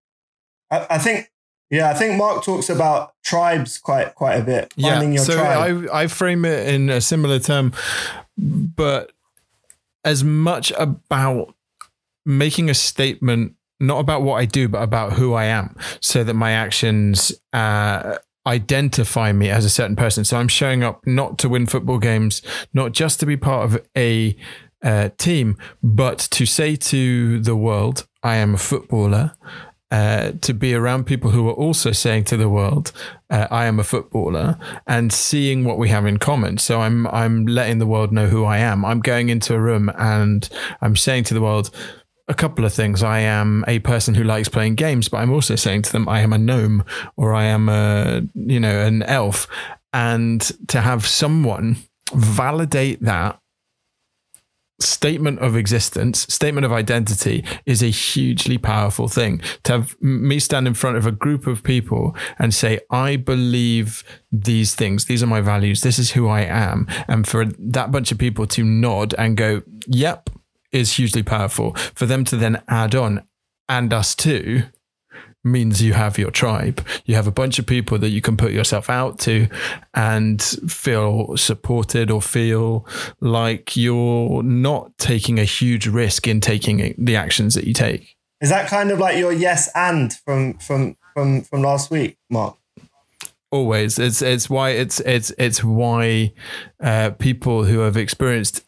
I 0.70 0.98
think 0.98 1.30
yeah, 1.70 1.90
I 1.90 1.94
think 1.94 2.16
Mark 2.16 2.44
talks 2.44 2.70
about 2.70 3.14
tribes 3.24 3.78
quite 3.78 4.14
quite 4.14 4.34
a 4.34 4.44
bit. 4.44 4.72
Yeah, 4.76 5.16
so 5.16 5.34
tribe. 5.34 5.88
I 5.92 6.02
I 6.02 6.06
frame 6.06 6.44
it 6.44 6.68
in 6.68 6.90
a 6.90 7.00
similar 7.00 7.38
term, 7.38 7.72
but 8.38 9.12
as 10.04 10.22
much 10.22 10.72
about 10.78 11.54
making 12.24 12.70
a 12.70 12.74
statement, 12.74 13.54
not 13.80 13.98
about 13.98 14.22
what 14.22 14.36
I 14.36 14.44
do, 14.44 14.68
but 14.68 14.82
about 14.82 15.14
who 15.14 15.34
I 15.34 15.46
am, 15.46 15.76
so 16.00 16.22
that 16.22 16.34
my 16.34 16.52
actions 16.52 17.32
uh, 17.52 18.18
identify 18.46 19.32
me 19.32 19.50
as 19.50 19.64
a 19.64 19.70
certain 19.70 19.96
person. 19.96 20.24
So 20.24 20.36
I'm 20.36 20.48
showing 20.48 20.84
up 20.84 21.04
not 21.04 21.38
to 21.38 21.48
win 21.48 21.66
football 21.66 21.98
games, 21.98 22.42
not 22.72 22.92
just 22.92 23.18
to 23.20 23.26
be 23.26 23.36
part 23.36 23.64
of 23.64 23.84
a 23.96 24.36
uh, 24.82 25.08
team, 25.18 25.56
but 25.82 26.18
to 26.30 26.46
say 26.46 26.76
to 26.76 27.40
the 27.40 27.56
world, 27.56 28.06
I 28.22 28.36
am 28.36 28.54
a 28.54 28.58
footballer 28.58 29.32
uh, 29.90 30.32
to 30.40 30.52
be 30.52 30.74
around 30.74 31.04
people 31.04 31.30
who 31.30 31.48
are 31.48 31.52
also 31.52 31.92
saying 31.92 32.24
to 32.24 32.36
the 32.36 32.48
world, 32.48 32.92
uh, 33.30 33.46
"I 33.50 33.66
am 33.66 33.78
a 33.78 33.84
footballer," 33.84 34.58
and 34.86 35.12
seeing 35.12 35.64
what 35.64 35.78
we 35.78 35.88
have 35.90 36.06
in 36.06 36.18
common. 36.18 36.58
So 36.58 36.80
I'm 36.80 37.06
I'm 37.08 37.46
letting 37.46 37.78
the 37.78 37.86
world 37.86 38.12
know 38.12 38.26
who 38.26 38.44
I 38.44 38.58
am. 38.58 38.84
I'm 38.84 39.00
going 39.00 39.28
into 39.28 39.54
a 39.54 39.60
room 39.60 39.90
and 39.96 40.48
I'm 40.80 40.96
saying 40.96 41.24
to 41.24 41.34
the 41.34 41.40
world 41.40 41.70
a 42.28 42.34
couple 42.34 42.64
of 42.64 42.72
things. 42.72 43.02
I 43.02 43.20
am 43.20 43.64
a 43.68 43.78
person 43.78 44.14
who 44.14 44.24
likes 44.24 44.48
playing 44.48 44.74
games, 44.74 45.08
but 45.08 45.18
I'm 45.18 45.32
also 45.32 45.54
saying 45.54 45.82
to 45.82 45.92
them, 45.92 46.08
I 46.08 46.20
am 46.20 46.32
a 46.32 46.38
gnome 46.38 46.84
or 47.16 47.32
I 47.32 47.44
am 47.44 47.68
a 47.68 48.22
you 48.34 48.58
know 48.58 48.80
an 48.80 49.02
elf, 49.04 49.46
and 49.92 50.40
to 50.68 50.80
have 50.80 51.06
someone 51.06 51.76
validate 52.12 53.02
that 53.02 53.40
statement 54.78 55.38
of 55.40 55.56
existence, 55.56 56.26
statement 56.28 56.64
of 56.64 56.72
identity 56.72 57.44
is 57.64 57.82
a 57.82 57.86
hugely 57.86 58.58
powerful 58.58 59.08
thing. 59.08 59.40
To 59.64 59.72
have 59.72 60.00
me 60.02 60.38
stand 60.38 60.66
in 60.66 60.74
front 60.74 60.96
of 60.96 61.06
a 61.06 61.12
group 61.12 61.46
of 61.46 61.62
people 61.62 62.14
and 62.38 62.54
say, 62.54 62.80
I 62.90 63.16
believe 63.16 64.04
these 64.30 64.74
things, 64.74 65.06
these 65.06 65.22
are 65.22 65.26
my 65.26 65.40
values, 65.40 65.80
this 65.80 65.98
is 65.98 66.12
who 66.12 66.28
I 66.28 66.42
am. 66.42 66.86
And 67.08 67.26
for 67.26 67.46
that 67.46 67.90
bunch 67.90 68.12
of 68.12 68.18
people 68.18 68.46
to 68.48 68.64
nod 68.64 69.14
and 69.14 69.36
go, 69.36 69.62
yep, 69.86 70.30
is 70.72 70.96
hugely 70.96 71.22
powerful. 71.22 71.74
For 71.94 72.06
them 72.06 72.24
to 72.24 72.36
then 72.36 72.62
add 72.68 72.94
on, 72.94 73.22
and 73.68 73.92
us 73.92 74.14
too 74.14 74.62
means 75.46 75.82
you 75.82 75.94
have 75.94 76.18
your 76.18 76.30
tribe. 76.30 76.84
You 77.06 77.14
have 77.14 77.26
a 77.26 77.30
bunch 77.32 77.58
of 77.58 77.66
people 77.66 77.98
that 77.98 78.10
you 78.10 78.20
can 78.20 78.36
put 78.36 78.52
yourself 78.52 78.90
out 78.90 79.18
to 79.20 79.48
and 79.94 80.42
feel 80.42 81.36
supported 81.36 82.10
or 82.10 82.20
feel 82.20 82.86
like 83.20 83.76
you're 83.76 84.42
not 84.42 84.96
taking 84.98 85.38
a 85.38 85.44
huge 85.44 85.86
risk 85.86 86.26
in 86.28 86.40
taking 86.40 86.94
the 86.98 87.16
actions 87.16 87.54
that 87.54 87.64
you 87.64 87.72
take. 87.72 88.16
Is 88.40 88.50
that 88.50 88.68
kind 88.68 88.90
of 88.90 88.98
like 88.98 89.16
your 89.16 89.32
yes 89.32 89.70
and 89.74 90.12
from 90.12 90.54
from 90.58 90.96
from 91.14 91.42
from 91.42 91.62
last 91.62 91.90
week, 91.90 92.18
Mark? 92.28 92.56
Always, 93.50 93.98
it's 93.98 94.20
it's 94.20 94.50
why 94.50 94.70
it's 94.70 95.00
it's 95.00 95.32
it's 95.38 95.64
why 95.64 96.32
uh, 96.80 97.10
people 97.12 97.64
who 97.64 97.78
have 97.78 97.96
experienced 97.96 98.64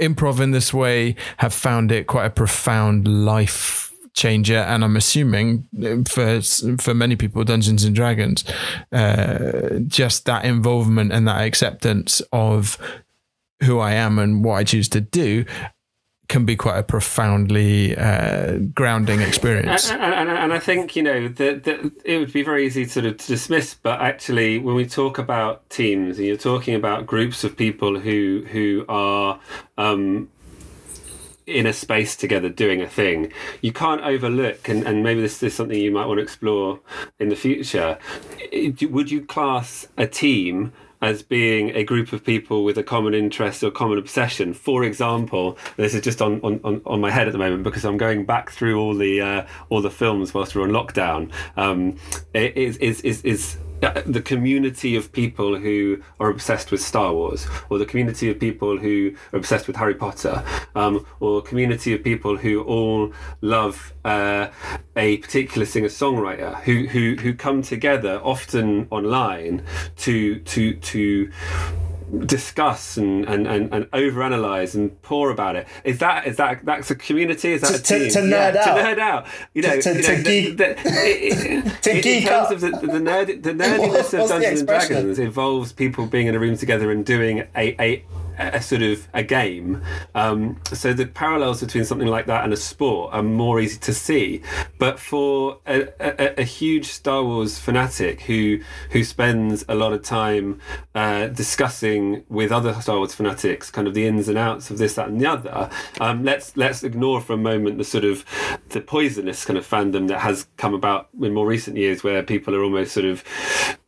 improv 0.00 0.40
in 0.40 0.52
this 0.52 0.72
way 0.72 1.16
have 1.38 1.52
found 1.52 1.92
it 1.92 2.06
quite 2.06 2.26
a 2.26 2.30
profound 2.30 3.06
life 3.26 3.89
changer 4.14 4.58
and 4.58 4.84
i'm 4.84 4.96
assuming 4.96 5.66
uh, 5.84 5.96
for 6.08 6.40
for 6.78 6.94
many 6.94 7.16
people 7.16 7.42
dungeons 7.44 7.84
and 7.84 7.94
dragons 7.94 8.44
uh, 8.92 9.78
just 9.86 10.26
that 10.26 10.44
involvement 10.44 11.12
and 11.12 11.26
that 11.26 11.40
acceptance 11.40 12.20
of 12.32 12.78
who 13.62 13.78
i 13.78 13.92
am 13.92 14.18
and 14.18 14.44
what 14.44 14.54
i 14.54 14.64
choose 14.64 14.88
to 14.88 15.00
do 15.00 15.44
can 16.30 16.44
be 16.44 16.54
quite 16.54 16.78
a 16.78 16.82
profoundly 16.82 17.94
uh, 17.96 18.58
grounding 18.72 19.20
experience. 19.20 19.90
And, 19.90 20.00
and, 20.00 20.30
and, 20.30 20.52
I 20.52 20.60
think 20.60 20.94
you 20.94 21.02
know 21.02 21.26
that 21.26 21.66
it 22.04 22.18
would 22.18 22.32
be 22.32 22.42
very 22.42 22.64
easy 22.64 22.86
to, 22.86 23.02
to 23.02 23.12
dismiss, 23.12 23.74
but 23.74 24.00
actually, 24.00 24.58
when 24.58 24.76
we 24.76 24.86
talk 24.86 25.18
about 25.18 25.68
teams, 25.70 26.18
and 26.18 26.26
you're 26.26 26.36
talking 26.36 26.76
about 26.76 27.04
groups 27.04 27.42
of 27.42 27.56
people 27.56 27.98
who 27.98 28.46
who 28.48 28.84
are 28.88 29.40
um, 29.76 30.30
in 31.50 31.66
a 31.66 31.72
space 31.72 32.16
together 32.16 32.48
doing 32.48 32.80
a 32.80 32.88
thing, 32.88 33.32
you 33.60 33.72
can't 33.72 34.00
overlook, 34.02 34.68
and, 34.68 34.86
and 34.86 35.02
maybe 35.02 35.20
this 35.20 35.42
is 35.42 35.54
something 35.54 35.78
you 35.78 35.90
might 35.90 36.06
want 36.06 36.18
to 36.18 36.22
explore 36.22 36.80
in 37.18 37.28
the 37.28 37.36
future. 37.36 37.98
Would 38.88 39.10
you 39.10 39.24
class 39.24 39.86
a 39.96 40.06
team 40.06 40.72
as 41.02 41.22
being 41.22 41.70
a 41.70 41.82
group 41.82 42.12
of 42.12 42.24
people 42.24 42.62
with 42.62 42.76
a 42.76 42.82
common 42.82 43.14
interest 43.14 43.64
or 43.64 43.70
common 43.70 43.98
obsession. 43.98 44.52
For 44.52 44.84
example, 44.84 45.56
this 45.76 45.94
is 45.94 46.02
just 46.02 46.20
on, 46.20 46.40
on, 46.42 46.82
on 46.84 47.00
my 47.00 47.10
head 47.10 47.26
at 47.26 47.32
the 47.32 47.38
moment 47.38 47.62
because 47.62 47.84
I'm 47.84 47.96
going 47.96 48.26
back 48.26 48.50
through 48.50 48.78
all 48.78 48.94
the 48.94 49.20
uh, 49.20 49.46
all 49.70 49.80
the 49.80 49.90
films 49.90 50.34
whilst 50.34 50.54
we're 50.54 50.62
on 50.62 50.70
lockdown. 50.70 51.30
Um, 51.56 51.96
is 52.34 52.76
is 52.78 53.00
is 53.00 53.22
is 53.22 53.56
the 54.06 54.22
community 54.22 54.96
of 54.96 55.12
people 55.12 55.56
who 55.56 56.02
are 56.18 56.30
obsessed 56.30 56.70
with 56.70 56.80
Star 56.80 57.12
Wars, 57.14 57.46
or 57.68 57.78
the 57.78 57.86
community 57.86 58.30
of 58.30 58.38
people 58.38 58.78
who 58.78 59.14
are 59.32 59.38
obsessed 59.38 59.66
with 59.66 59.76
Harry 59.76 59.94
Potter, 59.94 60.44
um, 60.74 61.06
or 61.20 61.38
a 61.38 61.42
community 61.42 61.94
of 61.94 62.04
people 62.04 62.36
who 62.36 62.62
all 62.62 63.12
love 63.40 63.92
uh, 64.04 64.48
a 64.96 65.16
particular 65.18 65.66
singer-songwriter, 65.66 66.60
who, 66.62 66.86
who 66.86 67.16
who 67.16 67.34
come 67.34 67.62
together 67.62 68.20
often 68.22 68.86
online 68.90 69.62
to 69.96 70.38
to 70.40 70.74
to 70.74 71.30
discuss 72.26 72.96
and, 72.96 73.24
and, 73.26 73.46
and, 73.46 73.72
and 73.72 73.84
overanalyze 73.92 74.74
and 74.74 75.00
pour 75.02 75.30
about 75.30 75.56
it. 75.56 75.66
Is 75.84 75.98
that 75.98 76.26
is 76.26 76.36
that 76.36 76.64
that's 76.64 76.90
a 76.90 76.94
community? 76.94 77.52
Is 77.52 77.62
that 77.62 77.84
to, 77.84 77.94
a 77.94 77.98
team? 77.98 78.08
To, 78.08 78.14
to 78.14 78.20
nerd 78.20 78.54
yeah, 78.54 78.60
out. 78.60 78.76
To 78.76 78.82
nerd 78.82 78.98
out. 78.98 79.26
You 79.54 79.62
know, 79.62 79.80
to, 79.80 79.94
you 79.94 80.02
to 80.02 80.16
know, 80.16 80.22
geek. 80.22 80.56
The, 80.56 80.76
the, 80.82 81.78
to 81.82 81.90
in, 81.90 82.00
geek 82.02 82.22
in 82.22 82.28
terms 82.28 82.46
up. 82.46 82.52
of 82.52 82.60
the, 82.60 82.70
the, 82.70 82.98
nerd, 82.98 83.42
the 83.42 83.50
nerdiness 83.52 84.22
of 84.22 84.28
Dungeons 84.28 84.60
and? 84.60 84.68
Dragons 84.68 85.18
involves 85.18 85.72
people 85.72 86.06
being 86.06 86.26
in 86.26 86.34
a 86.34 86.38
room 86.38 86.56
together 86.56 86.90
and 86.90 87.04
doing 87.04 87.46
a, 87.56 87.82
a 87.82 88.04
a 88.40 88.62
sort 88.62 88.82
of 88.82 89.08
a 89.14 89.22
game. 89.22 89.82
Um, 90.14 90.60
so 90.72 90.92
the 90.92 91.06
parallels 91.06 91.60
between 91.60 91.84
something 91.84 92.08
like 92.08 92.26
that 92.26 92.44
and 92.44 92.52
a 92.52 92.56
sport 92.56 93.12
are 93.12 93.22
more 93.22 93.60
easy 93.60 93.78
to 93.80 93.92
see. 93.92 94.42
But 94.78 94.98
for 94.98 95.58
a, 95.66 95.88
a, 96.00 96.40
a 96.40 96.44
huge 96.44 96.86
Star 96.86 97.22
Wars 97.22 97.58
fanatic 97.58 98.22
who 98.22 98.60
who 98.90 99.04
spends 99.04 99.64
a 99.68 99.74
lot 99.74 99.92
of 99.92 100.02
time 100.02 100.60
uh, 100.94 101.28
discussing 101.28 102.24
with 102.28 102.50
other 102.52 102.72
Star 102.80 102.98
Wars 102.98 103.14
fanatics 103.14 103.70
kind 103.70 103.86
of 103.86 103.94
the 103.94 104.06
ins 104.06 104.28
and 104.28 104.38
outs 104.38 104.70
of 104.70 104.78
this, 104.78 104.94
that, 104.94 105.08
and 105.08 105.20
the 105.20 105.26
other, 105.26 105.70
um, 106.00 106.24
let's 106.24 106.56
let's 106.56 106.82
ignore 106.82 107.20
for 107.20 107.34
a 107.34 107.38
moment 107.38 107.78
the 107.78 107.84
sort 107.84 108.04
of 108.04 108.24
the 108.70 108.80
poisonous 108.80 109.44
kind 109.44 109.58
of 109.58 109.66
fandom 109.66 110.08
that 110.08 110.20
has 110.20 110.46
come 110.56 110.74
about 110.74 111.08
in 111.20 111.34
more 111.34 111.46
recent 111.46 111.76
years, 111.76 112.02
where 112.02 112.22
people 112.22 112.54
are 112.54 112.62
almost 112.62 112.92
sort 112.92 113.06
of 113.06 113.24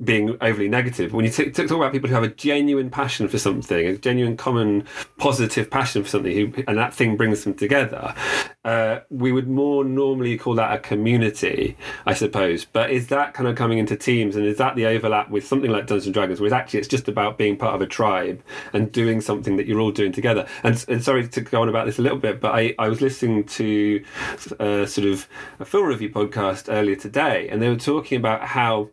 being 0.02 0.36
overly 0.40 0.68
negative. 0.68 1.12
When 1.12 1.24
you 1.24 1.30
t- 1.30 1.50
talk 1.50 1.70
about 1.70 1.92
people 1.92 2.08
who 2.08 2.14
have 2.14 2.24
a 2.24 2.28
genuine 2.28 2.90
passion 2.90 3.28
for 3.28 3.38
something, 3.38 3.86
a 3.86 3.96
genuine 3.96 4.36
common 4.42 4.84
positive 5.18 5.70
passion 5.70 6.02
for 6.02 6.10
something, 6.10 6.34
who, 6.34 6.64
and 6.66 6.76
that 6.76 6.92
thing 6.92 7.16
brings 7.16 7.44
them 7.44 7.54
together, 7.54 8.12
uh, 8.64 8.98
we 9.08 9.30
would 9.30 9.48
more 9.48 9.84
normally 9.84 10.36
call 10.36 10.54
that 10.56 10.74
a 10.74 10.78
community, 10.78 11.76
I 12.06 12.14
suppose. 12.14 12.64
But 12.64 12.90
is 12.90 13.06
that 13.08 13.34
kind 13.34 13.48
of 13.48 13.54
coming 13.54 13.78
into 13.78 13.96
teams, 13.96 14.34
and 14.36 14.44
is 14.44 14.58
that 14.58 14.74
the 14.74 14.86
overlap 14.86 15.30
with 15.30 15.46
something 15.46 15.70
like 15.70 15.86
Dungeons 15.86 16.06
and 16.06 16.14
Dragons, 16.14 16.40
where 16.40 16.52
actually 16.52 16.80
it's 16.80 16.88
just 16.88 17.06
about 17.08 17.38
being 17.38 17.56
part 17.56 17.74
of 17.76 17.82
a 17.82 17.86
tribe 17.86 18.42
and 18.72 18.90
doing 18.90 19.20
something 19.20 19.56
that 19.58 19.66
you're 19.66 19.80
all 19.80 19.92
doing 19.92 20.12
together? 20.12 20.46
And, 20.64 20.84
and 20.88 21.04
sorry 21.04 21.28
to 21.28 21.40
go 21.40 21.62
on 21.62 21.68
about 21.68 21.86
this 21.86 21.98
a 22.00 22.02
little 22.02 22.18
bit, 22.18 22.40
but 22.40 22.52
I, 22.52 22.74
I 22.78 22.88
was 22.88 23.00
listening 23.00 23.44
to 23.44 24.04
uh, 24.58 24.86
sort 24.86 25.06
of 25.06 25.28
a 25.60 25.64
film 25.64 25.86
review 25.86 26.10
podcast 26.10 26.64
earlier 26.68 26.96
today, 26.96 27.48
and 27.48 27.62
they 27.62 27.68
were 27.68 27.76
talking 27.76 28.18
about 28.18 28.40
how 28.42 28.90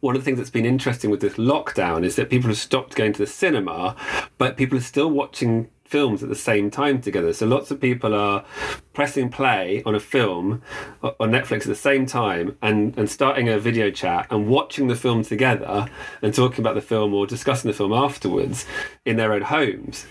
one 0.00 0.16
of 0.16 0.22
the 0.22 0.24
things 0.24 0.38
that's 0.38 0.50
been 0.50 0.66
interesting 0.66 1.10
with 1.10 1.20
this 1.20 1.34
lockdown 1.34 2.04
is 2.04 2.16
that 2.16 2.30
people 2.30 2.48
have 2.48 2.58
stopped 2.58 2.94
going 2.94 3.12
to 3.12 3.18
the 3.18 3.26
cinema, 3.26 3.96
but 4.38 4.56
people 4.56 4.78
are 4.78 4.82
still 4.82 5.10
watching 5.10 5.68
films 5.92 6.22
at 6.22 6.28
the 6.30 6.34
same 6.50 6.70
time 6.70 7.00
together. 7.02 7.32
So 7.34 7.44
lots 7.46 7.70
of 7.70 7.78
people 7.80 8.14
are 8.14 8.44
pressing 8.94 9.28
play 9.28 9.82
on 9.86 9.94
a 9.94 10.00
film 10.00 10.62
on 11.02 11.30
Netflix 11.30 11.60
at 11.62 11.66
the 11.68 11.74
same 11.90 12.04
time 12.06 12.56
and, 12.62 12.96
and 12.98 13.08
starting 13.10 13.48
a 13.48 13.58
video 13.58 13.90
chat 13.90 14.26
and 14.30 14.48
watching 14.48 14.88
the 14.88 14.96
film 14.96 15.22
together 15.22 15.86
and 16.22 16.34
talking 16.34 16.60
about 16.60 16.74
the 16.74 16.80
film 16.80 17.12
or 17.14 17.26
discussing 17.26 17.70
the 17.70 17.76
film 17.76 17.92
afterwards 17.92 18.66
in 19.04 19.16
their 19.16 19.32
own 19.32 19.42
homes. 19.42 20.06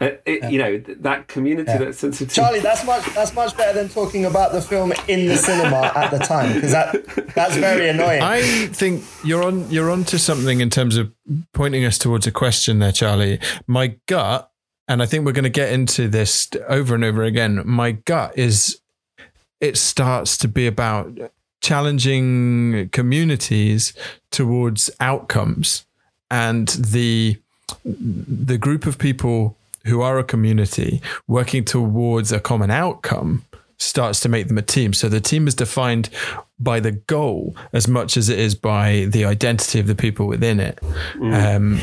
Uh, 0.00 0.10
it, 0.26 0.50
You 0.52 0.58
know, 0.58 0.82
that 1.00 1.28
community, 1.28 1.70
Yeah. 1.72 1.78
that 1.78 1.94
sense 1.94 2.20
of 2.20 2.30
Charlie, 2.30 2.60
that's 2.60 2.84
much 2.84 3.04
that's 3.14 3.34
much 3.34 3.56
better 3.56 3.74
than 3.78 3.88
talking 3.88 4.24
about 4.26 4.52
the 4.52 4.60
film 4.60 4.92
in 5.08 5.26
the 5.28 5.36
cinema 5.36 5.92
at 5.94 6.10
the 6.10 6.18
time 6.18 6.52
because 6.54 6.72
that 6.72 6.92
that's 7.34 7.56
very 7.56 7.88
annoying. 7.88 8.20
I 8.22 8.42
think 8.82 9.02
you're 9.24 9.42
on 9.44 9.70
you're 9.70 9.90
onto 9.90 10.18
something 10.18 10.60
in 10.60 10.68
terms 10.70 10.96
of 10.98 11.10
pointing 11.54 11.84
us 11.84 11.96
towards 11.98 12.26
a 12.26 12.32
question 12.32 12.78
there, 12.80 12.92
Charlie. 12.92 13.38
My 13.66 13.96
gut, 14.06 14.50
and 14.92 15.02
I 15.02 15.06
think 15.06 15.24
we're 15.24 15.32
going 15.32 15.44
to 15.44 15.48
get 15.48 15.72
into 15.72 16.06
this 16.06 16.50
over 16.68 16.94
and 16.94 17.02
over 17.02 17.22
again. 17.22 17.62
My 17.64 17.92
gut 17.92 18.36
is 18.36 18.78
it 19.58 19.78
starts 19.78 20.36
to 20.36 20.48
be 20.48 20.66
about 20.66 21.18
challenging 21.62 22.90
communities 22.90 23.94
towards 24.30 24.90
outcomes 25.00 25.86
and 26.30 26.68
the 26.68 27.38
the 27.86 28.58
group 28.58 28.84
of 28.84 28.98
people 28.98 29.56
who 29.86 30.02
are 30.02 30.18
a 30.18 30.24
community 30.24 31.00
working 31.26 31.64
towards 31.64 32.30
a 32.30 32.38
common 32.38 32.70
outcome 32.70 33.46
starts 33.78 34.20
to 34.20 34.28
make 34.28 34.48
them 34.48 34.58
a 34.58 34.62
team. 34.62 34.92
So 34.92 35.08
the 35.08 35.20
team 35.20 35.48
is 35.48 35.54
defined 35.54 36.10
by 36.62 36.80
the 36.80 36.92
goal 36.92 37.56
as 37.72 37.88
much 37.88 38.16
as 38.16 38.28
it 38.28 38.38
is 38.38 38.54
by 38.54 39.06
the 39.10 39.24
identity 39.24 39.78
of 39.80 39.86
the 39.86 39.94
people 39.94 40.26
within 40.26 40.60
it. 40.60 40.78
Um, 41.20 41.78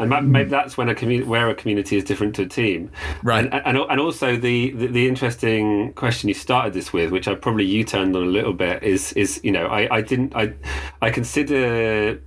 and 0.00 0.10
ma- 0.10 0.20
maybe 0.20 0.50
that's 0.50 0.76
when 0.76 0.88
a 0.88 0.94
community 0.94 1.28
where 1.28 1.48
a 1.48 1.54
community 1.54 1.96
is 1.96 2.04
different 2.04 2.34
to 2.36 2.42
a 2.42 2.46
team 2.46 2.90
Right. 3.22 3.44
and, 3.44 3.54
and, 3.66 3.78
and 3.78 4.00
also 4.00 4.36
the, 4.36 4.70
the 4.72 4.86
the 4.88 5.08
interesting 5.08 5.92
question 5.94 6.28
you 6.28 6.34
started 6.34 6.72
this 6.74 6.92
with 6.92 7.10
which 7.12 7.28
i 7.28 7.34
probably 7.34 7.64
you 7.64 7.84
turned 7.84 8.16
on 8.16 8.22
a 8.22 8.26
little 8.26 8.52
bit 8.52 8.82
is 8.82 9.12
is 9.12 9.40
you 9.44 9.52
know 9.52 9.66
i 9.66 9.96
i 9.96 10.00
didn't 10.00 10.34
i 10.34 10.52
i 11.00 11.10
consider 11.10 12.18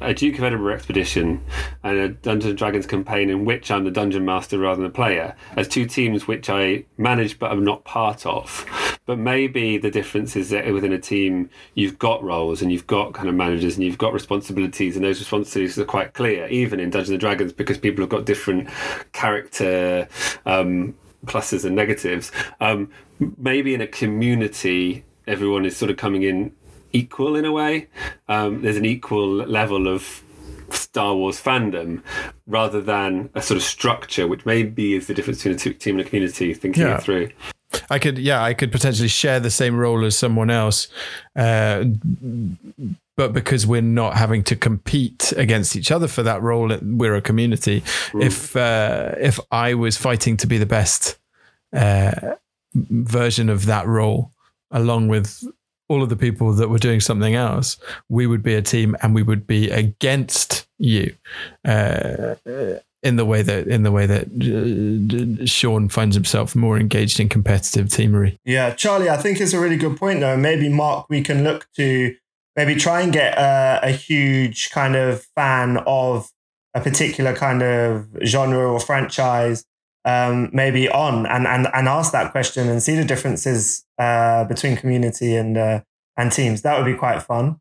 a 0.00 0.14
duke 0.14 0.38
of 0.38 0.44
edinburgh 0.44 0.74
expedition 0.74 1.40
and 1.82 1.98
a 1.98 2.08
dungeons 2.08 2.50
and 2.50 2.58
dragons 2.58 2.86
campaign 2.86 3.30
in 3.30 3.44
which 3.44 3.70
i'm 3.70 3.84
the 3.84 3.90
dungeon 3.90 4.24
master 4.24 4.58
rather 4.58 4.76
than 4.80 4.90
the 4.90 4.94
player 4.94 5.34
as 5.56 5.66
two 5.68 5.86
teams 5.86 6.26
which 6.26 6.48
i 6.48 6.84
manage 6.98 7.38
but 7.38 7.50
i'm 7.50 7.64
not 7.64 7.84
part 7.84 8.24
of 8.26 8.64
but 9.06 9.18
maybe 9.18 9.78
the 9.78 9.90
difference 9.90 10.36
is 10.36 10.50
that 10.50 10.72
within 10.72 10.92
a 10.92 10.98
team 10.98 11.15
you've 11.74 11.98
got 11.98 12.22
roles 12.22 12.62
and 12.62 12.70
you've 12.72 12.86
got 12.86 13.12
kind 13.14 13.28
of 13.28 13.34
managers 13.34 13.74
and 13.76 13.84
you've 13.84 13.98
got 13.98 14.12
responsibilities 14.12 14.96
and 14.96 15.04
those 15.04 15.18
responsibilities 15.18 15.78
are 15.78 15.84
quite 15.84 16.14
clear 16.14 16.46
even 16.48 16.80
in 16.80 16.90
dungeons 16.90 17.10
and 17.10 17.20
dragons 17.20 17.52
because 17.52 17.78
people 17.78 18.02
have 18.02 18.10
got 18.10 18.24
different 18.24 18.68
character 19.12 20.06
um, 20.46 20.94
pluses 21.26 21.64
and 21.64 21.74
negatives 21.74 22.30
um, 22.60 22.88
maybe 23.38 23.74
in 23.74 23.80
a 23.80 23.86
community 23.86 25.04
everyone 25.26 25.64
is 25.64 25.76
sort 25.76 25.90
of 25.90 25.96
coming 25.96 26.22
in 26.22 26.52
equal 26.92 27.36
in 27.36 27.44
a 27.44 27.52
way 27.52 27.88
um, 28.28 28.62
there's 28.62 28.76
an 28.76 28.84
equal 28.84 29.28
level 29.28 29.88
of 29.88 30.22
Star 30.70 31.14
Wars 31.14 31.40
fandom 31.40 32.02
rather 32.46 32.80
than 32.80 33.30
a 33.34 33.40
sort 33.42 33.56
of 33.56 33.62
structure, 33.62 34.26
which 34.26 34.44
maybe 34.44 34.94
is 34.94 35.06
the 35.06 35.14
difference 35.14 35.38
between 35.44 35.72
a 35.72 35.74
team 35.78 35.98
and 35.98 36.04
a 36.04 36.08
community. 36.08 36.52
Thinking 36.54 36.82
Yeah. 36.82 36.96
it 36.96 37.02
through. 37.02 37.28
I 37.90 37.98
could, 37.98 38.18
yeah, 38.18 38.42
I 38.42 38.54
could 38.54 38.72
potentially 38.72 39.08
share 39.08 39.40
the 39.40 39.50
same 39.50 39.76
role 39.76 40.04
as 40.04 40.16
someone 40.16 40.50
else, 40.50 40.88
uh, 41.34 41.84
but 43.16 43.32
because 43.32 43.66
we're 43.66 43.80
not 43.80 44.16
having 44.16 44.44
to 44.44 44.56
compete 44.56 45.32
against 45.36 45.74
each 45.76 45.90
other 45.90 46.08
for 46.08 46.22
that 46.22 46.42
role, 46.42 46.76
we're 46.82 47.14
a 47.14 47.22
community. 47.22 47.82
If 48.14 48.54
uh, 48.56 49.14
if 49.18 49.40
I 49.50 49.74
was 49.74 49.96
fighting 49.96 50.36
to 50.38 50.46
be 50.46 50.58
the 50.58 50.66
best 50.66 51.18
uh, 51.72 52.34
version 52.74 53.48
of 53.48 53.66
that 53.66 53.86
role, 53.86 54.30
along 54.70 55.08
with 55.08 55.44
all 55.88 56.02
of 56.02 56.08
the 56.08 56.16
people 56.16 56.52
that 56.52 56.68
were 56.68 56.78
doing 56.78 57.00
something 57.00 57.34
else, 57.34 57.78
we 58.08 58.26
would 58.26 58.42
be 58.42 58.54
a 58.54 58.62
team 58.62 58.96
and 59.02 59.14
we 59.14 59.22
would 59.22 59.46
be 59.46 59.70
against 59.70 60.66
you. 60.78 61.14
Uh, 61.64 62.34
in 63.06 63.16
the 63.16 63.24
way 63.24 63.42
that 63.42 63.68
in 63.68 63.82
the 63.82 63.92
way 63.92 64.06
that 64.06 64.24
uh, 64.26 65.46
Sean 65.46 65.88
finds 65.88 66.16
himself 66.16 66.56
more 66.56 66.78
engaged 66.78 67.20
in 67.20 67.28
competitive 67.28 67.86
teamery. 67.86 68.38
Yeah, 68.44 68.74
Charlie, 68.74 69.08
I 69.08 69.16
think 69.16 69.40
it's 69.40 69.52
a 69.52 69.60
really 69.60 69.76
good 69.76 69.96
point 69.96 70.20
though. 70.20 70.36
Maybe 70.36 70.68
Mark, 70.68 71.06
we 71.08 71.22
can 71.22 71.44
look 71.44 71.68
to 71.76 72.14
maybe 72.56 72.74
try 72.74 73.02
and 73.02 73.12
get 73.12 73.38
a, 73.38 73.80
a 73.84 73.90
huge 73.90 74.70
kind 74.70 74.96
of 74.96 75.22
fan 75.36 75.78
of 75.86 76.30
a 76.74 76.80
particular 76.80 77.34
kind 77.34 77.62
of 77.62 78.08
genre 78.24 78.70
or 78.70 78.80
franchise 78.80 79.64
um, 80.06 80.50
maybe 80.52 80.88
on 80.88 81.26
and, 81.26 81.46
and 81.46 81.68
and 81.74 81.88
ask 81.88 82.12
that 82.12 82.30
question 82.30 82.68
and 82.68 82.82
see 82.82 82.94
the 82.94 83.04
differences 83.04 83.84
uh, 83.98 84.44
between 84.44 84.76
community 84.76 85.34
and 85.34 85.58
uh, 85.58 85.80
and 86.16 86.32
teams. 86.32 86.62
That 86.62 86.78
would 86.78 86.90
be 86.90 86.96
quite 86.96 87.22
fun. 87.22 87.60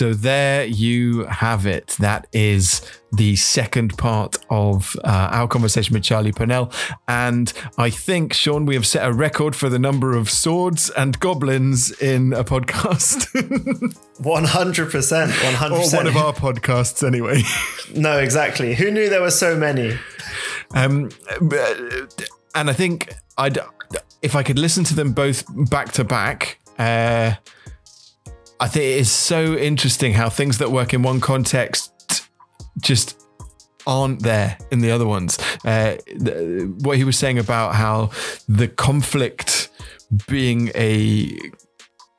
So 0.00 0.14
there 0.14 0.64
you 0.64 1.24
have 1.24 1.66
it. 1.66 1.88
That 2.00 2.26
is 2.32 2.80
the 3.12 3.36
second 3.36 3.98
part 3.98 4.38
of 4.48 4.96
uh, 5.04 5.28
our 5.30 5.46
conversation 5.46 5.92
with 5.92 6.02
Charlie 6.04 6.32
Pinel. 6.32 6.72
And 7.06 7.52
I 7.76 7.90
think, 7.90 8.32
Sean, 8.32 8.64
we 8.64 8.76
have 8.76 8.86
set 8.86 9.06
a 9.06 9.12
record 9.12 9.54
for 9.54 9.68
the 9.68 9.78
number 9.78 10.16
of 10.16 10.30
swords 10.30 10.88
and 10.88 11.20
goblins 11.20 11.90
in 12.00 12.32
a 12.32 12.44
podcast. 12.44 13.26
100%. 14.22 15.28
100%. 15.28 15.70
or 15.70 15.94
one 15.94 16.06
of 16.06 16.16
our 16.16 16.32
podcasts, 16.32 17.06
anyway. 17.06 17.42
no, 17.94 18.18
exactly. 18.18 18.74
Who 18.74 18.90
knew 18.90 19.10
there 19.10 19.20
were 19.20 19.30
so 19.30 19.54
many? 19.54 19.98
Um, 20.70 21.10
and 22.54 22.70
I 22.70 22.72
think 22.72 23.12
I'd, 23.36 23.58
if 24.22 24.34
I 24.34 24.42
could 24.44 24.58
listen 24.58 24.82
to 24.84 24.94
them 24.94 25.12
both 25.12 25.44
back 25.68 25.92
to 25.92 26.04
back, 26.04 26.58
uh, 26.78 27.34
I 28.60 28.68
think 28.68 28.84
it 28.84 28.98
is 28.98 29.10
so 29.10 29.54
interesting 29.54 30.12
how 30.12 30.28
things 30.28 30.58
that 30.58 30.70
work 30.70 30.92
in 30.92 31.02
one 31.02 31.18
context 31.18 32.28
just 32.78 33.18
aren't 33.86 34.22
there 34.22 34.58
in 34.70 34.80
the 34.80 34.90
other 34.90 35.06
ones. 35.06 35.38
Uh, 35.64 35.96
what 36.80 36.98
he 36.98 37.04
was 37.04 37.16
saying 37.16 37.38
about 37.38 37.74
how 37.74 38.10
the 38.48 38.68
conflict 38.68 39.70
being 40.28 40.68
a 40.74 41.38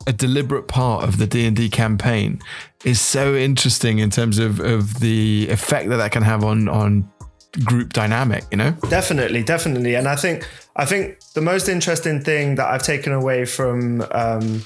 a 0.07 0.13
deliberate 0.13 0.67
part 0.67 1.03
of 1.03 1.19
the 1.19 1.27
D&D 1.27 1.69
campaign 1.69 2.41
is 2.83 2.99
so 2.99 3.35
interesting 3.35 3.99
in 3.99 4.09
terms 4.09 4.39
of, 4.39 4.59
of 4.59 4.99
the 4.99 5.47
effect 5.51 5.89
that 5.89 5.97
that 5.97 6.11
can 6.11 6.23
have 6.23 6.43
on 6.43 6.67
on 6.67 7.07
group 7.65 7.91
dynamic 7.91 8.45
you 8.49 8.57
know 8.57 8.71
definitely 8.89 9.43
definitely 9.43 9.93
and 9.93 10.07
i 10.07 10.15
think 10.15 10.47
i 10.77 10.85
think 10.85 11.19
the 11.33 11.41
most 11.41 11.67
interesting 11.67 12.21
thing 12.21 12.55
that 12.55 12.65
i've 12.65 12.81
taken 12.81 13.11
away 13.11 13.43
from 13.43 14.01
um, 14.11 14.63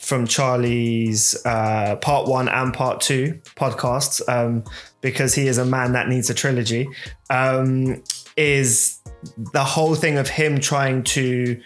from 0.00 0.26
Charlie's 0.26 1.36
uh, 1.44 1.96
part 1.96 2.28
one 2.28 2.48
and 2.48 2.72
part 2.72 3.00
two 3.00 3.40
podcasts 3.56 4.20
um, 4.28 4.64
because 5.00 5.34
he 5.34 5.48
is 5.48 5.58
a 5.58 5.64
man 5.64 5.92
that 5.92 6.08
needs 6.08 6.30
a 6.30 6.34
trilogy. 6.34 6.88
Um, 7.30 8.02
is 8.36 9.00
the 9.52 9.64
whole 9.64 9.94
thing 9.94 10.18
of 10.18 10.28
him 10.28 10.60
trying 10.60 11.02
to 11.02 11.60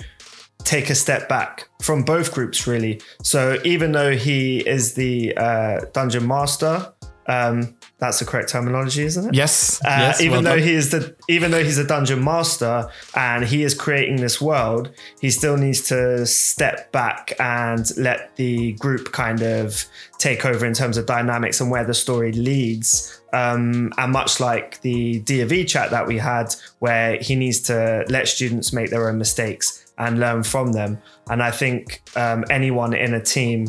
take 0.64 0.90
a 0.90 0.94
step 0.94 1.28
back 1.28 1.68
from 1.82 2.02
both 2.02 2.32
groups, 2.32 2.66
really. 2.66 3.00
So 3.22 3.58
even 3.64 3.92
though 3.92 4.12
he 4.12 4.60
is 4.60 4.94
the 4.94 5.36
uh, 5.36 5.80
dungeon 5.92 6.26
master, 6.26 6.92
um, 7.26 7.76
that's 8.00 8.18
the 8.18 8.24
correct 8.24 8.48
terminology, 8.48 9.02
isn't 9.02 9.28
it? 9.28 9.34
Yes. 9.34 9.80
Uh, 9.84 9.88
yes 9.88 10.20
even 10.20 10.42
well 10.42 10.54
though 10.54 10.62
he 10.62 10.72
is 10.72 10.90
the 10.90 11.14
even 11.28 11.50
though 11.50 11.62
he's 11.62 11.78
a 11.78 11.86
dungeon 11.86 12.24
master 12.24 12.90
and 13.14 13.44
he 13.44 13.62
is 13.62 13.74
creating 13.74 14.16
this 14.16 14.40
world, 14.40 14.90
he 15.20 15.30
still 15.30 15.56
needs 15.56 15.82
to 15.88 16.26
step 16.26 16.90
back 16.92 17.34
and 17.38 17.96
let 17.98 18.34
the 18.36 18.72
group 18.74 19.12
kind 19.12 19.42
of 19.42 19.84
take 20.18 20.46
over 20.46 20.64
in 20.64 20.72
terms 20.72 20.96
of 20.96 21.06
dynamics 21.06 21.60
and 21.60 21.70
where 21.70 21.84
the 21.84 21.94
story 21.94 22.32
leads. 22.32 23.20
Um, 23.32 23.92
and 23.96 24.10
much 24.12 24.40
like 24.40 24.80
the 24.80 25.20
D 25.20 25.40
of 25.42 25.52
E 25.52 25.64
chat 25.64 25.90
that 25.90 26.06
we 26.06 26.18
had, 26.18 26.52
where 26.80 27.16
he 27.18 27.36
needs 27.36 27.60
to 27.60 28.04
let 28.08 28.26
students 28.26 28.72
make 28.72 28.90
their 28.90 29.08
own 29.08 29.18
mistakes 29.18 29.92
and 29.98 30.18
learn 30.18 30.42
from 30.42 30.72
them. 30.72 31.00
And 31.28 31.42
I 31.42 31.50
think 31.52 32.02
um, 32.16 32.44
anyone 32.50 32.92
in 32.94 33.14
a 33.14 33.22
team 33.22 33.68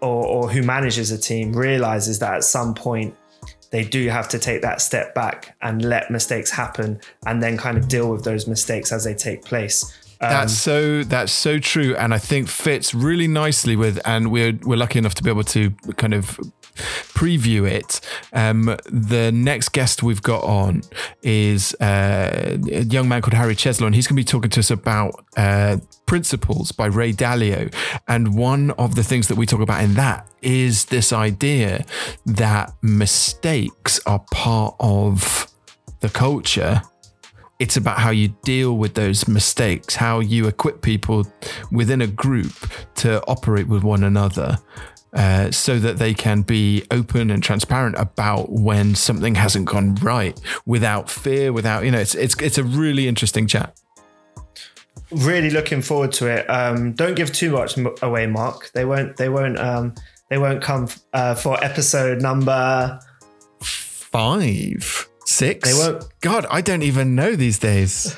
or, 0.00 0.26
or 0.26 0.50
who 0.50 0.62
manages 0.62 1.10
a 1.10 1.18
team 1.18 1.52
realizes 1.52 2.18
that 2.18 2.34
at 2.34 2.44
some 2.44 2.74
point 2.74 3.14
they 3.70 3.84
do 3.84 4.08
have 4.08 4.28
to 4.28 4.38
take 4.38 4.62
that 4.62 4.80
step 4.80 5.14
back 5.14 5.56
and 5.62 5.84
let 5.84 6.10
mistakes 6.10 6.50
happen 6.50 7.00
and 7.26 7.42
then 7.42 7.56
kind 7.56 7.76
of 7.76 7.88
deal 7.88 8.10
with 8.10 8.24
those 8.24 8.46
mistakes 8.46 8.92
as 8.92 9.04
they 9.04 9.14
take 9.14 9.44
place. 9.44 9.84
Um, 10.20 10.30
that's 10.30 10.54
so 10.54 11.02
that's 11.02 11.32
so 11.32 11.58
true 11.58 11.94
and 11.96 12.14
I 12.14 12.18
think 12.18 12.48
fits 12.48 12.94
really 12.94 13.28
nicely 13.28 13.76
with 13.76 14.00
and 14.06 14.32
we're 14.32 14.58
we're 14.62 14.78
lucky 14.78 14.98
enough 14.98 15.14
to 15.16 15.22
be 15.22 15.28
able 15.28 15.44
to 15.44 15.70
kind 15.98 16.14
of 16.14 16.40
preview 17.14 17.68
it. 17.70 18.00
Um, 18.32 18.76
the 18.86 19.32
next 19.32 19.70
guest 19.70 20.02
we've 20.02 20.22
got 20.22 20.44
on 20.44 20.82
is 21.22 21.74
uh, 21.74 22.58
a 22.70 22.82
young 22.84 23.08
man 23.08 23.22
called 23.22 23.34
Harry 23.34 23.54
Cheslow, 23.54 23.86
and 23.86 23.94
he's 23.94 24.06
going 24.06 24.16
to 24.16 24.20
be 24.20 24.24
talking 24.24 24.50
to 24.50 24.60
us 24.60 24.70
about 24.70 25.24
uh, 25.36 25.78
Principles 26.06 26.72
by 26.72 26.86
Ray 26.86 27.12
Dalio. 27.12 27.74
And 28.06 28.36
one 28.36 28.70
of 28.72 28.94
the 28.94 29.02
things 29.02 29.28
that 29.28 29.36
we 29.36 29.46
talk 29.46 29.60
about 29.60 29.82
in 29.82 29.94
that 29.94 30.28
is 30.42 30.86
this 30.86 31.12
idea 31.12 31.84
that 32.26 32.72
mistakes 32.82 34.00
are 34.06 34.24
part 34.30 34.76
of 34.78 35.52
the 36.00 36.08
culture 36.08 36.82
it's 37.58 37.76
about 37.76 37.98
how 37.98 38.10
you 38.10 38.28
deal 38.42 38.76
with 38.76 38.94
those 38.94 39.26
mistakes, 39.28 39.94
how 39.94 40.20
you 40.20 40.46
equip 40.46 40.82
people 40.82 41.26
within 41.72 42.02
a 42.02 42.06
group 42.06 42.52
to 42.96 43.22
operate 43.26 43.66
with 43.66 43.82
one 43.82 44.04
another. 44.04 44.58
Uh, 45.16 45.50
so 45.50 45.78
that 45.78 45.96
they 45.96 46.12
can 46.12 46.42
be 46.42 46.84
open 46.90 47.30
and 47.30 47.42
transparent 47.42 47.96
about 47.98 48.52
when 48.52 48.94
something 48.94 49.34
hasn't 49.34 49.64
gone 49.64 49.94
right 49.96 50.38
without 50.66 51.08
fear, 51.08 51.54
without 51.54 51.86
you 51.86 51.90
know, 51.90 51.98
it's 51.98 52.14
it's 52.14 52.38
it's 52.42 52.58
a 52.58 52.62
really 52.62 53.08
interesting 53.08 53.46
chat. 53.46 53.74
Really 55.10 55.48
looking 55.48 55.80
forward 55.80 56.12
to 56.12 56.26
it. 56.26 56.44
Um, 56.50 56.92
don't 56.92 57.14
give 57.14 57.32
too 57.32 57.50
much 57.50 57.78
away, 58.02 58.26
Mark. 58.26 58.70
They 58.74 58.84
won't. 58.84 59.16
They 59.16 59.30
won't. 59.30 59.58
Um, 59.58 59.94
they 60.28 60.36
won't 60.36 60.62
come 60.62 60.88
uh, 61.14 61.34
for 61.34 61.62
episode 61.64 62.20
number 62.20 63.00
five, 63.60 65.08
six. 65.24 65.72
They 65.72 65.78
won't. 65.78 66.04
God, 66.20 66.44
I 66.50 66.60
don't 66.60 66.82
even 66.82 67.14
know 67.14 67.36
these 67.36 67.58
days. 67.58 68.14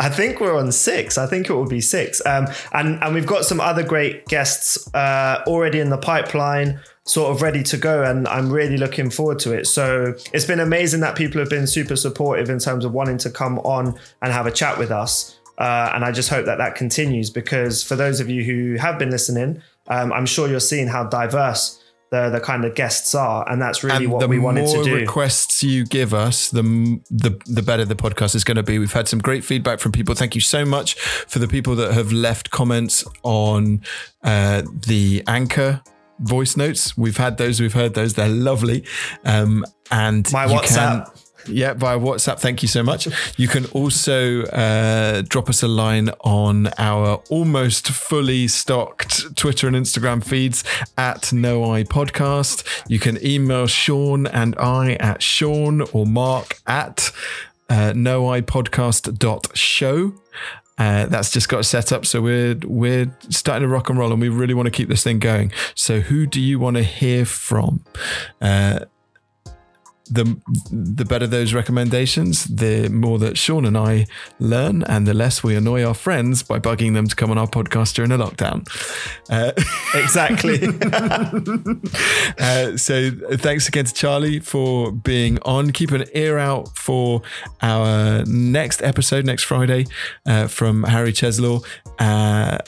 I 0.00 0.08
think 0.08 0.40
we're 0.40 0.56
on 0.56 0.72
six. 0.72 1.18
I 1.18 1.26
think 1.26 1.48
it 1.48 1.52
will 1.52 1.68
be 1.68 1.80
six. 1.80 2.24
Um, 2.26 2.46
and 2.72 3.02
and 3.02 3.14
we've 3.14 3.26
got 3.26 3.44
some 3.44 3.60
other 3.60 3.82
great 3.82 4.26
guests 4.26 4.92
uh, 4.94 5.42
already 5.46 5.80
in 5.80 5.90
the 5.90 5.98
pipeline, 5.98 6.80
sort 7.04 7.34
of 7.34 7.42
ready 7.42 7.62
to 7.64 7.76
go. 7.76 8.02
And 8.02 8.28
I'm 8.28 8.50
really 8.50 8.76
looking 8.76 9.10
forward 9.10 9.38
to 9.40 9.52
it. 9.52 9.66
So 9.66 10.14
it's 10.32 10.44
been 10.44 10.60
amazing 10.60 11.00
that 11.00 11.16
people 11.16 11.40
have 11.40 11.50
been 11.50 11.66
super 11.66 11.96
supportive 11.96 12.50
in 12.50 12.58
terms 12.58 12.84
of 12.84 12.92
wanting 12.92 13.18
to 13.18 13.30
come 13.30 13.58
on 13.60 13.98
and 14.22 14.32
have 14.32 14.46
a 14.46 14.52
chat 14.52 14.78
with 14.78 14.90
us. 14.90 15.38
Uh, 15.58 15.90
and 15.92 16.04
I 16.04 16.12
just 16.12 16.28
hope 16.28 16.46
that 16.46 16.58
that 16.58 16.76
continues 16.76 17.30
because 17.30 17.82
for 17.82 17.96
those 17.96 18.20
of 18.20 18.30
you 18.30 18.44
who 18.44 18.76
have 18.76 18.98
been 18.98 19.10
listening, 19.10 19.60
um, 19.88 20.12
I'm 20.12 20.26
sure 20.26 20.48
you're 20.48 20.60
seeing 20.60 20.86
how 20.86 21.04
diverse 21.04 21.82
the 22.10 22.30
the 22.30 22.40
kind 22.40 22.64
of 22.64 22.74
guests 22.74 23.14
are, 23.14 23.48
and 23.50 23.60
that's 23.60 23.84
really 23.84 24.04
and 24.04 24.12
what 24.12 24.28
we 24.28 24.38
wanted 24.38 24.66
to 24.66 24.72
do. 24.72 24.84
The 24.84 24.90
more 24.90 24.98
requests 24.98 25.62
you 25.62 25.84
give 25.84 26.14
us, 26.14 26.50
the 26.50 26.62
the 27.10 27.38
the 27.46 27.62
better 27.62 27.84
the 27.84 27.96
podcast 27.96 28.34
is 28.34 28.44
going 28.44 28.56
to 28.56 28.62
be. 28.62 28.78
We've 28.78 28.92
had 28.92 29.08
some 29.08 29.18
great 29.18 29.44
feedback 29.44 29.80
from 29.80 29.92
people. 29.92 30.14
Thank 30.14 30.34
you 30.34 30.40
so 30.40 30.64
much 30.64 30.98
for 30.98 31.38
the 31.38 31.48
people 31.48 31.74
that 31.76 31.92
have 31.92 32.12
left 32.12 32.50
comments 32.50 33.04
on 33.22 33.82
uh, 34.22 34.62
the 34.86 35.22
anchor 35.26 35.82
voice 36.20 36.56
notes. 36.56 36.96
We've 36.96 37.16
had 37.16 37.36
those. 37.36 37.60
We've 37.60 37.74
heard 37.74 37.94
those. 37.94 38.14
They're 38.14 38.28
lovely. 38.28 38.84
Um, 39.24 39.64
and 39.90 40.30
my 40.32 40.46
WhatsApp. 40.46 41.04
Can, 41.04 41.22
yeah, 41.48 41.74
via 41.74 41.98
WhatsApp. 41.98 42.40
Thank 42.40 42.62
you 42.62 42.68
so 42.68 42.82
much. 42.82 43.08
You 43.36 43.48
can 43.48 43.66
also 43.66 44.44
uh, 44.44 45.22
drop 45.22 45.48
us 45.48 45.62
a 45.62 45.68
line 45.68 46.10
on 46.20 46.68
our 46.78 47.22
almost 47.30 47.88
fully 47.88 48.48
stocked 48.48 49.36
Twitter 49.36 49.66
and 49.66 49.76
Instagram 49.76 50.24
feeds 50.24 50.64
at 50.96 51.32
No 51.32 51.72
I 51.72 51.84
Podcast. 51.84 52.84
You 52.88 52.98
can 52.98 53.24
email 53.24 53.66
Sean 53.66 54.26
and 54.26 54.56
I 54.58 54.94
at 54.94 55.22
Sean 55.22 55.82
or 55.92 56.06
Mark 56.06 56.60
at 56.66 57.12
uh, 57.68 57.92
noipodcast.show. 57.94 60.14
Uh, 60.78 61.06
that's 61.06 61.32
just 61.32 61.48
got 61.48 61.64
set 61.64 61.92
up, 61.92 62.06
so 62.06 62.22
we're 62.22 62.56
we're 62.64 63.12
starting 63.30 63.66
to 63.66 63.68
rock 63.68 63.90
and 63.90 63.98
roll, 63.98 64.12
and 64.12 64.20
we 64.20 64.28
really 64.28 64.54
want 64.54 64.66
to 64.66 64.70
keep 64.70 64.88
this 64.88 65.02
thing 65.02 65.18
going. 65.18 65.50
So, 65.74 65.98
who 65.98 66.24
do 66.24 66.40
you 66.40 66.60
want 66.60 66.76
to 66.76 66.84
hear 66.84 67.24
from? 67.24 67.84
Uh, 68.40 68.84
the 70.10 70.40
the 70.70 71.04
better 71.04 71.26
those 71.26 71.54
recommendations, 71.54 72.44
the 72.44 72.88
more 72.88 73.18
that 73.18 73.36
Sean 73.38 73.64
and 73.64 73.76
I 73.76 74.06
learn, 74.38 74.82
and 74.84 75.06
the 75.06 75.14
less 75.14 75.42
we 75.42 75.54
annoy 75.54 75.84
our 75.84 75.94
friends 75.94 76.42
by 76.42 76.58
bugging 76.58 76.94
them 76.94 77.06
to 77.06 77.16
come 77.16 77.30
on 77.30 77.38
our 77.38 77.46
podcast 77.46 77.94
during 77.94 78.12
a 78.12 78.18
lockdown. 78.18 78.66
Uh, 79.30 79.52
Exactly. 79.94 80.58
uh, 82.38 82.76
so 82.76 83.10
thanks 83.36 83.68
again 83.68 83.84
to 83.84 83.94
Charlie 83.94 84.40
for 84.40 84.92
being 84.92 85.38
on. 85.42 85.70
Keep 85.70 85.92
an 85.92 86.04
ear 86.14 86.38
out 86.38 86.76
for 86.76 87.22
our 87.62 88.24
next 88.26 88.82
episode 88.82 89.24
next 89.24 89.44
Friday 89.44 89.86
uh, 90.26 90.46
from 90.46 90.84
Harry 90.84 91.12
Cheslaw. 91.12 91.64
Uh, 91.98 92.58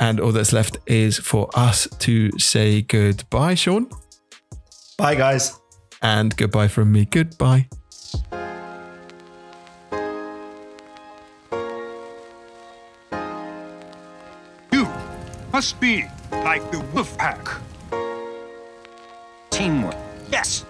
and 0.00 0.20
all 0.20 0.32
that's 0.32 0.52
left 0.52 0.78
is 0.86 1.18
for 1.18 1.48
us 1.54 1.86
to 2.00 2.36
say 2.38 2.82
goodbye, 2.82 3.54
Sean. 3.54 3.88
Bye, 4.98 5.14
guys. 5.14 5.58
And 6.04 6.36
goodbye 6.36 6.68
from 6.68 6.92
me. 6.92 7.06
Goodbye. 7.06 7.66
You 14.70 14.86
must 15.50 15.80
be 15.80 16.04
like 16.30 16.70
the 16.70 16.80
wolf 16.92 17.16
pack. 17.16 17.48
Teamwork. 19.48 19.96
Yes, 20.30 20.66